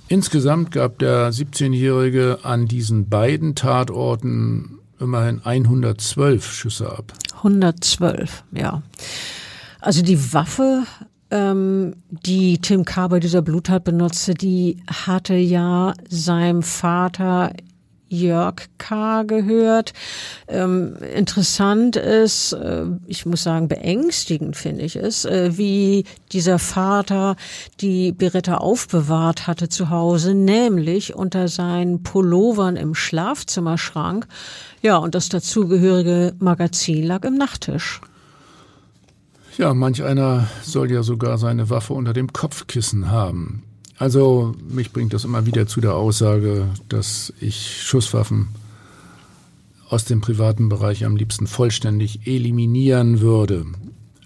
Insgesamt 0.08 0.72
gab 0.72 0.98
der 0.98 1.30
17-Jährige 1.32 2.40
an 2.42 2.66
diesen 2.66 3.08
beiden 3.08 3.54
Tatorten 3.54 4.80
immerhin 4.98 5.40
112 5.44 6.52
Schüsse 6.52 6.90
ab. 6.90 7.12
112, 7.36 8.44
ja. 8.52 8.82
Also 9.80 10.02
die 10.02 10.32
Waffe, 10.32 10.84
ähm, 11.30 11.94
die 12.10 12.58
Tim 12.58 12.84
K. 12.84 13.08
bei 13.08 13.20
dieser 13.20 13.42
Bluttat 13.42 13.84
benutzte, 13.84 14.34
die 14.34 14.82
hatte 14.86 15.34
ja 15.34 15.94
seinem 16.08 16.62
Vater 16.62 17.52
Jörg 18.10 18.68
K. 18.76 19.22
gehört. 19.22 19.92
Ähm, 20.48 20.96
interessant 21.14 21.94
ist, 21.94 22.52
äh, 22.52 22.86
ich 23.06 23.24
muss 23.24 23.44
sagen, 23.44 23.68
beängstigend 23.68 24.56
finde 24.56 24.84
ich 24.84 24.96
es, 24.96 25.24
äh, 25.24 25.56
wie 25.56 26.04
dieser 26.32 26.58
Vater 26.58 27.36
die 27.80 28.10
Beretta 28.10 28.56
aufbewahrt 28.56 29.46
hatte 29.46 29.68
zu 29.68 29.90
Hause, 29.90 30.34
nämlich 30.34 31.14
unter 31.14 31.46
seinen 31.46 32.02
Pullovern 32.02 32.76
im 32.76 32.96
Schlafzimmerschrank. 32.96 34.26
Ja, 34.82 34.96
und 34.96 35.14
das 35.14 35.28
dazugehörige 35.28 36.34
Magazin 36.40 37.04
lag 37.04 37.24
im 37.24 37.36
Nachttisch. 37.36 38.00
Ja, 39.58 39.74
manch 39.74 40.02
einer 40.02 40.48
soll 40.62 40.90
ja 40.90 41.02
sogar 41.02 41.38
seine 41.38 41.70
Waffe 41.70 41.92
unter 41.92 42.12
dem 42.12 42.32
Kopfkissen 42.32 43.10
haben. 43.10 43.64
Also 43.98 44.54
mich 44.68 44.92
bringt 44.92 45.12
das 45.12 45.24
immer 45.24 45.44
wieder 45.44 45.66
zu 45.66 45.80
der 45.80 45.94
Aussage, 45.94 46.68
dass 46.88 47.34
ich 47.40 47.82
Schusswaffen 47.82 48.48
aus 49.90 50.04
dem 50.04 50.20
privaten 50.20 50.68
Bereich 50.68 51.04
am 51.04 51.16
liebsten 51.16 51.46
vollständig 51.46 52.26
eliminieren 52.26 53.20
würde. 53.20 53.66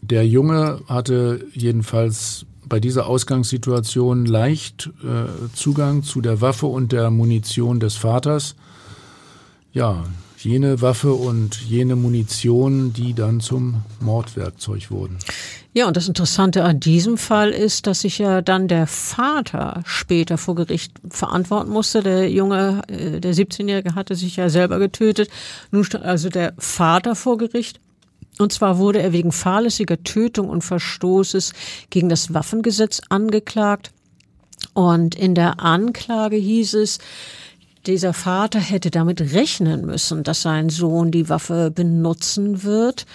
Der 0.02 0.26
Junge 0.26 0.82
hatte 0.86 1.46
jedenfalls 1.54 2.44
bei 2.66 2.78
dieser 2.78 3.06
Ausgangssituation 3.06 4.26
leicht 4.26 4.90
äh, 5.02 5.54
Zugang 5.54 6.02
zu 6.02 6.20
der 6.20 6.40
Waffe 6.40 6.66
und 6.66 6.92
der 6.92 7.10
Munition 7.10 7.80
des 7.80 7.96
Vaters. 7.96 8.54
Ja, 9.72 10.04
jene 10.44 10.80
Waffe 10.80 11.12
und 11.12 11.60
jene 11.62 11.96
Munition, 11.96 12.92
die 12.92 13.14
dann 13.14 13.40
zum 13.40 13.82
Mordwerkzeug 14.00 14.90
wurden. 14.90 15.18
Ja, 15.72 15.88
und 15.88 15.96
das 15.96 16.06
Interessante 16.06 16.62
an 16.62 16.78
diesem 16.78 17.18
Fall 17.18 17.50
ist, 17.50 17.86
dass 17.86 18.02
sich 18.02 18.18
ja 18.18 18.42
dann 18.42 18.68
der 18.68 18.86
Vater 18.86 19.82
später 19.84 20.38
vor 20.38 20.54
Gericht 20.54 20.92
verantworten 21.08 21.70
musste. 21.70 22.02
Der 22.02 22.30
Junge, 22.30 22.82
äh, 22.88 23.20
der 23.20 23.34
17-Jährige 23.34 23.94
hatte 23.94 24.14
sich 24.14 24.36
ja 24.36 24.48
selber 24.48 24.78
getötet. 24.78 25.28
Nun 25.72 25.82
stand 25.82 26.04
also 26.04 26.28
der 26.28 26.54
Vater 26.58 27.16
vor 27.16 27.38
Gericht. 27.38 27.80
Und 28.38 28.52
zwar 28.52 28.78
wurde 28.78 29.00
er 29.00 29.12
wegen 29.12 29.32
fahrlässiger 29.32 30.02
Tötung 30.02 30.48
und 30.48 30.62
Verstoßes 30.62 31.52
gegen 31.90 32.08
das 32.08 32.34
Waffengesetz 32.34 33.00
angeklagt. 33.08 33.92
Und 34.72 35.14
in 35.14 35.34
der 35.34 35.60
Anklage 35.60 36.36
hieß 36.36 36.74
es, 36.74 36.98
dieser 37.86 38.12
Vater 38.12 38.58
hätte 38.60 38.90
damit 38.90 39.20
rechnen 39.20 39.86
müssen, 39.86 40.22
dass 40.22 40.42
sein 40.42 40.70
Sohn 40.70 41.10
die 41.10 41.28
Waffe 41.28 41.70
benutzen 41.70 42.62
wird. 42.62 43.06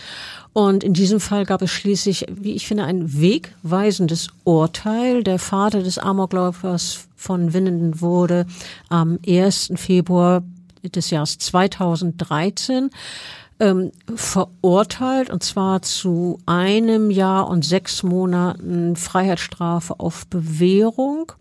Und 0.53 0.83
in 0.83 0.93
diesem 0.93 1.19
Fall 1.19 1.45
gab 1.45 1.61
es 1.61 1.71
schließlich, 1.71 2.25
wie 2.31 2.53
ich 2.53 2.67
finde, 2.67 2.83
ein 2.83 3.19
wegweisendes 3.19 4.29
Urteil. 4.43 5.23
Der 5.23 5.39
Vater 5.39 5.81
des 5.81 5.97
Amokläufers 5.97 7.07
von 7.15 7.53
Winnenden 7.53 8.01
wurde 8.01 8.45
am 8.89 9.19
1. 9.27 9.73
Februar 9.75 10.43
des 10.83 11.09
Jahres 11.09 11.37
2013 11.37 12.89
ähm, 13.59 13.91
verurteilt 14.15 15.29
und 15.29 15.43
zwar 15.43 15.81
zu 15.81 16.39
einem 16.45 17.11
Jahr 17.11 17.49
und 17.49 17.65
sechs 17.65 18.03
Monaten 18.03 18.95
Freiheitsstrafe 18.95 19.99
auf 19.99 20.27
Bewährung. 20.27 21.33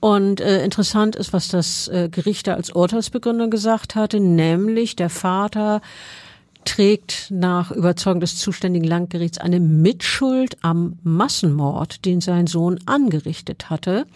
Und 0.00 0.40
äh, 0.40 0.64
interessant 0.64 1.14
ist, 1.14 1.34
was 1.34 1.48
das 1.48 1.88
äh, 1.88 2.08
Gericht 2.10 2.46
da 2.46 2.54
als 2.54 2.70
Urteilsbegründung 2.70 3.50
gesagt 3.50 3.94
hatte, 3.94 4.18
nämlich 4.18 4.96
der 4.96 5.10
Vater 5.10 5.82
trägt 6.64 7.30
nach 7.30 7.70
Überzeugung 7.70 8.20
des 8.20 8.38
zuständigen 8.38 8.86
Landgerichts 8.86 9.38
eine 9.38 9.60
Mitschuld 9.60 10.56
am 10.62 10.98
Massenmord, 11.02 12.04
den 12.04 12.20
sein 12.20 12.46
Sohn 12.46 12.78
angerichtet 12.86 13.70
hatte. 13.70 14.06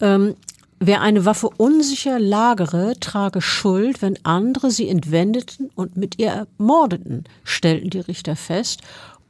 Ähm, 0.00 0.34
wer 0.78 1.00
eine 1.00 1.24
Waffe 1.24 1.48
unsicher 1.48 2.18
lagere, 2.18 2.94
trage 2.98 3.40
Schuld, 3.40 4.02
wenn 4.02 4.18
andere 4.24 4.70
sie 4.70 4.88
entwendeten 4.88 5.70
und 5.74 5.96
mit 5.96 6.18
ihr 6.18 6.46
ermordeten, 6.58 7.24
stellten 7.44 7.90
die 7.90 8.00
Richter 8.00 8.36
fest. 8.36 8.80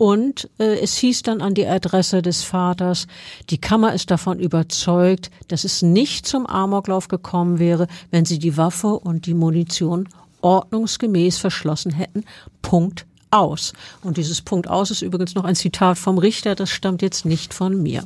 Und 0.01 0.49
äh, 0.59 0.81
es 0.81 0.97
hieß 0.97 1.25
dann 1.25 1.43
an 1.43 1.53
die 1.53 1.67
Adresse 1.67 2.23
des 2.23 2.43
Vaters, 2.43 3.07
die 3.51 3.59
Kammer 3.59 3.93
ist 3.93 4.11
davon 4.11 4.39
überzeugt, 4.39 5.31
dass 5.49 5.65
es 5.65 5.83
nicht 5.83 6.27
zum 6.27 6.47
Amoklauf 6.47 7.09
gekommen 7.09 7.59
wäre, 7.59 7.87
wenn 8.11 8.25
sie 8.25 8.39
die 8.39 8.57
Waffe 8.57 8.87
und 8.87 9.27
die 9.27 9.35
Munition 9.35 10.09
ordnungsgemäß 10.41 11.37
verschlossen 11.37 11.93
hätten. 11.93 12.25
Punkt 12.63 13.05
aus. 13.31 13.75
Und 14.01 14.17
dieses 14.17 14.41
Punkt 14.41 14.69
aus 14.69 14.91
ist 14.91 15.03
übrigens 15.03 15.35
noch 15.35 15.45
ein 15.45 15.55
Zitat 15.55 15.99
vom 15.99 16.17
Richter, 16.17 16.55
das 16.55 16.71
stammt 16.71 17.03
jetzt 17.03 17.27
nicht 17.27 17.53
von 17.53 17.83
mir. 17.83 18.05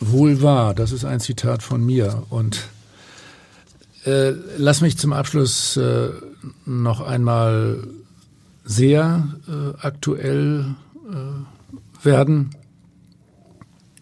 Wohl 0.00 0.42
wahr, 0.42 0.74
das 0.74 0.90
ist 0.90 1.04
ein 1.04 1.20
Zitat 1.20 1.62
von 1.62 1.86
mir. 1.86 2.24
Und 2.28 2.70
äh, 4.04 4.32
lass 4.56 4.80
mich 4.80 4.98
zum 4.98 5.12
Abschluss 5.12 5.76
äh, 5.76 6.08
noch 6.66 7.00
einmal 7.00 7.86
sehr 8.64 9.28
äh, 9.48 9.78
aktuell 9.80 10.74
äh, 11.08 12.04
werden. 12.04 12.50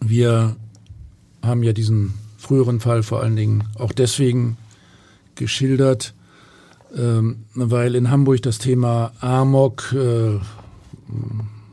Wir 0.01 0.55
haben 1.41 1.63
ja 1.63 1.73
diesen 1.73 2.13
früheren 2.37 2.79
Fall 2.79 3.03
vor 3.03 3.21
allen 3.21 3.35
Dingen 3.35 3.63
auch 3.77 3.91
deswegen 3.91 4.57
geschildert, 5.35 6.13
ähm, 6.95 7.45
weil 7.53 7.95
in 7.95 8.09
Hamburg 8.11 8.41
das 8.41 8.59
Thema 8.59 9.11
Amok 9.19 9.93
äh, 9.93 10.39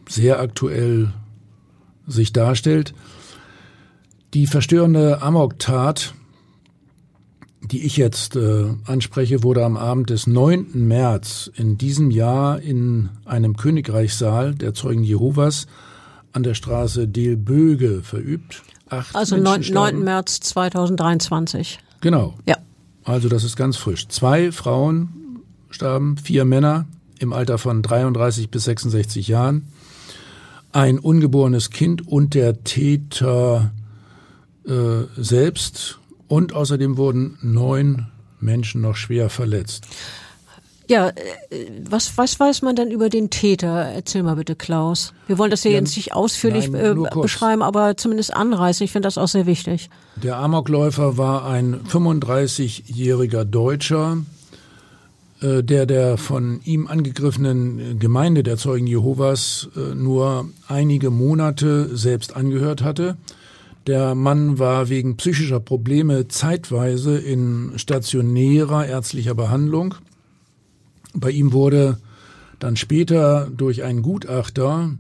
sehr 0.08 0.40
aktuell 0.40 1.12
sich 2.06 2.32
darstellt. 2.32 2.94
Die 4.34 4.46
verstörende 4.46 5.22
Amok-Tat, 5.22 6.14
die 7.74 7.84
ich 7.84 7.96
jetzt 7.96 8.36
äh, 8.36 8.66
anspreche, 8.84 9.42
wurde 9.42 9.64
am 9.64 9.76
Abend 9.76 10.10
des 10.10 10.28
9. 10.28 10.86
März 10.86 11.50
in 11.56 11.76
diesem 11.76 12.12
Jahr 12.12 12.60
in 12.60 13.08
einem 13.24 13.56
Königreichssaal 13.56 14.54
der 14.54 14.74
Zeugen 14.74 15.02
Jehovas 15.02 15.66
an 16.32 16.44
der 16.44 16.54
Straße 16.54 17.08
Delböge 17.08 18.02
verübt. 18.04 18.62
Acht 18.88 19.16
also 19.16 19.36
9, 19.36 19.72
9. 19.72 20.04
März 20.04 20.38
2023. 20.38 21.80
Genau. 22.00 22.34
Ja. 22.46 22.58
Also 23.02 23.28
das 23.28 23.42
ist 23.42 23.56
ganz 23.56 23.76
frisch. 23.76 24.06
Zwei 24.06 24.52
Frauen 24.52 25.40
starben, 25.70 26.16
vier 26.16 26.44
Männer 26.44 26.86
im 27.18 27.32
Alter 27.32 27.58
von 27.58 27.82
33 27.82 28.50
bis 28.50 28.66
66 28.66 29.26
Jahren, 29.26 29.66
ein 30.70 31.00
ungeborenes 31.00 31.70
Kind 31.70 32.06
und 32.06 32.34
der 32.34 32.62
Täter 32.62 33.72
äh, 34.64 34.72
selbst 35.16 35.98
und 36.34 36.52
außerdem 36.52 36.96
wurden 36.96 37.38
neun 37.42 38.06
Menschen 38.40 38.80
noch 38.80 38.96
schwer 38.96 39.30
verletzt. 39.30 39.86
Ja, 40.88 41.10
äh, 41.10 41.12
was, 41.88 42.18
was 42.18 42.40
weiß 42.40 42.62
man 42.62 42.74
denn 42.74 42.90
über 42.90 43.08
den 43.08 43.30
Täter? 43.30 43.68
Erzähl 43.68 44.24
mal 44.24 44.34
bitte, 44.34 44.56
Klaus. 44.56 45.14
Wir 45.28 45.38
wollen 45.38 45.52
das 45.52 45.62
hier 45.62 45.70
ja, 45.70 45.78
jetzt 45.78 45.96
nicht 45.96 46.12
ausführlich 46.12 46.68
nein, 46.68 47.06
äh, 47.06 47.20
beschreiben, 47.20 47.62
aber 47.62 47.96
zumindest 47.96 48.34
anreißen. 48.34 48.84
Ich 48.84 48.90
finde 48.90 49.06
das 49.06 49.16
auch 49.16 49.28
sehr 49.28 49.46
wichtig. 49.46 49.90
Der 50.16 50.38
Amokläufer 50.38 51.16
war 51.16 51.46
ein 51.46 51.80
35-jähriger 51.84 53.44
Deutscher, 53.44 54.18
äh, 55.40 55.62
der 55.62 55.86
der 55.86 56.18
von 56.18 56.62
ihm 56.64 56.88
angegriffenen 56.88 58.00
Gemeinde 58.00 58.42
der 58.42 58.56
Zeugen 58.56 58.88
Jehovas 58.88 59.68
äh, 59.76 59.94
nur 59.94 60.48
einige 60.66 61.10
Monate 61.10 61.96
selbst 61.96 62.34
angehört 62.34 62.82
hatte. 62.82 63.16
Der 63.86 64.14
Mann 64.14 64.58
war 64.58 64.88
wegen 64.88 65.16
psychischer 65.16 65.60
Probleme 65.60 66.28
zeitweise 66.28 67.18
in 67.18 67.72
stationärer 67.76 68.86
ärztlicher 68.86 69.34
Behandlung. 69.34 69.96
Bei 71.12 71.30
ihm 71.30 71.52
wurde 71.52 71.98
dann 72.58 72.76
später 72.76 73.48
durch 73.54 73.82
einen 73.82 74.00
Gutachter 74.00 74.90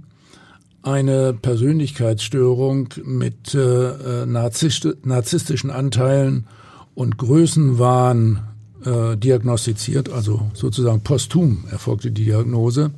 eine 0.82 1.32
Persönlichkeitsstörung 1.32 2.88
mit 3.04 3.54
äh, 3.54 4.26
narzisstischen 4.26 5.70
Anteilen 5.70 6.46
und 6.94 7.16
Größenwahn 7.16 8.40
äh, 8.84 9.16
diagnostiziert, 9.16 10.10
also 10.10 10.50
sozusagen 10.52 11.00
posthum 11.00 11.64
erfolgte 11.70 12.10
die 12.10 12.24
Diagnose. 12.24 12.90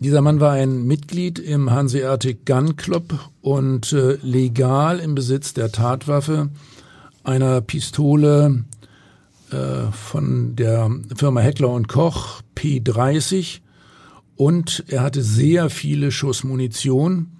Dieser 0.00 0.22
Mann 0.22 0.38
war 0.38 0.52
ein 0.52 0.84
Mitglied 0.84 1.40
im 1.40 1.72
Hanseatic 1.72 2.46
Gun 2.46 2.76
Club 2.76 3.18
und 3.40 3.92
äh, 3.92 4.16
legal 4.22 5.00
im 5.00 5.16
Besitz 5.16 5.54
der 5.54 5.72
Tatwaffe 5.72 6.50
einer 7.24 7.60
Pistole 7.60 8.64
äh, 9.50 9.90
von 9.90 10.54
der 10.54 10.88
Firma 11.16 11.40
Heckler 11.40 11.70
und 11.70 11.88
Koch 11.88 12.42
P30 12.54 13.58
und 14.36 14.84
er 14.86 15.02
hatte 15.02 15.20
sehr 15.20 15.68
viele 15.68 16.12
Schuss 16.12 16.44
Munition. 16.44 17.32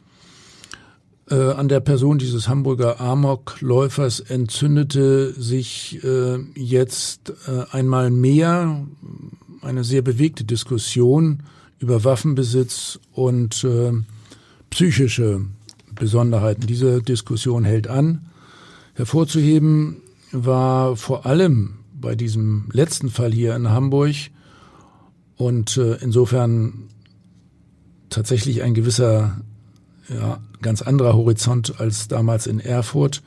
Äh, 1.31 1.53
an 1.53 1.69
der 1.69 1.79
Person 1.79 2.19
dieses 2.19 2.49
Hamburger 2.49 3.01
Amokläufers 3.01 4.19
entzündete 4.19 5.33
sich 5.41 6.03
äh, 6.03 6.39
jetzt 6.57 7.35
äh, 7.47 7.67
einmal 7.71 8.11
mehr 8.11 8.85
eine 9.63 9.85
sehr 9.85 10.03
bewegte 10.03 10.43
Diskussion 10.43 11.45
über 11.79 12.05
Waffenbesitz 12.05 12.99
und 13.13 13.65
äh, 13.65 13.93
psychische 14.71 15.43
Besonderheiten. 15.95 16.67
Diese 16.67 17.03
Diskussion 17.03 17.65
hält 17.65 17.89
an. 17.89 18.27
Hervorzuheben 18.95 19.99
war 20.33 20.97
vor 20.97 21.27
allem 21.27 21.79
bei 22.01 22.15
diesem 22.15 22.69
letzten 22.73 23.11
Fall 23.11 23.33
hier 23.33 23.55
in 23.55 23.71
Hamburg 23.71 24.15
und 25.37 25.77
äh, 25.77 25.97
insofern 25.97 26.89
tatsächlich 28.11 28.63
ein 28.63 28.75
gewisser, 28.75 29.41
ja, 30.09 30.41
ganz 30.63 30.83
anderer 30.83 31.15
Horizont 31.15 31.81
als 31.81 32.09
damals 32.09 32.47
in 32.47 32.61
Erfurt, 32.61 33.23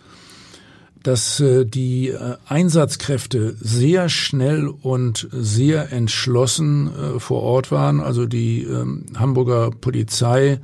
dass 1.04 1.40
äh, 1.40 1.66
die 1.66 2.10
äh, 2.10 2.36
Einsatzkräfte 2.48 3.56
sehr 3.60 4.10
schnell 4.10 4.68
und 4.68 5.28
sehr 5.32 5.92
entschlossen 5.92 6.88
äh, 6.88 7.20
vor 7.20 7.42
Ort 7.42 7.72
waren. 7.72 8.00
Also 8.00 8.26
die 8.26 8.64
ähm, 8.64 9.06
Hamburger 9.18 9.72
Polizei 9.72 10.60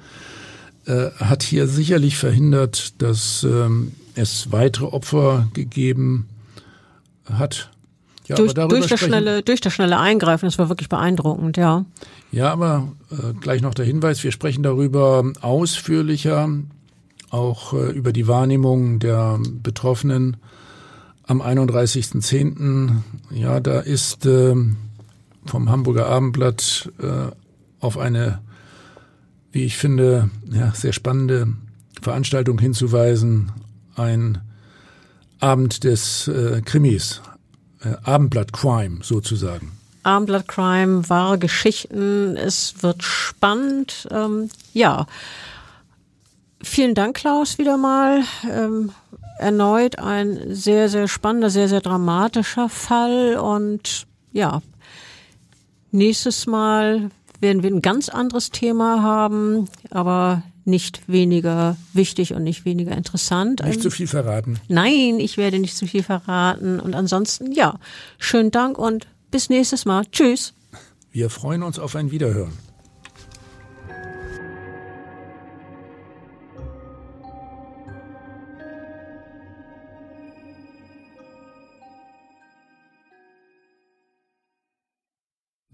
äh, 0.85 1.11
hat 1.17 1.43
hier 1.43 1.67
sicherlich 1.67 2.17
verhindert, 2.17 3.01
dass 3.01 3.43
ähm, 3.43 3.93
es 4.15 4.51
weitere 4.51 4.85
Opfer 4.85 5.47
gegeben 5.53 6.27
hat. 7.31 7.71
Ja, 8.27 8.35
durch, 8.35 8.53
durch, 8.53 8.87
das 8.87 8.99
schnelle, 8.99 9.41
durch 9.41 9.61
das 9.61 9.73
schnelle 9.73 9.99
Eingreifen, 9.99 10.47
das 10.47 10.59
war 10.59 10.69
wirklich 10.69 10.89
beeindruckend, 10.89 11.55
ja. 11.55 11.85
Ja, 12.31 12.51
aber 12.51 12.89
äh, 13.09 13.33
gleich 13.39 13.61
noch 13.61 13.73
der 13.73 13.85
Hinweis, 13.85 14.21
wir 14.23 14.31
sprechen 14.31 14.63
darüber 14.63 15.23
ausführlicher, 15.39 16.49
auch 17.29 17.73
äh, 17.73 17.91
über 17.91 18.13
die 18.13 18.27
Wahrnehmung 18.27 18.99
der 18.99 19.39
Betroffenen 19.61 20.37
am 21.25 21.41
31.10. 21.41 23.01
Ja, 23.31 23.59
da 23.59 23.79
ist 23.79 24.25
äh, 24.25 24.55
vom 25.45 25.69
Hamburger 25.69 26.07
Abendblatt 26.07 26.91
äh, 26.99 27.31
auf 27.79 27.97
eine, 27.97 28.39
wie 29.51 29.63
ich 29.63 29.77
finde, 29.77 30.29
ja, 30.49 30.71
sehr 30.73 30.93
spannende 30.93 31.47
Veranstaltung 32.01 32.59
hinzuweisen, 32.59 33.51
ein 33.95 34.39
Abend 35.39 35.83
des 35.83 36.27
äh, 36.27 36.61
Krimis 36.63 37.21
äh, 37.83 37.95
Abendblatt 38.03 38.53
Crime 38.53 38.99
sozusagen. 39.03 39.71
Abendblatt 40.03 40.47
Crime, 40.47 41.09
wahre 41.09 41.37
Geschichten. 41.37 42.37
Es 42.37 42.75
wird 42.81 43.03
spannend. 43.03 44.07
Ähm, 44.11 44.49
ja. 44.73 45.05
Vielen 46.61 46.95
Dank, 46.95 47.17
Klaus, 47.17 47.57
wieder 47.57 47.77
mal. 47.77 48.23
Ähm, 48.51 48.91
erneut 49.39 49.99
ein 49.99 50.55
sehr, 50.55 50.89
sehr 50.89 51.07
spannender, 51.07 51.49
sehr, 51.49 51.69
sehr 51.69 51.81
dramatischer 51.81 52.69
Fall. 52.69 53.37
Und 53.37 54.07
ja, 54.33 54.61
nächstes 55.91 56.47
Mal 56.47 57.09
werden 57.39 57.63
wir 57.63 57.69
ein 57.69 57.81
ganz 57.81 58.09
anderes 58.09 58.49
Thema 58.49 59.03
haben, 59.03 59.69
aber 59.91 60.43
nicht 60.65 61.01
weniger 61.07 61.77
wichtig 61.93 62.33
und 62.33 62.43
nicht 62.43 62.65
weniger 62.65 62.91
interessant. 62.91 63.63
Nicht 63.63 63.81
zu 63.81 63.89
viel 63.89 64.07
verraten. 64.07 64.59
Nein, 64.67 65.19
ich 65.19 65.37
werde 65.37 65.59
nicht 65.59 65.77
zu 65.77 65.87
viel 65.87 66.03
verraten. 66.03 66.79
Und 66.79 66.93
ansonsten, 66.93 67.53
ja, 67.53 67.79
schönen 68.17 68.51
Dank 68.51 68.77
und 68.77 69.07
bis 69.31 69.49
nächstes 69.49 69.85
Mal. 69.85 70.05
Tschüss. 70.11 70.53
Wir 71.11 71.29
freuen 71.29 71.63
uns 71.63 71.79
auf 71.79 71.95
ein 71.95 72.11
Wiederhören. 72.11 72.51